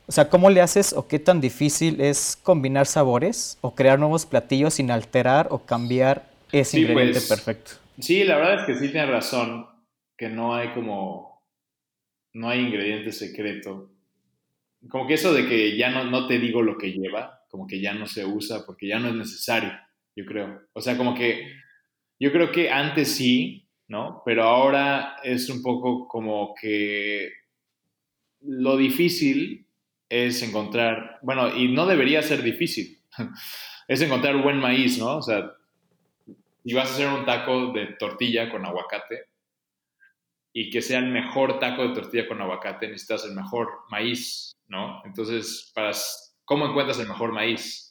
o 0.07 0.13
sea, 0.13 0.29
¿cómo 0.29 0.51
le 0.51 0.61
haces 0.61 0.93
o 0.93 1.07
qué 1.07 1.19
tan 1.19 1.41
difícil 1.41 2.01
es 2.01 2.39
combinar 2.43 2.87
sabores 2.87 3.59
o 3.61 3.75
crear 3.75 3.99
nuevos 3.99 4.27
platillos 4.27 4.75
sin 4.75 4.91
alterar 4.91 5.49
o 5.51 5.65
cambiar 5.65 6.29
ese 6.53 6.81
ingrediente 6.81 7.21
pues, 7.21 7.29
perfecto? 7.29 7.73
Sí, 7.99 8.25
la 8.25 8.37
verdad 8.37 8.61
es 8.61 8.67
que 8.67 8.75
sí 8.75 8.91
tienes 8.91 9.11
razón, 9.11 9.67
que 10.17 10.29
no 10.29 10.55
hay 10.55 10.71
como, 10.73 11.45
no 12.33 12.49
hay 12.49 12.61
ingrediente 12.61 13.13
secreto. 13.13 13.91
Como 14.89 15.07
que 15.07 15.15
eso 15.15 15.35
de 15.35 15.47
que 15.47 15.77
ya 15.77 15.91
no, 15.91 16.05
no 16.05 16.27
te 16.27 16.39
digo 16.39 16.63
lo 16.63 16.79
que 16.79 16.93
lleva, 16.93 17.45
como 17.51 17.67
que 17.67 17.81
ya 17.81 17.93
no 17.93 18.07
se 18.07 18.25
usa 18.25 18.65
porque 18.65 18.89
ya 18.89 18.99
no 18.99 19.09
es 19.09 19.15
necesario 19.15 19.71
yo 20.17 20.25
creo. 20.25 20.63
O 20.73 20.81
sea, 20.81 20.97
como 20.97 21.15
que 21.15 21.47
yo 22.19 22.33
creo 22.33 22.53
que 22.53 22.71
antes 22.71 23.09
sí, 23.09 23.69
¿no? 23.89 24.23
Pero 24.25 24.45
ahora 24.45 25.17
es 25.23 25.49
un 25.49 25.63
poco 25.63 26.07
como 26.07 26.55
que 26.61 27.33
lo 28.41 28.77
difícil 28.77 29.67
es 30.09 30.43
encontrar, 30.43 31.19
bueno, 31.23 31.57
y 31.57 31.69
no 31.69 31.87
debería 31.87 32.23
ser 32.23 32.43
difícil, 32.43 33.01
es 33.89 34.01
encontrar 34.03 34.43
buen 34.43 34.59
maíz, 34.59 34.99
¿no? 34.99 35.17
O 35.17 35.23
sea, 35.23 35.53
si 36.65 36.75
vas 36.75 36.91
a 36.91 36.95
hacer 36.95 37.09
un 37.09 37.25
taco 37.25 37.73
de 37.73 37.87
tortilla 37.99 38.51
con 38.51 38.67
aguacate 38.67 39.27
y 40.53 40.69
que 40.69 40.83
sea 40.83 40.99
el 40.99 41.07
mejor 41.07 41.59
taco 41.59 41.87
de 41.87 41.95
tortilla 41.95 42.29
con 42.29 42.41
aguacate, 42.41 42.89
necesitas 42.89 43.25
el 43.25 43.35
mejor 43.35 43.69
maíz, 43.91 44.53
¿no? 44.69 45.01
Entonces, 45.05 45.71
para, 45.75 45.93
¿cómo 46.45 46.67
encuentras 46.67 46.99
el 46.99 47.09
mejor 47.09 47.33
maíz? 47.33 47.90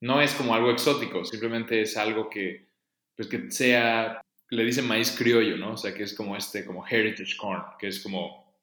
No 0.00 0.20
es 0.20 0.34
como 0.34 0.54
algo 0.54 0.70
exótico, 0.70 1.24
simplemente 1.24 1.82
es 1.82 1.96
algo 1.96 2.30
que, 2.30 2.68
pues 3.16 3.28
que 3.28 3.50
sea, 3.50 4.20
le 4.48 4.64
dicen 4.64 4.88
maíz 4.88 5.14
criollo, 5.16 5.56
¿no? 5.56 5.72
O 5.72 5.76
sea, 5.76 5.94
que 5.94 6.02
es 6.02 6.14
como 6.14 6.36
este, 6.36 6.64
como 6.64 6.86
heritage 6.86 7.36
corn, 7.36 7.62
que 7.78 7.88
es 7.88 8.02
como, 8.02 8.56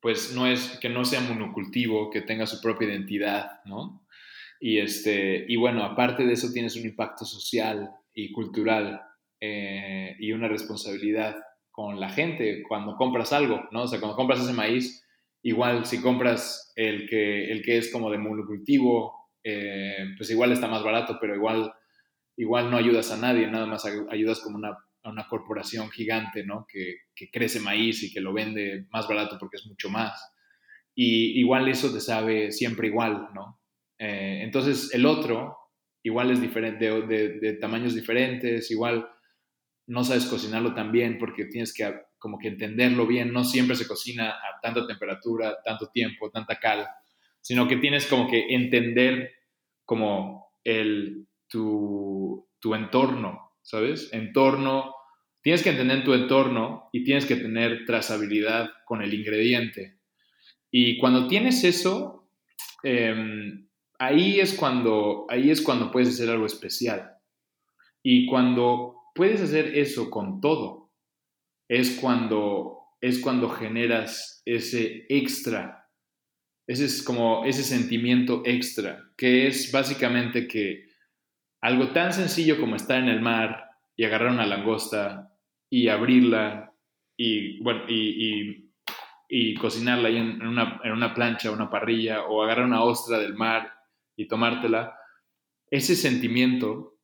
pues 0.00 0.34
no 0.34 0.46
es, 0.46 0.78
que 0.80 0.88
no 0.88 1.04
sea 1.04 1.20
monocultivo, 1.20 2.10
que 2.10 2.22
tenga 2.22 2.46
su 2.46 2.60
propia 2.60 2.88
identidad, 2.88 3.64
¿no? 3.64 4.06
Y, 4.60 4.78
este, 4.78 5.44
y 5.48 5.56
bueno, 5.56 5.84
aparte 5.84 6.24
de 6.24 6.32
eso 6.32 6.52
tienes 6.52 6.76
un 6.76 6.86
impacto 6.86 7.24
social 7.24 7.90
y 8.14 8.32
cultural 8.32 9.02
eh, 9.40 10.16
y 10.18 10.32
una 10.32 10.48
responsabilidad 10.48 11.36
con 11.70 12.00
la 12.00 12.08
gente 12.08 12.62
cuando 12.66 12.96
compras 12.96 13.32
algo, 13.32 13.68
¿no? 13.70 13.82
O 13.82 13.88
sea, 13.88 14.00
cuando 14.00 14.16
compras 14.16 14.40
ese 14.40 14.52
maíz, 14.52 15.04
igual 15.42 15.86
si 15.86 16.00
compras 16.00 16.72
el 16.74 17.08
que, 17.08 17.50
el 17.50 17.62
que 17.62 17.78
es 17.78 17.92
como 17.92 18.10
de 18.10 18.18
monocultivo, 18.18 19.17
eh, 19.42 20.14
pues 20.16 20.30
igual 20.30 20.52
está 20.52 20.66
más 20.68 20.82
barato, 20.82 21.18
pero 21.20 21.34
igual, 21.34 21.72
igual 22.36 22.70
no 22.70 22.76
ayudas 22.76 23.10
a 23.10 23.16
nadie, 23.16 23.46
nada 23.46 23.66
más 23.66 23.84
ayudas 23.84 24.40
como 24.40 24.56
una, 24.56 24.76
una 25.04 25.26
corporación 25.28 25.90
gigante, 25.90 26.44
¿no? 26.44 26.66
Que, 26.68 26.96
que 27.14 27.30
crece 27.30 27.60
maíz 27.60 28.02
y 28.02 28.12
que 28.12 28.20
lo 28.20 28.32
vende 28.32 28.86
más 28.90 29.08
barato 29.08 29.36
porque 29.38 29.56
es 29.56 29.66
mucho 29.66 29.90
más. 29.90 30.34
Y 30.94 31.38
igual 31.40 31.68
eso 31.68 31.92
te 31.92 32.00
sabe 32.00 32.52
siempre 32.52 32.88
igual, 32.88 33.28
¿no? 33.34 33.60
Eh, 33.98 34.40
entonces 34.42 34.92
el 34.94 35.06
otro 35.06 35.56
igual 36.02 36.30
es 36.30 36.40
diferente, 36.40 36.90
de, 37.02 37.38
de, 37.40 37.52
tamaños 37.54 37.94
diferentes, 37.94 38.70
igual 38.70 39.08
no 39.86 40.04
sabes 40.04 40.26
cocinarlo 40.26 40.74
tan 40.74 40.92
bien 40.92 41.18
porque 41.18 41.46
tienes 41.46 41.74
que 41.74 41.92
como 42.18 42.38
que 42.38 42.48
entenderlo 42.48 43.06
bien, 43.06 43.32
no 43.32 43.44
siempre 43.44 43.76
se 43.76 43.86
cocina 43.86 44.30
a 44.30 44.60
tanta 44.60 44.86
temperatura, 44.86 45.58
tanto 45.64 45.88
tiempo, 45.90 46.30
tanta 46.30 46.56
cal, 46.56 46.86
sino 47.40 47.68
que 47.68 47.76
tienes 47.76 48.06
como 48.06 48.28
que 48.28 48.46
entender 48.54 49.32
como 49.84 50.52
el, 50.64 51.26
tu, 51.48 52.46
tu 52.60 52.74
entorno, 52.74 53.52
¿sabes? 53.62 54.12
Entorno, 54.12 54.94
tienes 55.42 55.62
que 55.62 55.70
entender 55.70 56.04
tu 56.04 56.14
entorno 56.14 56.88
y 56.92 57.04
tienes 57.04 57.26
que 57.26 57.36
tener 57.36 57.84
trazabilidad 57.86 58.70
con 58.84 59.02
el 59.02 59.14
ingrediente. 59.14 59.98
Y 60.70 60.98
cuando 60.98 61.26
tienes 61.26 61.64
eso, 61.64 62.28
eh, 62.84 63.14
ahí 63.98 64.40
es 64.40 64.54
cuando, 64.54 65.26
ahí 65.28 65.50
es 65.50 65.62
cuando 65.62 65.90
puedes 65.90 66.10
hacer 66.10 66.30
algo 66.30 66.46
especial. 66.46 67.16
Y 68.02 68.26
cuando 68.26 68.96
puedes 69.14 69.40
hacer 69.40 69.76
eso 69.76 70.10
con 70.10 70.40
todo, 70.40 70.92
es 71.68 71.98
cuando, 72.00 72.78
es 73.00 73.18
cuando 73.20 73.48
generas 73.50 74.42
ese 74.44 75.06
extra, 75.08 75.87
ese 76.68 76.84
es 76.84 77.02
como 77.02 77.46
ese 77.46 77.64
sentimiento 77.64 78.42
extra, 78.44 79.10
que 79.16 79.46
es 79.46 79.72
básicamente 79.72 80.46
que 80.46 80.84
algo 81.62 81.88
tan 81.88 82.12
sencillo 82.12 82.60
como 82.60 82.76
estar 82.76 82.98
en 82.98 83.08
el 83.08 83.22
mar 83.22 83.70
y 83.96 84.04
agarrar 84.04 84.32
una 84.32 84.46
langosta 84.46 85.32
y 85.70 85.88
abrirla 85.88 86.74
y, 87.16 87.58
bueno, 87.62 87.84
y, 87.88 88.68
cocinarla 89.54 90.08
ahí 90.08 90.18
en, 90.18 90.46
una, 90.46 90.78
en 90.84 90.92
una 90.92 91.14
plancha, 91.14 91.50
una 91.50 91.70
parrilla, 91.70 92.24
o 92.26 92.42
agarrar 92.42 92.66
una 92.66 92.84
ostra 92.84 93.18
del 93.18 93.34
mar 93.34 93.72
y 94.14 94.28
tomártela, 94.28 94.94
ese 95.70 95.96
sentimiento, 95.96 96.98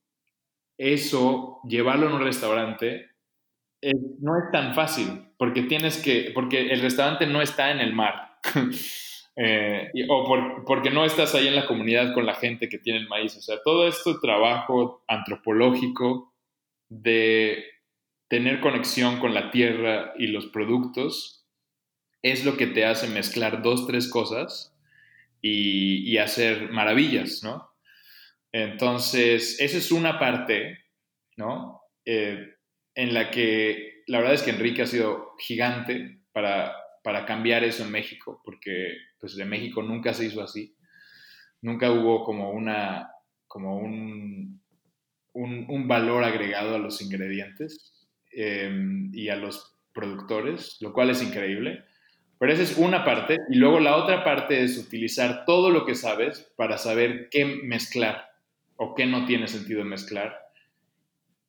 eso, 0.77 1.59
llevarlo 1.67 2.07
en 2.07 2.13
un 2.13 2.23
restaurante, 2.23 3.09
no 4.19 4.37
es 4.37 4.51
tan 4.51 4.73
fácil, 4.75 5.33
porque 5.37 5.63
tienes 5.63 6.01
que, 6.01 6.31
porque 6.33 6.71
el 6.71 6.81
restaurante 6.81 7.25
no 7.25 7.41
está 7.41 7.71
en 7.71 7.79
el 7.79 7.93
mar. 7.93 8.39
Eh, 9.37 9.91
o 10.07 10.63
porque 10.65 10.91
no 10.91 11.03
estás 11.03 11.35
ahí 11.35 11.47
en 11.47 11.55
la 11.55 11.67
comunidad 11.67 12.13
con 12.13 12.25
la 12.25 12.35
gente 12.35 12.69
que 12.69 12.77
tiene 12.77 12.99
el 12.99 13.07
maíz. 13.07 13.35
O 13.37 13.41
sea, 13.41 13.57
todo 13.63 13.87
este 13.87 14.13
trabajo 14.21 15.03
antropológico 15.07 16.33
de 16.89 17.65
tener 18.27 18.59
conexión 18.61 19.19
con 19.19 19.33
la 19.33 19.51
tierra 19.51 20.13
y 20.17 20.27
los 20.27 20.47
productos 20.47 21.45
es 22.21 22.43
lo 22.45 22.57
que 22.57 22.67
te 22.67 22.85
hace 22.85 23.07
mezclar 23.07 23.61
dos, 23.61 23.85
tres 23.85 24.07
cosas 24.09 24.75
y, 25.41 26.17
hacer 26.17 26.71
maravillas, 26.71 27.43
¿no? 27.43 27.69
Entonces, 28.51 29.59
esa 29.59 29.77
es 29.77 29.91
una 29.91 30.17
parte, 30.17 30.79
¿no? 31.35 31.81
Eh, 32.05 32.55
en 32.95 33.13
la 33.13 33.29
que 33.29 34.03
la 34.07 34.19
verdad 34.19 34.33
es 34.33 34.43
que 34.43 34.51
Enrique 34.51 34.81
ha 34.81 34.87
sido 34.87 35.35
gigante 35.37 36.19
para, 36.31 36.73
para 37.05 37.23
cambiar 37.23 37.63
eso 37.63 37.83
en 37.83 37.91
México, 37.91 38.41
porque 38.43 38.97
pues 39.19 39.35
de 39.35 39.45
México 39.45 39.83
nunca 39.83 40.11
se 40.11 40.25
hizo 40.25 40.41
así, 40.41 40.75
nunca 41.61 41.91
hubo 41.91 42.25
como 42.25 42.49
una, 42.49 43.11
como 43.47 43.77
un, 43.77 44.59
un, 45.33 45.87
valor 45.87 46.23
agregado 46.23 46.73
a 46.73 46.79
los 46.79 46.99
ingredientes 47.03 48.09
eh, 48.31 48.71
y 49.13 49.29
a 49.29 49.35
los 49.35 49.77
productores, 49.93 50.77
lo 50.81 50.93
cual 50.93 51.11
es 51.11 51.21
increíble. 51.21 51.83
Pero 52.39 52.51
esa 52.51 52.63
es 52.63 52.75
una 52.75 53.05
parte. 53.05 53.37
Y 53.51 53.57
luego 53.57 53.79
la 53.79 53.97
otra 53.97 54.23
parte 54.23 54.63
es 54.63 54.75
utilizar 54.79 55.45
todo 55.45 55.69
lo 55.69 55.85
que 55.85 55.93
sabes 55.93 56.51
para 56.57 56.79
saber 56.79 57.29
qué 57.29 57.45
mezclar 57.45 58.31
o 58.77 58.95
qué 58.95 59.05
no 59.05 59.25
tiene 59.25 59.47
sentido 59.47 59.85
mezclar. 59.85 60.39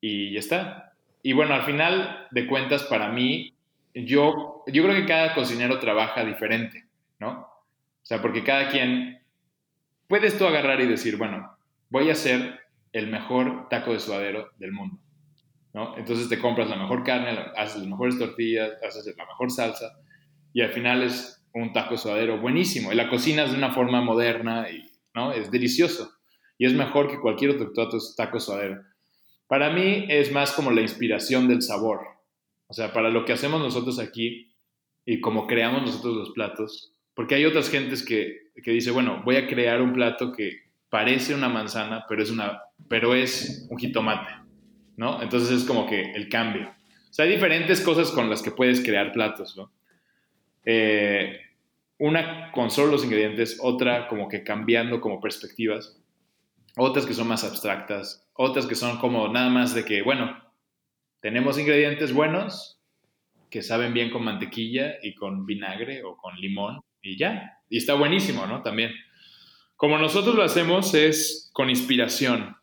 Y 0.02 0.34
ya 0.34 0.40
está. 0.40 0.92
Y 1.22 1.32
bueno, 1.32 1.54
al 1.54 1.62
final 1.62 2.28
de 2.30 2.46
cuentas, 2.46 2.82
para 2.84 3.08
mí, 3.08 3.55
yo, 4.04 4.62
yo 4.66 4.82
creo 4.82 4.94
que 4.94 5.06
cada 5.06 5.34
cocinero 5.34 5.78
trabaja 5.78 6.24
diferente, 6.24 6.86
¿no? 7.18 7.40
O 7.40 8.04
sea, 8.04 8.20
porque 8.20 8.44
cada 8.44 8.68
quien, 8.68 9.20
puedes 10.06 10.36
tú 10.38 10.46
agarrar 10.46 10.80
y 10.80 10.86
decir, 10.86 11.16
bueno, 11.16 11.56
voy 11.88 12.10
a 12.10 12.12
hacer 12.12 12.60
el 12.92 13.08
mejor 13.08 13.68
taco 13.68 13.92
de 13.92 14.00
suadero 14.00 14.50
del 14.58 14.72
mundo, 14.72 14.98
¿no? 15.72 15.96
Entonces 15.96 16.28
te 16.28 16.38
compras 16.38 16.68
la 16.68 16.76
mejor 16.76 17.04
carne, 17.04 17.30
haces 17.56 17.78
las 17.78 17.88
mejores 17.88 18.18
tortillas, 18.18 18.72
haces 18.82 19.14
la 19.16 19.26
mejor 19.26 19.50
salsa 19.50 19.92
y 20.52 20.62
al 20.62 20.70
final 20.70 21.02
es 21.02 21.44
un 21.52 21.72
taco 21.72 21.96
suadero 21.96 22.38
buenísimo. 22.38 22.92
Y 22.92 22.96
la 22.96 23.08
cocinas 23.08 23.50
de 23.50 23.58
una 23.58 23.72
forma 23.72 24.00
moderna 24.00 24.70
y 24.70 24.90
¿no? 25.14 25.32
es 25.32 25.50
delicioso. 25.50 26.12
Y 26.58 26.66
es 26.66 26.72
mejor 26.72 27.10
que 27.10 27.20
cualquier 27.20 27.52
otro 27.52 27.72
taco 28.16 28.40
suadero. 28.40 28.82
Para 29.48 29.70
mí 29.70 30.06
es 30.08 30.32
más 30.32 30.52
como 30.52 30.70
la 30.70 30.80
inspiración 30.80 31.48
del 31.48 31.62
sabor. 31.62 32.15
O 32.68 32.74
sea, 32.74 32.92
para 32.92 33.10
lo 33.10 33.24
que 33.24 33.32
hacemos 33.32 33.60
nosotros 33.60 33.98
aquí 33.98 34.52
y 35.04 35.20
como 35.20 35.46
creamos 35.46 35.82
nosotros 35.82 36.16
los 36.16 36.30
platos. 36.30 36.92
Porque 37.14 37.34
hay 37.34 37.44
otras 37.44 37.70
gentes 37.70 38.04
que, 38.04 38.50
que 38.62 38.72
dicen, 38.72 38.94
bueno, 38.94 39.22
voy 39.24 39.36
a 39.36 39.46
crear 39.46 39.80
un 39.80 39.92
plato 39.92 40.32
que 40.32 40.66
parece 40.90 41.34
una 41.34 41.48
manzana, 41.48 42.04
pero 42.08 42.22
es, 42.22 42.30
una, 42.30 42.62
pero 42.88 43.14
es 43.14 43.66
un 43.70 43.78
jitomate. 43.78 44.46
¿no? 44.96 45.22
Entonces 45.22 45.50
es 45.50 45.64
como 45.64 45.86
que 45.86 46.12
el 46.12 46.28
cambio. 46.28 46.68
O 46.68 47.12
sea, 47.12 47.24
hay 47.24 47.30
diferentes 47.30 47.80
cosas 47.80 48.10
con 48.10 48.28
las 48.28 48.42
que 48.42 48.50
puedes 48.50 48.82
crear 48.82 49.12
platos, 49.12 49.56
¿no? 49.56 49.70
Eh, 50.64 51.40
una 51.98 52.50
con 52.52 52.70
solo 52.70 52.92
los 52.92 53.04
ingredientes, 53.04 53.58
otra 53.62 54.08
como 54.08 54.28
que 54.28 54.42
cambiando 54.42 55.00
como 55.00 55.20
perspectivas, 55.20 55.96
otras 56.76 57.06
que 57.06 57.14
son 57.14 57.28
más 57.28 57.44
abstractas, 57.44 58.28
otras 58.34 58.66
que 58.66 58.74
son 58.74 58.98
como 58.98 59.28
nada 59.28 59.48
más 59.48 59.74
de 59.74 59.84
que, 59.84 60.02
bueno, 60.02 60.36
tenemos 61.26 61.58
ingredientes 61.58 62.12
buenos 62.12 62.78
que 63.50 63.60
saben 63.60 63.92
bien 63.92 64.10
con 64.10 64.22
mantequilla 64.22 64.94
y 65.02 65.16
con 65.16 65.44
vinagre 65.44 66.04
o 66.04 66.16
con 66.16 66.36
limón 66.36 66.82
y 67.02 67.18
ya, 67.18 67.58
y 67.68 67.78
está 67.78 67.94
buenísimo, 67.94 68.46
¿no? 68.46 68.62
También. 68.62 68.92
Como 69.74 69.98
nosotros 69.98 70.36
lo 70.36 70.44
hacemos 70.44 70.94
es 70.94 71.50
con 71.52 71.68
inspiración, 71.68 72.54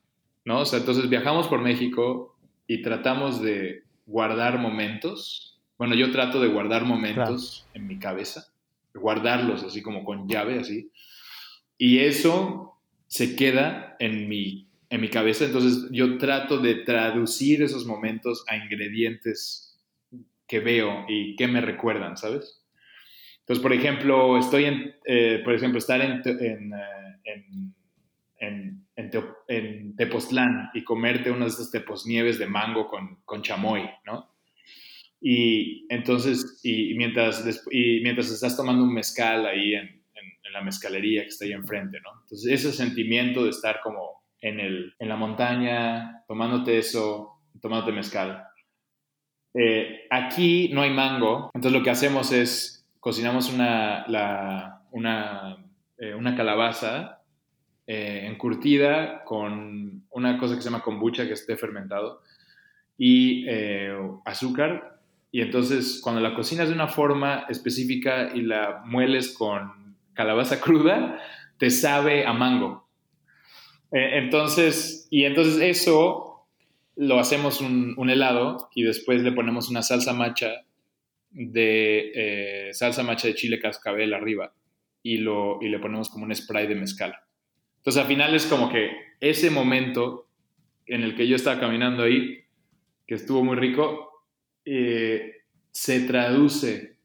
¿no? 0.45 0.61
O 0.61 0.65
sea, 0.65 0.79
entonces 0.79 1.09
viajamos 1.09 1.49
por 1.49 1.59
México 1.59 2.37
y 2.65 2.81
tratamos 2.81 3.41
de 3.41 3.83
guardar 4.05 4.59
momentos 4.59 5.53
bueno, 5.77 5.95
yo 5.95 6.13
trato 6.13 6.39
de 6.39 6.47
guardar 6.47 6.85
momentos 6.85 7.67
en 7.73 7.87
mi 7.87 7.99
cabeza, 7.99 8.47
guardarlos 8.93 9.63
así 9.63 9.81
como 9.81 10.05
con 10.05 10.29
llave, 10.29 10.57
así. 10.57 10.89
Y 11.77 11.99
eso 11.99 12.77
se 13.07 13.35
queda 13.35 13.97
en 13.99 14.29
mi, 14.29 14.69
en 14.93 15.01
mi 15.01 15.09
cabeza. 15.09 15.45
Entonces 15.45 15.89
yo 15.89 16.19
trato 16.19 16.59
de 16.59 16.75
traducir 16.75 17.63
esos 17.63 17.83
momentos 17.87 18.45
a 18.47 18.57
ingredientes 18.57 19.81
que 20.47 20.59
veo 20.59 21.05
y 21.09 21.35
que 21.35 21.47
me 21.47 21.61
recuerdan, 21.61 22.15
¿sabes? 22.15 22.63
Entonces, 23.39 23.63
por 23.63 23.73
ejemplo, 23.73 24.37
estoy 24.37 24.65
en, 24.65 24.95
eh, 25.05 25.41
por 25.43 25.55
ejemplo, 25.55 25.79
estar 25.79 25.99
en, 25.99 26.21
en, 26.25 26.73
eh, 26.73 27.45
en, 28.39 28.85
en, 29.47 29.95
Tepoztlán 29.95 30.69
y 30.75 30.83
comerte 30.83 31.31
unas 31.31 31.57
de 31.57 31.63
estas 31.63 31.71
teposnieves 31.71 32.37
de 32.37 32.45
mango 32.45 32.87
con, 32.87 33.17
con 33.25 33.41
chamoy, 33.41 33.89
¿no? 34.05 34.31
Y 35.19 35.87
entonces, 35.89 36.59
y 36.63 36.93
mientras, 36.93 37.43
y 37.71 37.99
mientras 38.01 38.29
estás 38.29 38.55
tomando 38.55 38.83
un 38.83 38.93
mezcal 38.93 39.47
ahí 39.47 39.73
en, 39.73 39.87
en, 39.87 40.53
la 40.53 40.61
mezcalería 40.61 41.23
que 41.23 41.29
está 41.29 41.45
ahí 41.45 41.53
enfrente, 41.53 41.99
¿no? 41.99 42.11
Entonces, 42.21 42.51
ese 42.51 42.71
sentimiento 42.71 43.43
de 43.43 43.49
estar 43.49 43.79
como 43.81 44.22
en, 44.43 44.59
el, 44.59 44.93
en 44.99 45.09
la 45.09 45.15
montaña, 45.15 46.23
tomándote 46.27 46.77
eso, 46.77 47.39
tomándote 47.61 47.93
mezcal. 47.93 48.43
Eh, 49.53 50.05
aquí 50.09 50.69
no 50.73 50.81
hay 50.81 50.91
mango, 50.91 51.49
entonces 51.53 51.77
lo 51.79 51.83
que 51.83 51.89
hacemos 51.89 52.31
es 52.31 52.85
cocinamos 52.99 53.51
una, 53.51 54.05
una, 54.91 55.57
eh, 55.97 56.13
una 56.13 56.35
calabaza 56.35 57.21
eh, 57.87 58.25
encurtida 58.29 59.23
con 59.23 60.03
una 60.09 60.37
cosa 60.37 60.55
que 60.55 60.61
se 60.61 60.69
llama 60.69 60.83
kombucha 60.83 61.25
que 61.25 61.33
esté 61.33 61.55
fermentado 61.55 62.21
y 62.97 63.47
azúcar 64.25 64.99
y 65.31 65.41
entonces 65.41 65.99
cuando 66.03 66.21
la 66.21 66.35
cocinas 66.35 66.67
de 66.67 66.75
una 66.75 66.87
forma 66.87 67.45
específica 67.49 68.31
y 68.33 68.41
la 68.41 68.81
mueles 68.85 69.33
con 69.33 69.95
calabaza 70.13 70.61
cruda, 70.61 71.19
te 71.57 71.69
sabe 71.69 72.25
a 72.25 72.33
mango. 72.33 72.82
Eh, 73.93 74.17
entonces, 74.17 75.07
y 75.09 75.25
entonces 75.25 75.61
eso 75.61 76.45
lo 76.95 77.19
hacemos 77.19 77.61
un, 77.61 78.09
helado 78.09 78.69
y 78.75 78.83
después 78.83 79.21
le 79.21 79.31
ponemos 79.31 79.69
una 79.69 79.81
salsa 79.81 80.13
macha 80.13 80.63
de 81.31 82.11
eh, 82.13 82.73
salsa 82.73 83.01
macha 83.03 83.27
de 83.27 83.35
chile 83.35 83.59
cascabel 83.59 84.13
arriba 84.13 84.53
y, 85.01 85.17
lo, 85.17 85.59
y 85.61 85.69
le 85.69 85.79
ponemos 85.79 86.09
como 86.09 86.25
un 86.25 86.35
spray 86.35 86.67
de 86.67 86.75
mezcal. 86.75 87.15
Entonces 87.77 88.01
al 88.01 88.07
final 88.07 88.35
es 88.35 88.45
como 88.45 88.71
que 88.71 88.91
ese 89.19 89.49
momento 89.49 90.27
en 90.85 91.03
el 91.03 91.15
que 91.15 91.27
yo 91.27 91.35
estaba 91.35 91.59
caminando 91.59 92.03
ahí, 92.03 92.43
que 93.07 93.15
estuvo 93.15 93.43
muy 93.43 93.55
rico, 93.55 94.25
eh, 94.65 95.43
se 95.71 96.01
traduce 96.01 96.97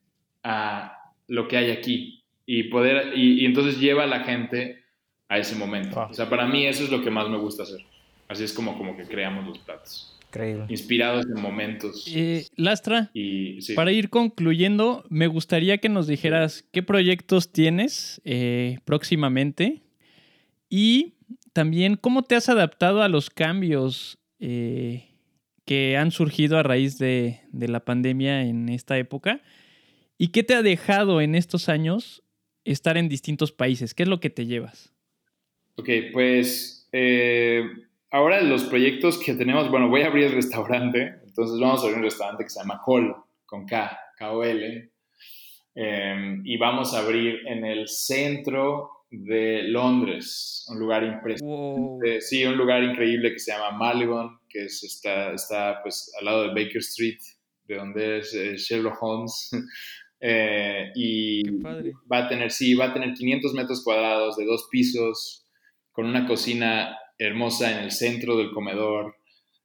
a 0.43 1.13
lo 1.27 1.49
que 1.49 1.57
hay 1.57 1.71
aquí 1.71 2.25
y 2.47 2.65
poder 2.65 3.17
y, 3.17 3.45
entonces 3.45 3.81
lleva 3.81 4.05
a 4.05 4.07
la 4.07 4.21
gente 4.21 4.85
a 5.29 5.39
ese 5.39 5.55
momento. 5.55 6.09
O 6.11 6.15
sea, 6.15 6.29
para 6.29 6.47
mí 6.47 6.67
eso 6.67 6.85
es 6.85 6.91
lo 6.91 7.03
que 7.03 7.11
más 7.11 7.29
me 7.29 7.39
gusta 7.39 7.63
hacer. 7.63 7.81
Así 8.29 8.45
es 8.45 8.53
como, 8.53 8.77
como 8.77 8.97
que 8.97 9.05
creamos 9.05 9.47
los 9.47 9.59
platos. 9.59 10.15
Increíble. 10.29 10.67
Inspirados 10.69 11.27
en 11.27 11.41
momentos. 11.41 12.05
Eh, 12.15 12.47
Lastra, 12.57 13.11
para 13.75 13.93
ir 13.93 14.11
concluyendo, 14.11 15.05
me 15.09 15.27
gustaría 15.27 15.79
que 15.79 15.89
nos 15.89 16.07
dijeras 16.07 16.65
qué 16.71 16.83
proyectos 16.83 17.53
tienes 17.53 18.21
eh, 18.25 18.79
próximamente 18.85 19.83
y 20.69 21.15
también 21.55 21.97
cómo 21.97 22.23
te 22.23 22.35
has 22.35 22.51
adaptado 22.51 23.03
a 23.03 23.09
los 23.09 23.31
cambios 23.31 24.19
eh, 24.39 25.09
que 25.65 25.97
han 25.97 26.11
surgido 26.11 26.59
a 26.59 26.63
raíz 26.63 26.99
de, 26.99 27.41
de, 27.51 27.69
la 27.69 27.81
pandemia 27.81 28.43
en 28.43 28.69
esta 28.69 28.99
época 28.99 29.41
y 30.19 30.29
qué 30.29 30.43
te 30.43 30.55
ha 30.55 30.63
dejado 30.63 31.23
en 31.23 31.35
estos 31.35 31.71
años 31.71 32.23
estar 32.65 32.99
en 32.99 33.09
distintos 33.09 33.51
países. 33.51 33.95
¿Qué 33.95 34.03
es 34.03 34.09
lo 34.11 34.21
que 34.21 34.29
te 34.29 34.45
llevas? 34.45 34.93
Ok, 35.79 35.89
pues 36.13 36.89
ahora 38.11 38.41
los 38.43 38.65
proyectos 38.65 39.17
que 39.17 39.35
tenemos, 39.35 39.71
bueno, 39.71 39.89
voy 39.89 40.03
a 40.03 40.09
abrir 40.09 40.25
el 40.25 40.33
restaurante, 40.33 41.21
entonces 41.25 41.61
vamos 41.61 41.81
a 41.81 41.85
abrir 41.85 41.99
un 41.99 42.03
restaurante 42.03 42.43
que 42.43 42.51
se 42.51 42.59
llama 42.59 42.81
Col, 42.85 43.15
con 43.47 43.65
K, 43.65 43.97
K-O-L, 44.17 44.91
em, 45.77 46.43
y 46.45 46.57
vamos 46.57 46.95
a 46.95 46.99
abrir 46.99 47.47
en 47.47 47.65
el 47.65 47.87
centro 47.87 48.91
de 49.09 49.63
Londres, 49.69 50.67
un 50.69 50.81
lugar 50.81 51.05
impresionante, 51.05 52.23
sí, 52.23 52.45
un 52.45 52.57
lugar 52.57 52.83
increíble 52.83 53.33
que 53.33 53.39
se 53.39 53.53
llama 53.53 53.71
Marylebone, 53.79 54.37
que 54.49 54.65
está, 54.65 55.33
está 55.33 55.81
pues 55.81 56.13
al 56.19 56.25
lado 56.25 56.43
de 56.43 56.49
Baker 56.49 56.79
Street, 56.79 57.21
de 57.69 57.77
donde 57.77 58.19
es 58.19 58.35
eh, 58.35 58.57
Sherlock 58.57 59.01
Holmes. 59.01 59.51
Eh, 60.21 60.91
y 60.97 61.49
va 61.63 62.25
a 62.25 62.29
tener, 62.29 62.51
sí, 62.51 62.75
va 62.75 62.87
a 62.87 62.93
tener 62.93 63.15
500 63.15 63.55
metros 63.55 63.85
cuadrados 63.85 64.37
de 64.37 64.47
dos 64.47 64.67
pisos, 64.69 65.48
con 65.99 66.07
una 66.07 66.29
cocina 66.29 66.97
hermosa 67.19 67.73
en 67.73 67.79
el 67.79 67.91
centro 67.91 68.37
del 68.37 68.53
comedor 68.53 69.17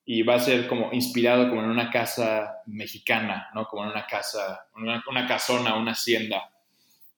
y 0.03 0.23
va 0.23 0.33
a 0.33 0.39
ser 0.39 0.67
como 0.67 0.91
inspirado 0.91 1.47
como 1.47 1.61
en 1.61 1.69
una 1.69 1.91
casa 1.91 2.55
mexicana, 2.65 3.51
¿no? 3.53 3.67
Como 3.67 3.83
en 3.83 3.91
una 3.91 4.07
casa, 4.07 4.65
una, 4.75 5.03
una 5.07 5.27
casona, 5.27 5.75
una 5.75 5.91
hacienda. 5.91 6.49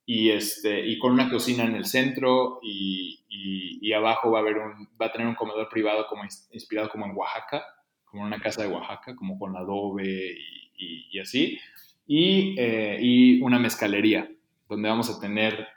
Y, 0.06 0.32
este, 0.32 0.86
y 0.86 1.00
con 1.00 1.14
una 1.14 1.30
cocina 1.30 1.64
en 1.64 1.76
el 1.76 1.86
centro 1.86 2.60
y, 2.62 3.22
y, 3.30 3.94
abajo 3.94 4.32
va 4.32 4.40
a, 4.40 4.42
haber 4.42 4.58
un, 4.58 4.90
va 5.02 5.06
a 5.06 5.12
tener 5.14 5.28
un 5.28 5.36
comedor 5.36 5.70
privado 5.70 6.08
como 6.08 6.24
inspirado 6.52 6.90
como 6.90 7.06
en 7.06 7.16
Oaxaca, 7.16 7.64
como 8.04 8.24
en 8.24 8.28
una 8.28 8.42
casa 8.42 8.64
de 8.64 8.68
Oaxaca, 8.68 9.16
como 9.16 9.40
con 9.40 9.56
adobe 9.56 10.36
y, 10.78 11.18
así. 11.20 11.58
Eh, 12.10 13.00
y, 13.02 13.42
una 13.42 13.60
mezcalería, 13.60 14.30
donde 14.68 14.90
vamos 14.90 15.10
a 15.10 15.22
tener, 15.22 15.70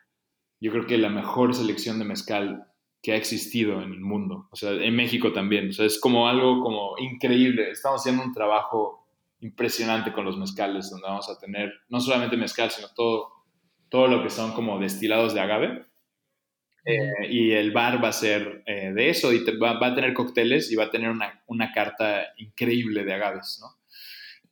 yo 0.60 0.72
creo 0.72 0.86
que 0.88 0.98
la 0.98 1.08
mejor 1.08 1.54
selección 1.54 2.00
de 2.00 2.04
mezcal 2.04 2.67
que 3.02 3.12
ha 3.12 3.16
existido 3.16 3.80
en 3.82 3.92
el 3.92 4.00
mundo, 4.00 4.48
o 4.50 4.56
sea, 4.56 4.72
en 4.72 4.94
México 4.94 5.32
también, 5.32 5.68
o 5.68 5.72
sea, 5.72 5.86
es 5.86 6.00
como 6.00 6.28
algo 6.28 6.62
como 6.62 6.96
increíble, 6.98 7.70
estamos 7.70 8.00
haciendo 8.00 8.24
un 8.24 8.32
trabajo 8.32 9.06
impresionante 9.40 10.12
con 10.12 10.24
los 10.24 10.36
mezcales, 10.36 10.90
donde 10.90 11.06
vamos 11.06 11.28
a 11.30 11.38
tener 11.38 11.72
no 11.88 12.00
solamente 12.00 12.36
mezcal, 12.36 12.70
sino 12.70 12.88
todo, 12.94 13.30
todo 13.88 14.08
lo 14.08 14.22
que 14.22 14.30
son 14.30 14.52
como 14.52 14.78
destilados 14.78 15.32
de 15.32 15.40
agave, 15.40 15.86
eh, 16.84 17.28
y 17.30 17.52
el 17.52 17.70
bar 17.70 18.02
va 18.02 18.08
a 18.08 18.12
ser 18.12 18.62
eh, 18.66 18.92
de 18.92 19.10
eso, 19.10 19.32
y 19.32 19.44
va, 19.58 19.78
a 19.78 19.94
tener 19.94 20.12
cócteles 20.12 20.72
y 20.72 20.76
va 20.76 20.84
a 20.84 20.90
tener 20.90 21.10
una, 21.10 21.42
una 21.46 21.70
carta 21.72 22.28
increíble 22.38 23.04
de 23.04 23.14
agaves, 23.14 23.60
¿no? 23.60 23.78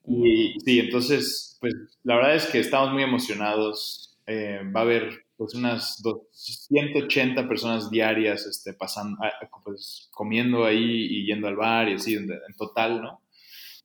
Y 0.08 0.54
sí, 0.60 0.78
entonces, 0.78 1.58
pues 1.60 1.74
la 2.04 2.16
verdad 2.16 2.36
es 2.36 2.46
que 2.46 2.60
estamos 2.60 2.92
muy 2.92 3.02
emocionados, 3.02 4.16
eh, 4.26 4.60
va 4.74 4.80
a 4.80 4.84
haber 4.84 5.25
pues 5.36 5.54
unas 5.54 6.02
180 6.32 7.46
personas 7.48 7.90
diarias 7.90 8.46
este, 8.46 8.72
pasando, 8.72 9.18
ah, 9.22 9.32
pues, 9.64 10.08
comiendo 10.12 10.64
ahí 10.64 11.06
y 11.10 11.26
yendo 11.26 11.48
al 11.48 11.56
bar 11.56 11.88
y 11.88 11.94
así 11.94 12.14
en, 12.14 12.28
total, 12.56 13.02
¿no? 13.02 13.22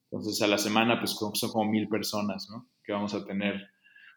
Entonces 0.10 0.42
a 0.42 0.48
la 0.48 0.58
semana 0.58 1.00
pues 1.00 1.12
son 1.12 1.52
como 1.52 1.72
mil 1.72 1.88
personas, 1.88 2.48
¿no? 2.50 2.70
Que 2.84 2.92
vamos 2.92 3.14
a 3.14 3.26
tener 3.26 3.70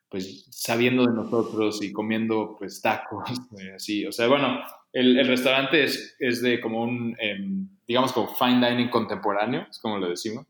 pues 0.08 0.46
sabiendo 0.50 1.04
de 1.06 1.12
nosotros 1.12 1.82
y 1.82 1.92
comiendo 1.92 2.54
pues 2.58 2.80
tacos, 2.80 3.28
así. 3.74 4.06
O 4.06 4.12
sea, 4.12 4.28
bueno, 4.28 4.60
el, 4.92 5.18
el 5.18 5.26
restaurante 5.26 5.82
es, 5.82 6.16
es, 6.20 6.40
de 6.40 6.60
como 6.60 6.82
un, 6.82 7.16
em, 7.18 7.68
digamos 7.86 8.12
como 8.12 8.28
fine 8.28 8.68
dining 8.68 8.90
contemporáneo, 8.90 9.66
es 9.68 9.78
como 9.80 9.98
lo 9.98 10.08
decimos, 10.08 10.46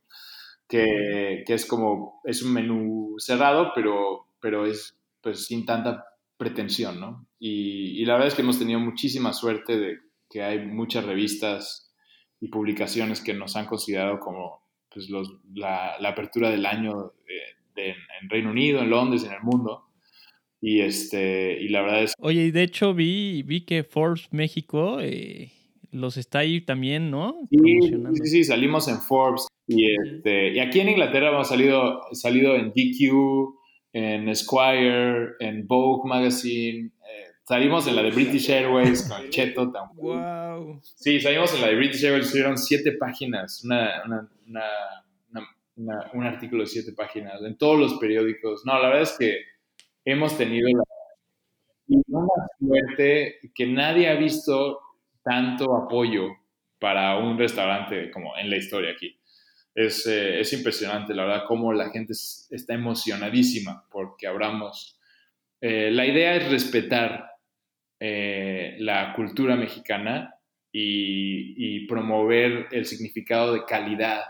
que, 0.68 1.44
que, 1.46 1.54
es 1.54 1.64
como, 1.64 2.20
es 2.24 2.42
un 2.42 2.52
menú 2.52 3.14
cerrado, 3.18 3.72
pero, 3.74 4.28
pero 4.40 4.66
es 4.66 4.98
pues 5.22 5.46
sin 5.46 5.64
tanta 5.64 6.04
pretensión, 6.36 7.00
¿no? 7.00 7.26
Y, 7.38 8.04
la 8.04 8.14
verdad 8.14 8.28
es 8.28 8.34
que 8.34 8.42
hemos 8.42 8.58
tenido 8.58 8.80
muchísima 8.80 9.32
suerte 9.32 9.78
de 9.78 9.98
que 10.30 10.42
hay 10.42 10.66
muchas 10.66 11.04
revistas 11.04 11.94
y 12.40 12.48
publicaciones 12.48 13.20
que 13.20 13.34
nos 13.34 13.56
han 13.56 13.66
considerado 13.66 14.18
como 14.18 14.62
pues, 14.92 15.08
la, 15.54 15.96
apertura 16.06 16.50
del 16.50 16.66
año 16.66 17.12
en 17.76 18.30
Reino 18.30 18.50
Unido, 18.50 18.80
en 18.80 18.90
Londres, 18.90 19.24
en 19.24 19.32
el 19.32 19.42
mundo. 19.42 19.84
Y, 20.60 20.80
este, 20.80 21.60
y 21.60 21.68
la 21.68 21.82
verdad 21.82 22.04
es... 22.04 22.14
Oye, 22.18 22.46
y 22.46 22.50
de 22.50 22.62
hecho 22.62 22.94
vi, 22.94 23.42
vi 23.42 23.66
que 23.66 23.84
Forbes 23.84 24.28
México 24.32 24.98
eh, 25.00 25.52
los 25.90 26.16
está 26.16 26.40
ahí 26.40 26.60
también, 26.62 27.10
¿no? 27.10 27.36
Sí, 27.50 27.58
sí, 28.14 28.26
sí, 28.26 28.44
salimos 28.44 28.88
en 28.88 28.98
Forbes. 28.98 29.46
Y, 29.66 29.94
este, 29.94 30.54
y 30.54 30.58
aquí 30.60 30.80
en 30.80 30.90
Inglaterra 30.90 31.28
hemos 31.28 31.48
salido, 31.48 32.00
salido 32.12 32.56
en 32.56 32.70
DQ, 32.70 33.58
en 33.94 34.28
Esquire, 34.28 35.36
en 35.38 35.66
Vogue 35.66 36.08
Magazine. 36.08 36.90
Eh, 37.08 37.26
salimos 37.44 37.86
en 37.86 37.94
la 37.96 38.02
de 38.02 38.10
British 38.10 38.50
Airways 38.50 39.08
con 39.08 39.30
Cheto. 39.30 39.72
Wow. 39.94 40.80
Sí, 40.82 41.20
salimos 41.20 41.54
en 41.54 41.60
la 41.60 41.68
de 41.68 41.76
British 41.76 42.04
Airways, 42.04 42.26
hicieron 42.26 42.58
siete 42.58 42.92
páginas, 42.98 43.62
una, 43.64 44.02
una, 44.46 46.10
un 46.12 46.24
artículo 46.24 46.64
de 46.64 46.68
siete 46.68 46.92
páginas 46.92 47.40
en 47.42 47.56
todos 47.56 47.78
los 47.78 47.94
periódicos. 47.98 48.62
No, 48.66 48.74
la 48.74 48.88
verdad 48.88 49.02
es 49.02 49.16
que 49.16 49.38
hemos 50.04 50.36
tenido 50.36 50.68
la, 50.68 50.82
una 52.08 52.26
suerte 52.58 53.36
que 53.54 53.66
nadie 53.66 54.08
ha 54.08 54.16
visto 54.16 54.80
tanto 55.22 55.76
apoyo 55.76 56.30
para 56.80 57.18
un 57.18 57.38
restaurante 57.38 58.10
como 58.10 58.36
en 58.36 58.50
la 58.50 58.56
historia 58.56 58.90
aquí. 58.90 59.16
Eh, 59.74 60.40
es, 60.40 60.52
impresionante, 60.52 61.14
la 61.14 61.24
verdad, 61.24 61.44
cómo 61.48 61.72
la 61.72 61.90
gente 61.90 62.12
está 62.12 62.74
emocionadísima 62.74 63.84
porque 63.90 64.26
abramos. 64.26 65.00
Eh, 65.60 65.90
la 65.90 66.06
idea 66.06 66.36
es 66.36 66.48
respetar 66.50 67.30
eh, 67.98 68.76
la 68.78 69.14
cultura 69.14 69.56
mexicana 69.56 70.34
y, 70.70 71.86
promover 71.86 72.66
el 72.72 72.86
significado 72.86 73.52
de 73.52 73.64
calidad 73.64 74.22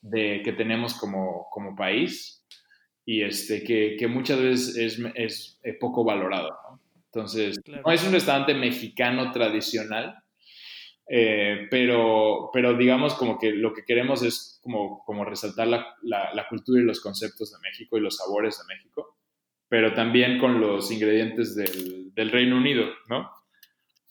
de, 0.00 0.40
que 0.44 0.52
tenemos 0.52 0.94
como, 0.94 1.48
como 1.50 1.74
país 1.74 2.46
y 3.04 3.22
este, 3.22 3.62
que, 3.64 4.06
muchas 4.08 4.40
veces 4.40 4.76
es, 5.14 5.60
poco 5.80 6.04
valorado. 6.04 6.56
Entonces, 7.06 7.60
no 7.66 7.92
es 7.92 8.04
un 8.04 8.12
restaurante 8.12 8.54
mexicano 8.54 9.32
tradicional, 9.32 10.16
eh, 11.08 11.68
pero, 11.70 12.50
pero 12.52 12.76
digamos 12.76 13.14
como 13.14 13.38
que 13.38 13.52
lo 13.52 13.72
que 13.72 13.84
queremos 13.84 14.22
es 14.22 14.58
como, 14.62 15.04
como 15.04 15.24
resaltar 15.24 15.68
la, 15.68 15.94
la, 16.02 16.46
cultura 16.48 16.80
y 16.80 16.84
los 16.84 17.00
conceptos 17.00 17.52
de 17.52 17.58
México 17.60 17.96
y 17.96 18.00
los 18.00 18.16
sabores 18.16 18.58
de 18.58 18.74
México, 18.74 19.16
pero 19.68 19.94
también 19.94 20.38
con 20.38 20.60
los 20.60 20.90
ingredientes 20.90 21.54
del, 21.54 22.12
del 22.14 22.30
Reino 22.30 22.56
Unido, 22.56 22.86
¿no? 23.08 23.30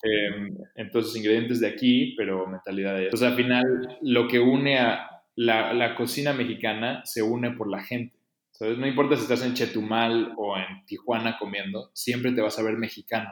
Eh, 0.04 0.54
entonces, 0.76 1.16
ingredientes 1.16 1.60
de 1.60 1.68
aquí, 1.68 2.14
pero 2.16 2.46
mentalidad 2.48 2.91
de 2.91 2.98
allá. 2.98 3.06
Entonces, 3.06 3.28
al 3.28 3.36
final, 3.36 3.98
lo 4.02 4.28
que 4.28 4.39
une 4.39 4.78
a 4.78 5.10
la, 5.36 5.74
la 5.74 5.96
cocina 5.96 6.34
mexicana 6.34 7.02
se 7.06 7.22
une 7.24 7.52
por 7.52 7.70
la 7.70 7.84
gente. 7.84 8.16
¿sabes? 8.52 8.78
No 8.78 8.88
importa 8.88 9.16
si 9.16 9.24
estás 9.24 9.43
en 9.43 9.54
Chetumal 9.54 10.34
o 10.38 10.58
en 10.58 10.86
Tijuana 10.86 11.38
comiendo, 11.38 11.91
siempre 11.93 12.32
te 12.32 12.41
vas 12.41 12.58
a 12.58 12.64
ver 12.64 12.78
mexicano. 12.78 13.30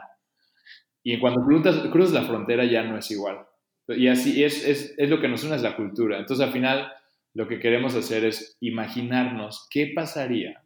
Y 1.02 1.18
cuando 1.18 1.44
cruzas, 1.44 1.88
cruzas 1.90 2.12
la 2.12 2.24
frontera 2.24 2.64
ya 2.64 2.82
no 2.82 2.98
es 2.98 3.10
igual. 3.10 3.46
Y 3.88 4.08
así 4.08 4.42
es, 4.42 4.66
es, 4.66 4.94
es, 4.96 5.10
lo 5.10 5.20
que 5.20 5.28
nos 5.28 5.44
une 5.44 5.56
es 5.56 5.62
la 5.62 5.76
cultura. 5.76 6.18
Entonces 6.18 6.46
al 6.46 6.52
final 6.52 6.92
lo 7.34 7.48
que 7.48 7.58
queremos 7.58 7.94
hacer 7.94 8.24
es 8.24 8.56
imaginarnos 8.60 9.66
qué 9.70 9.92
pasaría 9.94 10.62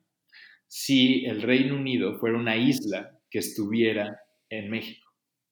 si 0.69 1.25
el 1.25 1.43
Reino 1.43 1.77
Unido 1.77 2.19
fuera 2.19 2.39
una 2.39 2.57
isla 2.57 3.19
que 3.31 3.39
estuviera 3.39 4.21
en 4.51 4.71
México. 4.71 5.09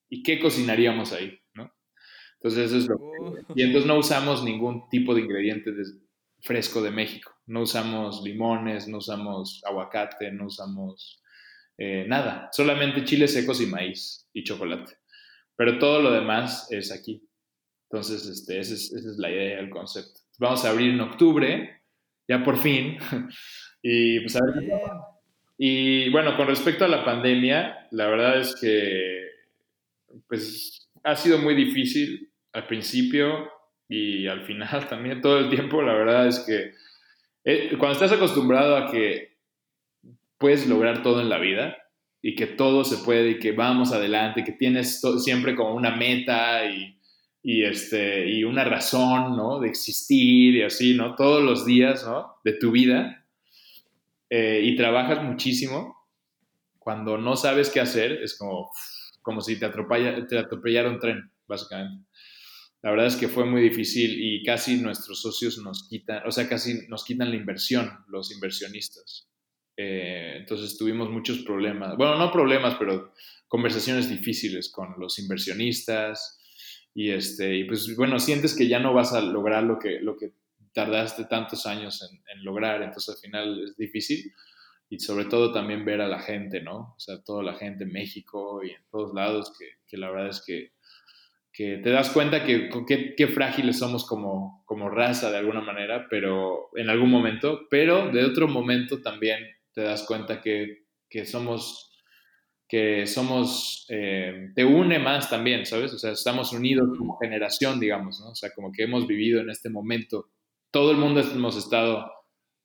¿Y 0.08 0.22
qué 0.22 0.38
cocinaríamos 0.38 1.12
ahí? 1.12 1.38
¿no? 1.54 1.72
Entonces, 2.34 2.70
eso 2.70 2.78
es 2.78 2.86
lo 2.86 2.98
Y 3.54 3.62
entonces 3.62 3.86
no 3.86 3.98
usamos 3.98 4.44
ningún 4.44 4.88
tipo 4.88 5.14
de 5.14 5.22
ingrediente 5.22 5.72
fresco 6.42 6.82
de 6.82 6.90
México. 6.90 7.32
No 7.46 7.62
usamos 7.62 8.22
limones, 8.22 8.86
no 8.86 8.98
usamos 8.98 9.62
aguacate, 9.64 10.30
no 10.30 10.46
usamos 10.46 11.22
eh, 11.78 12.04
nada. 12.06 12.48
Solamente 12.52 13.04
chiles 13.04 13.32
secos 13.32 13.60
y 13.60 13.66
maíz 13.66 14.28
y 14.32 14.44
chocolate. 14.44 14.98
Pero 15.56 15.78
todo 15.78 16.00
lo 16.00 16.12
demás 16.12 16.68
es 16.70 16.92
aquí. 16.92 17.26
Entonces, 17.90 18.26
este, 18.26 18.58
esa, 18.58 18.74
es, 18.74 18.92
esa 18.92 19.10
es 19.10 19.18
la 19.18 19.30
idea, 19.30 19.60
el 19.60 19.70
concepto. 19.70 20.20
Vamos 20.38 20.64
a 20.64 20.70
abrir 20.70 20.90
en 20.90 21.00
octubre, 21.00 21.82
ya 22.28 22.42
por 22.42 22.58
fin. 22.58 22.98
y 23.82 24.20
pues 24.20 24.36
a 24.36 24.40
ver. 24.44 24.70
Y 25.58 26.10
bueno, 26.10 26.36
con 26.36 26.48
respecto 26.48 26.84
a 26.84 26.88
la 26.88 27.04
pandemia, 27.04 27.88
la 27.92 28.06
verdad 28.08 28.38
es 28.38 28.56
que 28.60 29.22
pues 30.28 30.88
ha 31.04 31.14
sido 31.14 31.38
muy 31.38 31.54
difícil 31.54 32.30
al 32.52 32.66
principio 32.66 33.50
y 33.88 34.26
al 34.26 34.44
final 34.44 34.88
también 34.88 35.20
todo 35.20 35.38
el 35.38 35.48
tiempo. 35.48 35.82
La 35.82 35.94
verdad 35.94 36.26
es 36.26 36.40
que 36.40 36.72
eh, 37.44 37.76
cuando 37.78 37.92
estás 37.92 38.12
acostumbrado 38.12 38.76
a 38.76 38.90
que 38.90 39.36
puedes 40.38 40.66
lograr 40.66 41.02
todo 41.02 41.20
en 41.20 41.28
la 41.28 41.38
vida 41.38 41.76
y 42.20 42.34
que 42.34 42.46
todo 42.46 42.84
se 42.84 43.04
puede 43.04 43.30
y 43.30 43.38
que 43.38 43.52
vamos 43.52 43.92
adelante, 43.92 44.44
que 44.44 44.52
tienes 44.52 45.00
siempre 45.18 45.54
como 45.54 45.74
una 45.74 45.94
meta 45.94 46.66
y, 46.66 46.96
y, 47.48 47.62
este, 47.62 48.28
y 48.28 48.42
una 48.42 48.64
razón, 48.64 49.36
¿no? 49.36 49.60
De 49.60 49.68
existir 49.68 50.56
y 50.56 50.62
así, 50.64 50.94
¿no? 50.94 51.14
Todos 51.14 51.44
los 51.44 51.64
días, 51.64 52.04
¿no? 52.04 52.40
De 52.42 52.54
tu 52.54 52.72
vida 52.72 53.24
eh, 54.28 54.62
y 54.64 54.74
trabajas 54.74 55.22
muchísimo, 55.22 56.08
cuando 56.76 57.18
no 57.18 57.36
sabes 57.36 57.70
qué 57.70 57.78
hacer, 57.78 58.20
es 58.20 58.36
como, 58.36 58.72
como 59.22 59.40
si 59.40 59.60
te, 59.60 59.64
atropella, 59.64 60.26
atropellara 60.40 60.90
un 60.90 60.98
tren, 60.98 61.30
básicamente. 61.46 62.04
La 62.82 62.90
verdad 62.90 63.06
es 63.06 63.14
que 63.14 63.28
fue 63.28 63.44
muy 63.44 63.62
difícil 63.62 64.16
y 64.20 64.42
casi 64.42 64.78
nuestros 64.78 65.22
socios 65.22 65.58
nos 65.58 65.88
quitan, 65.88 66.26
o 66.26 66.32
sea, 66.32 66.48
casi 66.48 66.88
nos 66.88 67.04
quitan 67.04 67.30
la 67.30 67.36
inversión, 67.36 67.92
los 68.08 68.32
inversionistas. 68.32 69.28
Eh, 69.76 70.38
entonces 70.38 70.76
tuvimos 70.76 71.10
muchos 71.10 71.38
problemas, 71.44 71.96
bueno, 71.96 72.18
no 72.18 72.32
problemas, 72.32 72.74
pero 72.76 73.12
conversaciones 73.46 74.08
difíciles 74.08 74.68
con 74.68 74.96
los 74.98 75.20
inversionistas 75.20 76.40
y 76.96 77.10
este, 77.10 77.54
y 77.54 77.64
pues 77.64 77.94
bueno, 77.94 78.18
sientes 78.18 78.56
que 78.56 78.68
ya 78.68 78.78
no 78.78 78.94
vas 78.94 79.12
a 79.12 79.20
lograr 79.20 79.62
lo 79.64 79.78
que, 79.78 80.00
lo 80.00 80.16
que 80.16 80.32
tardaste 80.72 81.26
tantos 81.26 81.66
años 81.66 82.02
en, 82.02 82.42
lograr, 82.42 82.80
entonces 82.80 83.14
al 83.14 83.20
final 83.20 83.64
es 83.64 83.76
difícil 83.76 84.32
y 84.88 84.98
sobre 84.98 85.26
todo 85.26 85.52
también 85.52 85.84
ver 85.84 86.00
a 86.00 86.08
la 86.08 86.20
gente, 86.20 86.62
¿no? 86.62 86.94
O 86.96 86.98
sea, 86.98 87.22
toda 87.22 87.42
la 87.42 87.52
gente 87.52 87.84
en 87.84 87.92
México 87.92 88.64
y 88.64 88.70
en 88.70 88.80
todos 88.90 89.12
lados, 89.12 89.52
que, 89.58 89.96
la 89.98 90.10
verdad 90.10 90.30
es 90.30 90.42
que, 90.46 90.72
que, 91.52 91.76
te 91.76 91.90
das 91.90 92.08
cuenta 92.08 92.46
que 92.46 92.70
qué 93.14 93.28
frágiles 93.28 93.78
somos 93.78 94.06
como, 94.06 94.62
como 94.64 94.88
raza 94.88 95.30
de 95.30 95.36
alguna 95.36 95.60
manera, 95.60 96.06
pero 96.08 96.70
en 96.76 96.88
algún 96.88 97.10
momento, 97.10 97.66
pero 97.68 98.10
de 98.10 98.24
otro 98.24 98.48
momento 98.48 99.02
también 99.02 99.44
te 99.74 99.82
das 99.82 100.04
cuenta 100.04 100.40
que, 100.40 100.86
que 101.10 101.26
somos 101.26 101.86
que 102.68 103.06
somos, 103.06 103.86
eh, 103.88 104.50
te 104.54 104.64
une 104.64 104.98
más 104.98 105.30
también, 105.30 105.66
¿sabes? 105.66 105.92
O 105.92 105.98
sea, 105.98 106.12
estamos 106.12 106.52
unidos 106.52 106.96
como 106.98 107.18
generación, 107.18 107.78
digamos, 107.78 108.20
¿no? 108.20 108.30
O 108.30 108.34
sea, 108.34 108.50
como 108.54 108.72
que 108.72 108.84
hemos 108.84 109.06
vivido 109.06 109.40
en 109.40 109.50
este 109.50 109.70
momento 109.70 110.30
todo 110.76 110.90
el 110.90 110.98
mundo 110.98 111.20
hemos 111.20 111.56
estado 111.56 112.12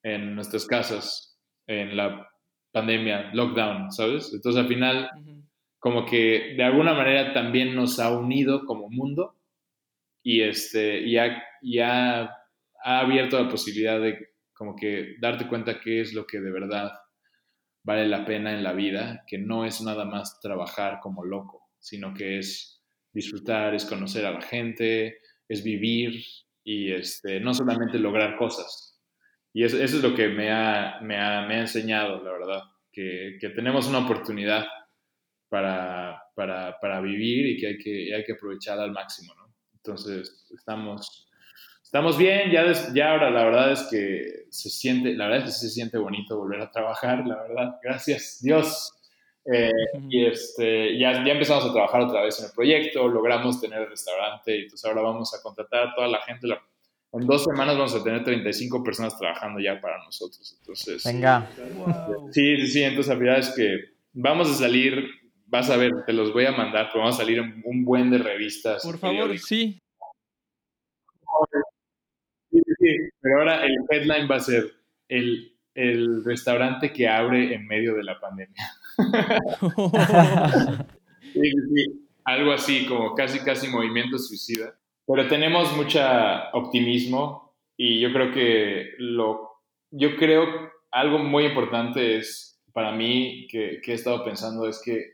en 0.04 0.36
nuestras 0.36 0.66
casas 0.66 1.40
en 1.66 1.96
la 1.96 2.28
pandemia, 2.74 3.32
lockdown, 3.34 3.90
¿sabes? 3.90 4.34
Entonces 4.34 4.62
al 4.62 4.68
final, 4.68 5.10
como 5.80 6.06
que 6.06 6.56
de 6.58 6.64
alguna 6.66 6.94
manera 6.94 7.34
también 7.34 7.74
nos 7.74 8.00
ha 8.00 8.12
unido 8.12 8.66
como 8.66 8.90
mundo 8.90 9.38
y, 10.22 10.42
este, 10.42 11.00
y, 11.00 11.18
ha, 11.18 12.36
ha, 12.84 13.00
abierto 13.00 13.42
la 13.42 13.50
posibilidad 13.50 14.02
de 14.02 14.34
como 14.54 14.76
que 14.76 15.16
darte 15.22 15.48
cuenta 15.48 15.80
qué 15.80 16.02
es 16.02 16.14
lo 16.14 16.28
que 16.28 16.42
de 16.42 16.52
verdad 16.52 16.92
vale 17.84 18.08
la 18.08 18.26
pena 18.26 18.54
en 18.54 18.64
la 18.64 18.74
vida, 18.74 19.24
que 19.28 19.38
no 19.38 19.66
es 19.66 19.82
nada 19.82 20.06
más 20.06 20.40
trabajar 20.40 21.00
como 21.02 21.24
loco, 21.24 21.70
sino 21.80 22.14
que 22.14 22.38
es 22.38 22.82
disfrutar, 23.12 23.74
es 23.74 23.86
conocer 23.86 24.26
a 24.26 24.32
la 24.32 24.42
gente, 24.42 25.20
es 25.48 25.64
vivir, 25.64 26.24
y 26.64 26.92
este, 26.92 27.40
no 27.40 27.54
solamente 27.54 27.98
lograr 27.98 28.38
cosas. 28.38 29.00
Y 29.54 29.64
eso, 29.64 29.82
es 29.82 29.94
lo 30.02 30.16
que 30.16 30.30
me 30.30 30.52
ha, 30.52 31.00
me, 31.02 31.18
ha, 31.18 31.46
me 31.46 31.56
ha, 31.56 31.62
enseñado, 31.62 32.24
la 32.24 32.32
verdad, 32.32 32.62
que, 32.92 33.38
que 33.40 33.50
tenemos 33.50 33.88
una 33.88 34.00
oportunidad 34.00 34.66
para, 35.50 36.22
para, 36.36 36.80
para, 36.80 37.02
vivir 37.02 37.48
y 37.48 37.58
que 37.58 37.68
hay 37.68 37.78
que, 37.78 38.16
hay 38.16 38.24
que 38.24 38.34
aprovechar 38.34 38.80
al 38.80 38.92
máximo, 38.92 39.34
¿no? 39.36 39.54
Entonces, 39.74 40.48
estamos, 40.56 41.28
estamos 41.92 42.18
bien, 42.18 42.50
ya, 42.50 42.72
ya 42.94 43.12
ahora 43.12 43.30
la 43.30 43.44
verdad 43.44 43.74
es 43.74 43.82
que 43.92 44.46
se 44.50 44.70
siente, 44.70 45.14
la 45.14 45.26
verdad 45.26 45.40
es 45.46 45.56
que 45.56 45.68
se 45.68 45.70
siente 45.70 45.98
bonito 45.98 46.38
volver 46.38 46.62
a 46.62 46.72
trabajar, 46.72 47.28
la 47.28 47.42
verdad, 47.42 47.80
gracias 47.84 48.40
Dios. 48.42 48.94
Eh, 49.44 49.72
y 50.08 50.26
este, 50.26 50.98
ya, 50.98 51.26
ya 51.26 51.34
empezamos 51.34 51.66
a 51.66 51.74
trabajar 51.74 52.04
otra 52.04 52.22
vez 52.22 52.40
en 52.40 52.46
el 52.46 52.52
proyecto, 52.54 53.10
logramos 53.10 53.60
tener 53.60 53.82
el 53.82 53.90
restaurante 53.90 54.56
y 54.56 54.62
entonces 54.62 54.86
ahora 54.86 55.02
vamos 55.02 55.34
a 55.38 55.42
contratar 55.42 55.90
a 55.90 55.94
toda 55.94 56.08
la 56.08 56.22
gente. 56.22 56.48
En 57.12 57.28
dos 57.28 57.44
semanas 57.44 57.76
vamos 57.76 57.94
a 57.94 58.02
tener 58.02 58.24
35 58.24 58.82
personas 58.86 59.18
trabajando 59.20 59.60
ya 59.60 59.82
para 59.82 60.02
nosotros. 60.06 60.56
Entonces, 60.62 61.04
venga. 61.04 61.50
Sí, 62.32 62.56
sí, 62.56 62.68
sí. 62.68 62.84
Entonces, 62.84 63.14
la 63.14 63.20
verdad 63.20 63.40
es 63.40 63.50
que 63.50 63.80
vamos 64.14 64.50
a 64.50 64.54
salir, 64.54 65.10
vas 65.48 65.70
a 65.70 65.76
ver, 65.76 65.92
te 66.06 66.14
los 66.14 66.32
voy 66.32 66.46
a 66.46 66.54
mandar, 66.54 66.88
pero 66.88 67.00
vamos 67.04 67.16
a 67.16 67.24
salir 67.24 67.40
en 67.40 67.62
un 67.66 67.84
buen 67.84 68.10
de 68.12 68.20
revistas. 68.20 68.82
Por 68.82 68.98
favor. 68.98 69.38
Sí, 69.40 69.82
sí, 72.82 72.98
pero 73.22 73.40
ahora 73.40 73.66
el 73.66 73.78
headline 73.90 74.30
va 74.30 74.36
a 74.36 74.42
ser 74.42 74.72
el, 75.08 75.56
el 75.74 76.24
restaurante 76.24 76.92
que 76.92 77.08
abre 77.08 77.54
en 77.54 77.68
medio 77.68 77.96
de 77.96 78.04
la 78.04 78.20
pandemia. 78.20 78.72
sí, 81.34 81.42
sí, 81.42 82.08
algo 82.26 82.52
así, 82.52 82.86
como 82.86 83.16
casi, 83.16 83.40
casi 83.40 83.68
movimiento 83.68 84.18
suicida. 84.18 84.76
Pero 85.06 85.28
tenemos 85.28 85.76
mucha 85.76 86.50
optimismo 86.54 87.56
y 87.78 88.00
yo 88.00 88.12
creo 88.14 88.32
que 88.32 88.92
lo, 88.98 89.52
yo 89.92 90.16
creo 90.16 90.72
algo 90.92 91.20
muy 91.20 91.46
importante 91.46 92.18
es 92.18 92.62
para 92.74 92.92
mí 92.92 93.48
que, 93.50 93.82
que 93.84 93.92
he 93.92 93.96
estado 93.96 94.24
pensando 94.24 94.68
es 94.68 94.82
que 94.84 95.14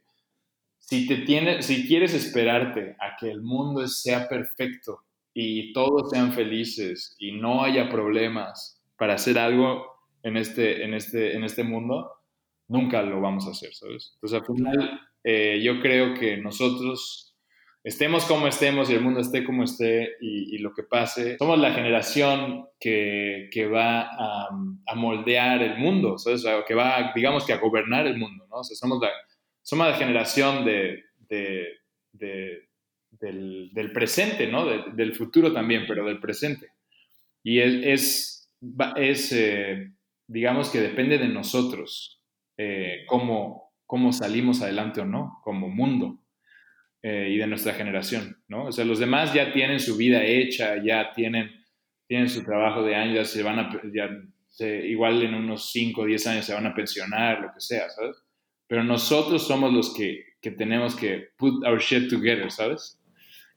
si 0.78 1.07
te 1.07 1.18
tienes, 1.18 1.65
si 1.65 1.88
quieres 1.88 2.13
esperarte 2.13 2.95
a 2.99 3.15
que 3.20 3.30
el 3.30 3.41
mundo 3.41 3.88
sea 3.88 4.28
perfecto 4.28 5.03
y 5.39 5.71
todos 5.71 6.09
sean 6.09 6.33
felices 6.33 7.15
y 7.19 7.33
no 7.33 7.63
haya 7.63 7.89
problemas 7.89 8.81
para 8.97 9.13
hacer 9.13 9.38
algo 9.38 9.85
en 10.23 10.35
este, 10.35 10.83
en 10.83 10.95
este, 10.95 11.35
en 11.35 11.43
este 11.43 11.63
mundo, 11.63 12.11
nunca 12.67 13.03
lo 13.03 13.21
vamos 13.21 13.45
a 13.45 13.51
hacer, 13.51 13.71
¿sabes? 13.75 14.13
Entonces, 14.15 14.39
al 14.39 14.55
final, 14.55 15.01
eh, 15.23 15.61
yo 15.63 15.79
creo 15.79 16.15
que 16.15 16.38
nosotros, 16.38 17.35
estemos 17.83 18.25
como 18.25 18.47
estemos 18.47 18.89
y 18.89 18.95
el 18.95 19.01
mundo 19.01 19.19
esté 19.19 19.43
como 19.43 19.63
esté 19.63 20.15
y, 20.21 20.57
lo 20.57 20.73
que 20.73 20.81
pase, 20.81 21.38
somos 21.38 21.59
la 21.59 21.71
generación 21.71 22.65
que, 22.79 23.49
que 23.51 23.67
va 23.67 24.09
a, 24.09 24.49
a, 24.88 24.95
moldear 24.95 25.61
el 25.61 25.77
mundo, 25.77 26.17
¿sabes? 26.17 26.43
O 26.45 26.65
que 26.65 26.73
va, 26.73 27.11
digamos 27.13 27.45
que 27.45 27.53
a 27.53 27.59
gobernar 27.59 28.07
el 28.07 28.17
mundo, 28.17 28.47
¿no? 28.49 28.61
O 28.61 28.63
sea, 28.63 28.75
somos 28.75 28.99
la, 28.99 29.11
somos 29.61 29.88
la 29.88 29.93
generación 29.93 30.65
de, 30.65 31.03
de, 31.29 32.66
del, 33.12 33.91
presente, 33.93 34.47
¿no? 34.47 34.66
del 34.66 35.16
futuro 35.16 35.51
también, 35.51 35.86
pero 35.88 36.05
del 36.05 36.20
presente. 36.20 36.72
Y 37.43 37.60
es, 37.60 38.49
es, 38.97 39.32
eh, 39.32 39.91
digamos 40.28 40.70
que 40.70 40.82
depende 40.82 41.18
de 41.18 41.28
nosotros 41.28 42.22
eh, 42.58 43.03
cómo, 43.08 43.74
cómo, 43.86 44.12
salimos 44.12 44.62
adelante 44.62 45.01
o 45.01 45.05
no 45.05 45.39
como 45.43 45.70
mundo 45.70 46.20
eh, 47.01 47.30
y 47.32 47.38
de 47.38 47.47
nuestra 47.47 47.74
generación, 47.74 48.41
¿no? 48.47 48.66
O 48.66 48.72
sea, 48.72 48.84
los 48.84 48.99
demás 48.99 49.34
ya 49.34 49.53
tienen 49.53 49.80
su 49.80 49.95
vida 49.95 50.24
hecha, 50.24 50.84
ya 50.84 51.14
tienen, 51.14 51.51
tienen 52.08 52.30
su 52.30 52.43
trabajo 52.43 52.84
de 52.84 52.95
años, 52.95 53.16
ya 53.16 53.26
se 53.26 53.43
van 53.43 53.60
a, 53.60 53.72
igual 54.66 55.22
en 55.24 55.36
unos 55.36 55.72
5 55.72 56.01
o 56.01 56.05
10 56.05 56.28
años 56.28 56.45
se 56.45 56.53
van 56.53 56.66
a 56.66 56.76
pensionar, 56.76 57.39
lo 57.39 57.53
que 57.53 57.62
sea, 57.62 57.89
¿sabes? 57.89 58.18
Pero 58.68 58.84
nosotros 58.84 59.47
somos 59.47 59.72
los 59.72 59.93
que, 59.93 60.26
que 60.41 60.51
tenemos 60.51 60.95
que 60.95 61.29
put 61.38 61.65
our 61.65 61.79
shit 61.79 62.09
together, 62.09 62.51
¿sabes? 62.51 62.99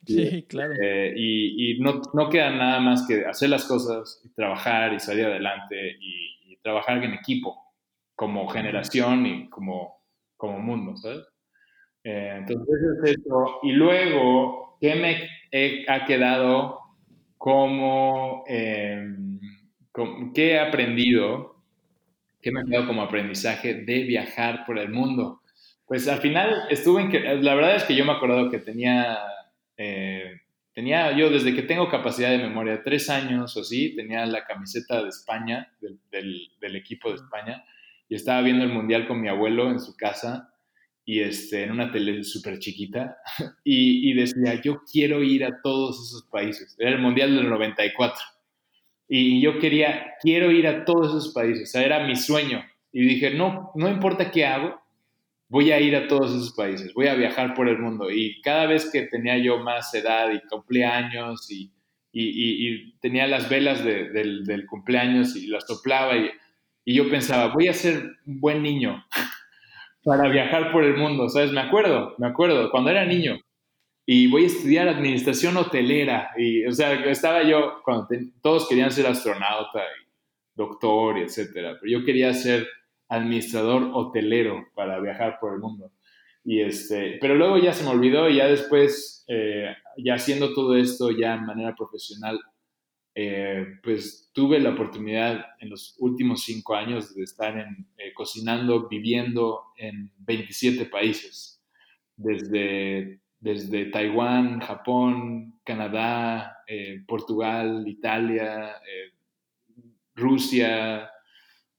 Sí, 0.07 0.45
claro. 0.49 0.75
Eh, 0.83 1.13
y, 1.17 1.73
y 1.73 1.81
no, 1.81 2.01
no, 2.15 2.29
queda 2.31 2.51
nada 2.51 2.81
más 2.81 3.07
que 3.07 3.27
hacer 3.27 3.51
las 3.51 3.65
cosas, 3.67 4.21
y 4.25 4.31
trabajar 4.31 4.95
y 4.95 5.01
salir 5.01 5.27
adelante 5.27 5.97
y, 6.01 6.53
y 6.53 6.57
trabajar 6.57 7.03
en 7.05 7.15
equipo 7.15 7.71
como 8.15 8.49
generación 8.49 9.27
y 9.27 9.49
como, 9.49 10.03
como 10.37 10.59
mundo, 10.59 10.97
¿sabes? 10.97 11.27
Eh, 12.05 12.35
entonces 12.39 12.77
es 13.03 13.17
eso. 13.17 13.61
Y 13.63 13.73
luego, 13.73 14.77
¿qué 14.81 14.95
me 14.95 15.87
ha 15.89 16.05
quedado 16.07 16.81
como, 17.37 18.45
em, 18.47 19.41
qué 20.35 20.53
he 20.53 20.61
aprendido, 20.61 21.63
qué 22.43 22.53
me 22.53 22.61
ha 22.61 22.65
quedado 22.65 22.87
como 22.89 23.03
aprendizaje 23.03 23.75
de 23.75 24.03
viajar 24.05 24.65
por 24.67 24.79
el 24.79 24.91
mundo? 24.91 25.40
Pues 25.91 26.07
al 26.07 26.21
final 26.21 26.69
estuve 26.71 27.03
en 27.03 27.11
que, 27.11 27.19
la 27.19 27.53
verdad 27.57 27.75
es 27.75 27.83
que 27.83 27.97
yo 27.97 28.05
me 28.05 28.13
he 28.13 28.15
acordado 28.15 28.49
que 28.49 28.61
tenía, 28.61 29.19
eh, 29.77 30.41
tenía 30.73 31.11
yo 31.19 31.31
desde 31.31 31.53
que 31.53 31.63
tengo 31.63 31.89
capacidad 31.89 32.31
de 32.31 32.39
memoria, 32.39 32.85
tres 32.85 33.11
años 33.11 33.57
o 33.57 33.63
así, 33.63 33.97
tenía 33.97 34.25
la 34.25 34.45
camiseta 34.45 35.03
de 35.03 35.09
España, 35.09 35.73
del, 36.13 36.77
equipo 36.77 37.09
de 37.09 37.17
España, 37.17 37.65
y 38.09 38.15
estaba 38.15 38.41
viendo 38.43 38.63
el 38.63 38.73
mundial 38.73 39.09
con 39.09 39.21
mi 39.21 39.27
abuelo 39.27 39.69
en 39.69 39.81
su 39.81 39.97
casa 39.97 40.55
y 41.05 41.23
este, 41.23 41.65
en 41.65 41.73
una 41.73 41.91
tele 41.91 42.23
súper 42.23 42.61
chiquita 42.61 43.17
y, 43.65 44.13
y, 44.13 44.15
decía, 44.15 44.63
yo 44.63 44.83
quiero 44.85 45.25
ir 45.25 45.45
a 45.45 45.61
todos 45.61 46.07
esos 46.07 46.23
países. 46.31 46.77
Era 46.79 46.91
el 46.91 47.01
Mundial 47.01 47.35
del 47.35 47.51
94. 47.51 48.17
Y 49.09 49.41
yo 49.41 49.59
quería, 49.59 50.15
quiero 50.23 50.53
ir 50.53 50.69
a 50.69 50.85
todos 50.85 51.09
esos 51.09 51.35
países. 51.35 51.69
O 51.69 51.73
sea, 51.73 51.83
era 51.83 52.07
mi 52.07 52.15
sueño. 52.15 52.65
Y 52.93 53.01
dije, 53.01 53.35
no, 53.35 53.73
no 53.75 53.89
importa 53.89 54.31
qué 54.31 54.47
hago, 54.47 54.81
voy 55.51 55.73
a 55.73 55.81
ir 55.81 55.97
a 55.97 56.07
todos 56.07 56.31
esos 56.31 56.53
países, 56.53 56.95
voy 56.95 57.09
a 57.09 57.15
viajar 57.15 57.55
por 57.55 57.69
el 57.69 57.79
mundo. 57.79 58.11
Y 58.11 58.41
cada 58.41 58.67
vez 58.67 58.89
que 58.91 59.03
tenía 59.03 59.37
yo 59.37 59.59
más 59.59 59.93
edad 59.95 60.33
y 60.33 60.41
cumpleaños 60.49 61.51
y, 61.51 61.71
y, 62.13 62.93
tenía 63.01 63.27
las 63.27 63.51
velas 63.51 63.85
del, 63.85 64.45
del, 64.45 64.67
cumpleaños 64.67 65.37
y 65.37 65.49
las 65.49 65.67
soplaba 65.67 66.17
y, 66.17 66.31
y 66.85 66.95
yo 66.95 67.11
pensaba, 67.11 67.53
voy 67.53 67.69
a 67.69 67.75
ser 67.75 68.17
un 68.27 68.41
buen 68.41 68.63
niño 68.63 69.05
para 70.05 70.29
viajar 70.29 70.73
por 70.73 70.85
el 70.85 70.97
mundo, 70.97 71.29
¿sabes? 71.29 71.51
Me 71.51 71.61
acuerdo, 71.61 72.15
me 72.19 72.29
acuerdo, 72.29 72.71
cuando 72.71 72.91
era 72.91 73.05
niño. 73.05 73.39
Y 74.07 74.29
voy 74.29 74.45
a 74.45 74.47
estudiar 74.47 74.89
administración 74.89 75.57
hotelera. 75.57 76.31
Y, 76.37 76.65
o 76.65 76.73
sea, 76.73 76.95
estaba 77.05 77.43
yo, 77.43 77.81
cuando 77.85 78.09
todos 78.41 78.69
querían 78.69 78.91
ser 78.91 79.07
astronauta 79.07 79.81
y 79.81 80.11
doctor, 80.55 81.19
y 81.19 81.23
etcétera. 81.23 81.77
Pero 81.81 82.01
yo 82.01 82.05
quería 82.05 82.33
ser 82.35 82.67
administrador 83.11 83.91
hotelero 83.93 84.69
para 84.75 85.01
viajar 85.01 85.39
por 85.41 85.53
el 85.53 85.61
mundo. 85.61 85.93
Y 86.45 86.61
este, 86.61 87.19
pero 87.21 87.35
luego 87.35 87.59
ya 87.59 87.73
se 87.73 87.85
me 87.85 87.91
olvidó 87.91 88.31
y 88.31 88.37
ya 88.37 88.47
después, 88.47 89.25
eh, 89.29 89.75
ya 89.99 90.15
haciendo 90.15 90.55
todo 90.55 90.77
esto 90.77 91.11
ya 91.11 91.37
de 91.37 91.43
manera 91.43 91.75
profesional, 91.75 92.41
eh, 93.15 93.67
pues 93.83 94.31
tuve 94.33 94.61
la 94.61 94.71
oportunidad 94.71 95.45
en 95.59 95.71
los 95.71 95.97
últimos 95.99 96.45
cinco 96.45 96.77
años 96.77 97.15
de 97.15 97.25
estar 97.25 97.59
en, 97.59 97.89
eh, 97.99 98.15
cocinando, 98.15 98.89
viviendo 98.89 99.65
en 99.77 100.13
27 100.19 100.87
países, 100.87 101.61
desde, 102.17 103.21
desde 103.41 103.87
Taiwán, 103.87 104.61
Japón, 104.61 105.61
Canadá, 105.65 106.57
Portugal, 107.09 107.83
Italia, 107.89 108.77
Rusia, 110.15 111.11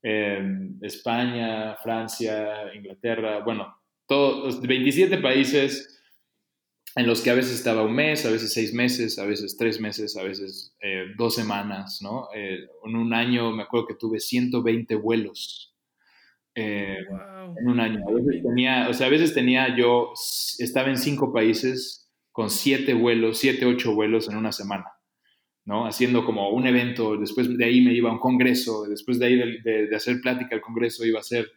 España, 0.04 1.76
Francia, 1.84 2.74
Inglaterra, 2.74 3.40
bueno, 3.44 3.76
todos, 4.08 4.62
27 4.62 5.20
países 5.20 6.02
en 6.96 7.08
los 7.08 7.22
que 7.22 7.30
a 7.30 7.36
veces 7.36 7.54
estaba 7.54 7.84
un 7.84 7.94
mes, 7.94 8.26
a 8.26 8.32
veces 8.32 8.54
seis 8.54 8.74
meses, 8.74 9.18
a 9.18 9.26
veces 9.26 9.56
tres 9.58 9.80
meses, 9.80 10.18
a 10.18 10.24
veces 10.24 10.76
eh, 10.82 11.06
dos 11.18 11.36
semanas, 11.36 12.00
¿no? 12.02 12.28
Eh, 12.36 12.68
en 12.84 12.96
un 12.96 13.14
año 13.14 13.52
me 13.52 13.64
acuerdo 13.64 13.88
que 13.88 13.96
tuve 13.96 14.20
120 14.20 14.96
vuelos. 14.96 15.74
Eh, 16.54 16.98
en 17.58 17.68
un 17.68 17.80
año. 17.80 18.04
A 18.06 18.12
veces 18.12 18.44
tenía, 18.44 18.90
o 18.90 18.94
sea, 18.94 19.08
a 19.08 19.10
veces 19.10 19.34
tenía 19.34 19.74
yo, 19.78 20.12
estaba 20.60 20.90
en 20.90 20.98
cinco 20.98 21.32
países 21.32 22.12
con 22.34 22.50
siete 22.50 22.94
vuelos, 22.94 23.38
siete, 23.38 23.66
ocho 23.66 23.96
vuelos 23.96 24.28
en 24.30 24.36
una 24.36 24.52
semana. 24.52 24.86
¿No? 25.66 25.86
Haciendo 25.86 26.26
como 26.26 26.50
un 26.50 26.66
evento, 26.66 27.18
después 27.18 27.58
de 27.58 27.66
ahí 27.66 27.82
me 27.82 27.94
iba 27.94 28.10
a 28.10 28.14
un 28.14 28.20
congreso, 28.20 28.86
después 28.88 29.20
de 29.20 29.26
ahí 29.26 29.62
de, 29.62 29.96
hacer 29.96 30.20
plática 30.22 30.56
al 30.56 30.62
congreso 30.62 31.06
iba 31.06 31.20
a 31.20 31.22
hacer 31.22 31.52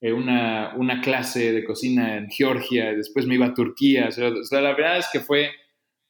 eh, 0.00 0.12
una, 0.12 0.74
una, 0.76 1.00
clase 1.00 1.52
de 1.52 1.64
cocina 1.64 2.16
en 2.16 2.30
Georgia, 2.30 2.92
después 2.92 3.26
me 3.26 3.34
iba 3.34 3.46
a 3.46 3.54
Turquía, 3.54 4.08
o 4.08 4.10
sea, 4.10 4.60
la 4.60 4.74
verdad 4.74 4.98
es 4.98 5.08
que 5.12 5.20
fue, 5.20 5.50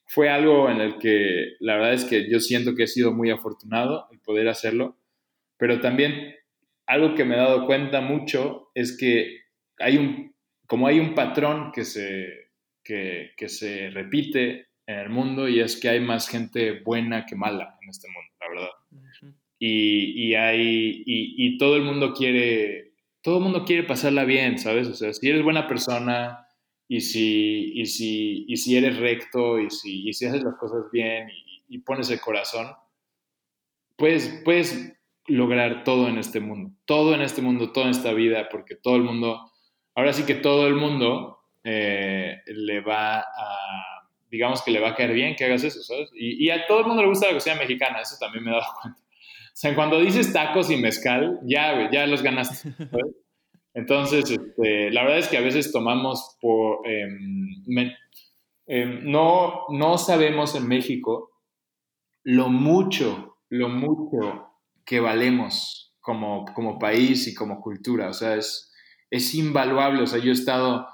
fue 0.07 0.29
algo 0.29 0.71
en 0.71 0.81
el 0.81 0.99
que 0.99 1.57
la 1.61 1.75
verdad 1.75 1.95
es 1.95 2.05
que 2.05 2.31
yo 2.31 2.39
siento 2.39 2.75
que 2.75 2.85
he 2.85 2.89
sido 2.89 3.13
muy 3.13 3.31
afortunado 3.31 4.07
el 4.13 4.21
poder 4.21 4.49
hacerlo, 4.49 4.97
pero 5.57 5.81
también 5.81 6.37
algo 6.87 7.15
que 7.15 7.25
me 7.25 7.35
he 7.35 7.39
dado 7.39 7.67
cuenta 7.67 8.01
mucho 8.01 8.71
es 8.75 8.97
que 8.97 9.41
hay 9.79 9.97
un, 9.97 10.35
como 10.67 10.87
hay 10.87 11.01
un 11.01 11.15
patrón 11.15 11.73
que 11.73 11.85
se, 11.85 12.51
que, 12.85 13.33
que 13.37 13.49
se 13.49 13.91
repite 13.91 14.70
en 14.91 14.99
el 14.99 15.11
mundo 15.11 15.49
y 15.49 15.61
es 15.61 15.79
que 15.79 15.89
hay 15.89 16.01
más 16.01 16.29
gente 16.29 16.81
buena 16.81 17.25
que 17.27 17.37
mala 17.37 17.79
en 17.83 17.89
este 17.91 18.09
mundo, 18.09 18.31
la 18.41 18.49
verdad. 18.49 19.37
y, 19.59 20.29
y, 20.29 20.35
hay, 20.35 21.03
y, 21.07 21.59
todo 21.59 21.77
el 21.77 21.83
mundo 21.83 22.13
quiere, 22.13 22.95
todo 23.23 23.39
el 23.39 23.45
mundo 23.45 23.65
quiere 23.65 23.85
pasarla 23.85 24.25
bien, 24.25 24.59
¿sabes? 24.59 24.89
O 24.89 24.95
sea, 24.95 25.13
si 25.13 25.29
eres 25.29 25.45
buena 25.45 25.69
persona 25.69 26.47
y 26.89 27.01
si, 27.03 27.73
y 27.75 27.87
si, 27.87 28.47
y 28.49 28.57
si 28.57 28.77
eres 28.77 28.99
recto 28.99 29.61
y 29.61 29.71
si, 29.71 30.09
y 30.09 30.13
si 30.13 30.27
haces 30.27 30.43
las 30.43 30.57
cosas 30.57 30.91
bien 30.91 31.29
y, 31.69 31.79
pones 31.79 32.11
el 32.11 32.21
corazón, 32.21 32.75
puedes, 33.97 34.43
puedes 34.45 34.93
lograr 35.29 35.85
todo 35.85 36.09
en 36.09 36.19
este 36.19 36.41
mundo, 36.41 36.75
todo 36.85 37.15
en 37.15 37.21
este 37.21 37.43
mundo, 37.43 37.71
toda 37.71 37.91
esta 37.91 38.13
vida, 38.13 38.49
porque 38.51 38.75
todo 38.75 38.97
el 38.97 39.03
mundo, 39.03 39.53
ahora 39.95 40.13
sí 40.13 40.25
que 40.25 40.35
todo 40.35 40.67
el 40.67 40.75
mundo 40.75 41.39
eh, 41.63 42.39
le 42.47 42.81
va 42.81 43.21
a 43.21 44.00
digamos 44.31 44.63
que 44.63 44.71
le 44.71 44.81
va 44.81 44.91
a 44.91 44.95
caer 44.95 45.13
bien 45.13 45.35
que 45.37 45.45
hagas 45.45 45.65
eso, 45.65 45.83
¿sabes? 45.83 46.11
Y, 46.15 46.49
a 46.51 46.67
todo 46.67 46.81
el 46.81 46.87
mundo 46.87 47.03
le 47.03 47.09
gusta 47.09 47.27
la 47.27 47.35
cocina 47.35 47.57
mexicana, 47.57 48.01
eso 48.01 48.17
también 48.19 48.45
me 48.45 48.51
he 48.51 48.55
dado 48.55 48.67
cuenta. 48.83 49.01
O 49.01 49.57
sea, 49.61 49.75
cuando 49.75 50.01
dices 50.01 50.33
tacos 50.33 50.71
y 50.71 50.77
mezcal, 50.77 51.41
ya, 51.45 51.91
ya 51.91 52.07
los 52.07 52.23
ganaste. 52.23 52.73
Entonces, 53.75 54.31
este, 54.31 54.91
la 54.91 55.03
verdad 55.03 55.19
es 55.19 55.29
que 55.29 55.37
a 55.37 55.43
veces 55.43 55.73
tomamos 55.73 56.37
por... 56.41 56.87
Em, 56.87 57.65
em, 58.67 59.11
no, 59.11 59.67
no 59.71 59.99
sabemos 59.99 60.55
en 60.55 60.67
México 60.67 61.31
lo 62.23 62.49
mucho, 62.49 63.39
lo 63.49 63.69
mucho 63.69 64.51
que 64.85 65.01
valemos 65.01 65.95
como, 66.01 66.45
como 66.55 66.79
país 66.79 67.27
y 67.29 67.35
como 67.35 67.61
cultura. 67.61 68.09
O 68.09 68.13
sea, 68.13 68.37
es, 68.37 68.73
es 69.11 69.35
invaluable. 69.35 70.03
O 70.03 70.07
sea, 70.07 70.19
yo 70.19 70.31
he 70.31 70.35
estado, 70.35 70.87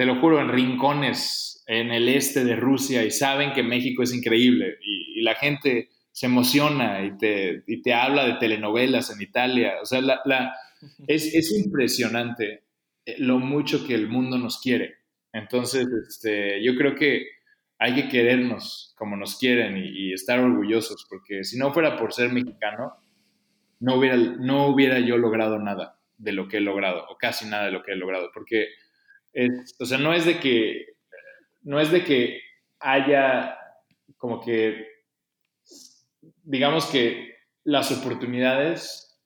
te 0.00 0.06
lo 0.06 0.18
juro, 0.18 0.40
en 0.40 0.48
rincones 0.48 1.62
en 1.66 1.90
el 1.90 2.08
este 2.08 2.42
de 2.42 2.56
Rusia 2.56 3.04
y 3.04 3.10
saben 3.10 3.52
que 3.52 3.62
México 3.62 4.02
es 4.02 4.14
increíble 4.14 4.78
y, 4.82 5.20
la 5.20 5.34
gente 5.34 5.90
se 6.10 6.24
emociona 6.24 7.04
y 7.04 7.18
te, 7.18 7.64
y 7.66 7.82
te, 7.82 7.92
habla 7.92 8.24
de 8.24 8.38
telenovelas 8.40 9.14
en 9.14 9.20
Italia. 9.20 9.74
O 9.82 9.84
sea, 9.84 10.00
la, 10.00 10.54
es, 11.06 11.34
es, 11.34 11.52
impresionante 11.52 12.62
eh, 13.04 13.16
lo 13.18 13.40
mucho 13.40 13.86
que 13.86 13.94
el 13.94 14.08
mundo 14.08 14.38
nos 14.38 14.58
quiere. 14.62 14.94
Entonces, 15.34 15.86
este, 16.08 16.64
yo 16.64 16.76
creo 16.76 16.94
que 16.94 17.26
hay 17.78 17.94
que 17.94 18.08
querernos 18.08 18.94
como 18.96 19.18
nos 19.18 19.36
quieren 19.36 19.76
y, 19.76 20.14
estar 20.14 20.40
orgullosos, 20.40 21.06
porque 21.10 21.44
si 21.44 21.58
no 21.58 21.74
fuera 21.74 21.98
por 21.98 22.14
ser 22.14 22.32
mexicano, 22.32 22.94
no 23.80 23.96
hubiera, 23.96 24.16
no 24.16 24.68
hubiera 24.68 24.98
yo 24.98 25.18
logrado 25.18 25.58
nada 25.58 26.00
de 26.16 26.32
lo 26.32 26.48
que 26.48 26.56
he 26.56 26.62
logrado, 26.62 27.04
o 27.10 27.18
casi 27.18 27.44
nada 27.44 27.66
de 27.66 27.72
lo 27.72 27.82
que 27.82 27.92
he 27.92 27.96
logrado, 27.96 28.30
porque, 28.32 28.68
o 29.78 29.84
sea, 29.84 29.98
no 29.98 30.12
es 30.12 30.24
de 30.24 30.40
que 30.40 30.86
no 31.62 31.80
es 31.80 31.90
de 31.90 32.04
que 32.04 32.40
haya 32.80 33.56
como 34.16 34.40
que, 34.40 34.86
digamos 36.42 36.86
que 36.86 37.34
las 37.64 37.92
oportunidades 37.92 39.18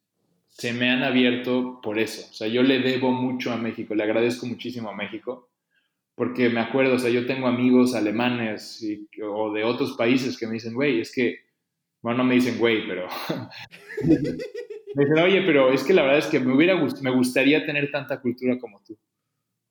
se 0.48 0.72
me 0.72 0.90
han 0.90 1.02
abierto 1.02 1.80
por 1.82 1.98
eso. 1.98 2.28
O 2.30 2.34
sea, 2.34 2.46
yo 2.46 2.62
le 2.62 2.80
debo 2.80 3.10
mucho 3.10 3.52
a 3.52 3.56
México, 3.56 3.94
le 3.94 4.04
agradezco 4.04 4.46
muchísimo 4.46 4.90
a 4.90 4.94
México, 4.94 5.50
porque 6.14 6.48
me 6.48 6.60
acuerdo, 6.60 6.94
o 6.94 6.98
sea, 6.98 7.10
yo 7.10 7.26
tengo 7.26 7.48
amigos 7.48 7.94
alemanes 7.94 8.84
o 9.22 9.52
de 9.52 9.64
otros 9.64 9.96
países 9.96 10.38
que 10.38 10.46
me 10.46 10.54
dicen, 10.54 10.74
güey, 10.74 11.00
es 11.00 11.12
que, 11.12 11.40
bueno, 12.02 12.18
no 12.18 12.24
me 12.24 12.34
dicen 12.34 12.58
güey, 12.58 12.86
pero... 12.86 13.08
me 14.94 15.04
dicen, 15.04 15.18
oye, 15.18 15.42
pero 15.42 15.72
es 15.72 15.82
que 15.82 15.92
la 15.92 16.02
verdad 16.02 16.18
es 16.18 16.26
que 16.26 16.38
me, 16.38 16.54
hubiera, 16.54 16.76
me 17.00 17.10
gustaría 17.10 17.66
tener 17.66 17.90
tanta 17.90 18.20
cultura 18.20 18.58
como 18.58 18.80
tú. 18.84 18.96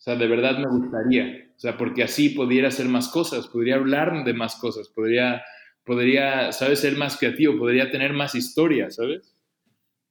O 0.03 0.05
sea, 0.05 0.17
de 0.17 0.27
verdad 0.27 0.57
me 0.57 0.67
gustaría. 0.67 1.47
O 1.55 1.59
sea, 1.59 1.77
porque 1.77 2.03
así 2.03 2.27
pudiera 2.27 2.67
hacer 2.67 2.89
más 2.89 3.07
cosas, 3.07 3.47
podría 3.47 3.75
hablar 3.75 4.25
de 4.25 4.33
más 4.33 4.57
cosas, 4.57 4.89
podría, 4.89 5.41
podría, 5.85 6.51
¿sabes? 6.51 6.79
Ser 6.79 6.97
más 6.97 7.17
creativo, 7.17 7.57
podría 7.57 7.89
tener 7.89 8.11
más 8.11 8.35
historias, 8.35 8.95
¿sabes? 8.95 9.33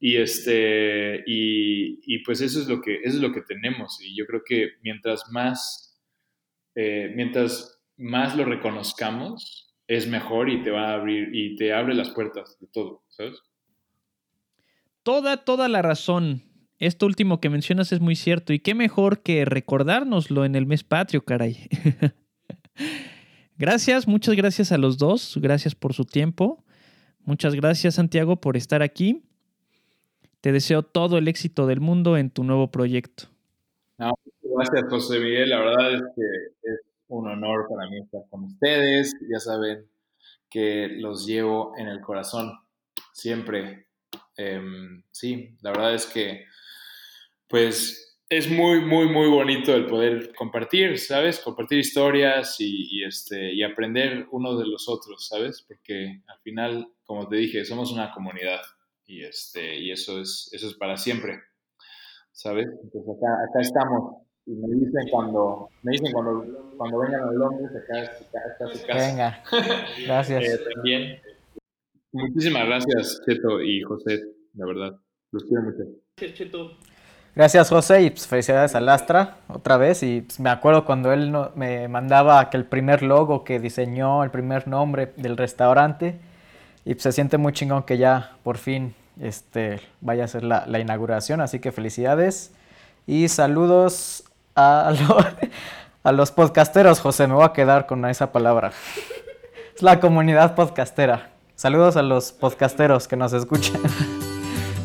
Y, 0.00 0.16
este, 0.16 1.22
y, 1.26 2.00
y, 2.06 2.20
pues 2.24 2.40
eso 2.40 2.58
es, 2.62 2.68
lo 2.68 2.80
que, 2.80 3.00
eso 3.02 3.16
es 3.16 3.22
lo 3.22 3.34
que 3.34 3.42
tenemos. 3.42 4.00
Y 4.00 4.16
yo 4.16 4.24
creo 4.24 4.40
que 4.42 4.70
mientras 4.82 5.30
más, 5.30 6.02
eh, 6.74 7.12
mientras 7.14 7.78
más 7.98 8.34
lo 8.34 8.46
reconozcamos, 8.46 9.76
es 9.86 10.08
mejor 10.08 10.48
y 10.48 10.62
te 10.62 10.70
va 10.70 10.88
a 10.88 10.94
abrir 10.94 11.28
y 11.34 11.54
te 11.56 11.74
abre 11.74 11.92
las 11.92 12.08
puertas 12.08 12.58
de 12.58 12.66
todo, 12.68 13.04
¿sabes? 13.08 13.42
Toda, 15.02 15.44
toda 15.44 15.68
la 15.68 15.82
razón. 15.82 16.51
Esto 16.82 17.06
último 17.06 17.40
que 17.40 17.48
mencionas 17.48 17.92
es 17.92 18.00
muy 18.00 18.16
cierto 18.16 18.52
y 18.52 18.58
qué 18.58 18.74
mejor 18.74 19.22
que 19.22 19.44
recordárnoslo 19.44 20.44
en 20.44 20.56
el 20.56 20.66
mes 20.66 20.82
patrio, 20.82 21.24
caray. 21.24 21.68
gracias, 23.56 24.08
muchas 24.08 24.34
gracias 24.34 24.72
a 24.72 24.78
los 24.78 24.98
dos, 24.98 25.38
gracias 25.40 25.76
por 25.76 25.92
su 25.94 26.04
tiempo. 26.04 26.64
Muchas 27.20 27.54
gracias 27.54 27.94
Santiago 27.94 28.40
por 28.40 28.56
estar 28.56 28.82
aquí. 28.82 29.22
Te 30.40 30.50
deseo 30.50 30.82
todo 30.82 31.18
el 31.18 31.28
éxito 31.28 31.68
del 31.68 31.78
mundo 31.78 32.16
en 32.16 32.30
tu 32.30 32.42
nuevo 32.42 32.72
proyecto. 32.72 33.28
gracias 33.96 34.90
José 34.90 35.20
Miguel, 35.20 35.50
la 35.50 35.60
verdad 35.60 35.94
es 35.94 36.02
que 36.16 36.68
es 36.68 36.80
un 37.06 37.28
honor 37.28 37.68
para 37.68 37.88
mí 37.90 38.00
estar 38.00 38.22
con 38.28 38.42
ustedes, 38.42 39.14
ya 39.30 39.38
saben, 39.38 39.86
que 40.50 40.88
los 40.98 41.28
llevo 41.28 41.74
en 41.78 41.86
el 41.86 42.00
corazón, 42.00 42.58
siempre. 43.12 43.86
Em, 44.36 45.04
sí, 45.12 45.56
la 45.60 45.70
verdad 45.70 45.94
es 45.94 46.06
que, 46.06 46.46
pues, 47.52 48.18
es 48.30 48.50
muy, 48.50 48.80
muy, 48.80 49.10
muy 49.10 49.28
bonito 49.28 49.74
el 49.74 49.84
poder 49.84 50.34
compartir, 50.34 50.98
¿sabes? 50.98 51.38
Compartir 51.38 51.80
historias 51.80 52.56
y, 52.60 53.04
este, 53.04 53.52
y 53.52 53.62
aprender 53.62 54.26
uno 54.30 54.56
de 54.56 54.66
los 54.66 54.88
otros, 54.88 55.28
¿sabes? 55.28 55.62
Porque 55.68 56.22
al 56.26 56.38
final, 56.40 56.88
como 57.04 57.28
te 57.28 57.36
dije, 57.36 57.62
somos 57.66 57.92
una 57.92 58.10
comunidad 58.10 58.62
y, 59.04 59.22
este, 59.22 59.76
y 59.76 59.90
eso, 59.90 60.18
es, 60.18 60.48
eso 60.50 60.66
es 60.66 60.74
para 60.76 60.96
siempre, 60.96 61.40
¿sabes? 62.30 62.68
Entonces 62.84 63.16
acá, 63.18 63.34
acá 63.50 63.60
estamos 63.60 64.22
y 64.46 64.52
me 64.52 64.74
dicen 64.74 65.10
cuando, 65.10 65.68
me 65.82 65.92
dicen 65.92 66.10
cuando, 66.10 66.72
cuando 66.78 67.00
vengan 67.00 67.20
a 67.20 67.32
Londres, 67.32 67.70
acá, 67.76 68.02
está 68.02 68.66
su 68.66 68.86
casa. 68.86 69.08
Venga, 69.08 69.42
gracias. 70.06 70.42
Eh, 70.48 70.58
también. 70.74 71.20
Muchísimas 72.12 72.64
gracias, 72.64 73.20
Cheto 73.26 73.60
y 73.60 73.82
José, 73.82 74.22
la 74.54 74.64
verdad. 74.64 74.98
Los 75.32 75.44
quiero 75.44 75.64
mucho. 75.64 75.84
Cheto. 76.16 76.78
Gracias, 77.34 77.70
José, 77.70 78.02
y 78.02 78.10
pues, 78.10 78.26
felicidades 78.26 78.74
a 78.74 78.80
Lastra 78.80 79.36
otra 79.48 79.78
vez. 79.78 80.02
Y 80.02 80.20
pues, 80.20 80.38
me 80.38 80.50
acuerdo 80.50 80.84
cuando 80.84 81.12
él 81.12 81.32
no, 81.32 81.50
me 81.54 81.88
mandaba 81.88 82.50
que 82.50 82.58
el 82.58 82.66
primer 82.66 83.02
logo 83.02 83.42
que 83.42 83.58
diseñó, 83.58 84.22
el 84.22 84.30
primer 84.30 84.68
nombre 84.68 85.12
del 85.16 85.36
restaurante, 85.38 86.18
y 86.84 86.94
pues, 86.94 87.04
se 87.04 87.12
siente 87.12 87.38
muy 87.38 87.52
chingón 87.52 87.84
que 87.84 87.96
ya 87.96 88.32
por 88.42 88.58
fin 88.58 88.94
este, 89.20 89.80
vaya 90.00 90.24
a 90.24 90.28
ser 90.28 90.44
la, 90.44 90.64
la 90.66 90.78
inauguración. 90.78 91.40
Así 91.40 91.58
que 91.58 91.72
felicidades 91.72 92.52
y 93.06 93.28
saludos 93.28 94.24
a, 94.54 94.92
a 96.02 96.12
los 96.12 96.30
podcasteros, 96.30 97.00
José, 97.00 97.26
me 97.26 97.34
voy 97.34 97.44
a 97.44 97.52
quedar 97.52 97.86
con 97.86 98.04
esa 98.04 98.30
palabra. 98.30 98.72
Es 99.74 99.82
la 99.82 100.00
comunidad 100.00 100.54
podcastera. 100.54 101.30
Saludos 101.54 101.96
a 101.96 102.02
los 102.02 102.32
podcasteros 102.32 103.08
que 103.08 103.16
nos 103.16 103.32
escuchan. 103.32 103.80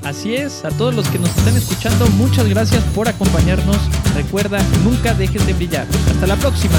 Así 0.08 0.36
es, 0.36 0.64
a 0.64 0.70
todos 0.70 0.96
los 0.96 1.10
que 1.10 1.20
nos 1.20 1.30
están 1.38 1.58
escuchando, 1.58 2.08
muchas 2.12 2.48
gracias 2.48 2.82
por 2.96 3.10
acompañarnos. 3.10 3.78
Recuerda, 4.16 4.58
nunca 4.86 5.14
dejes 5.14 5.46
de 5.46 5.52
brillar. 5.52 5.86
Hasta 6.10 6.26
la 6.26 6.38
próxima. 6.38 6.76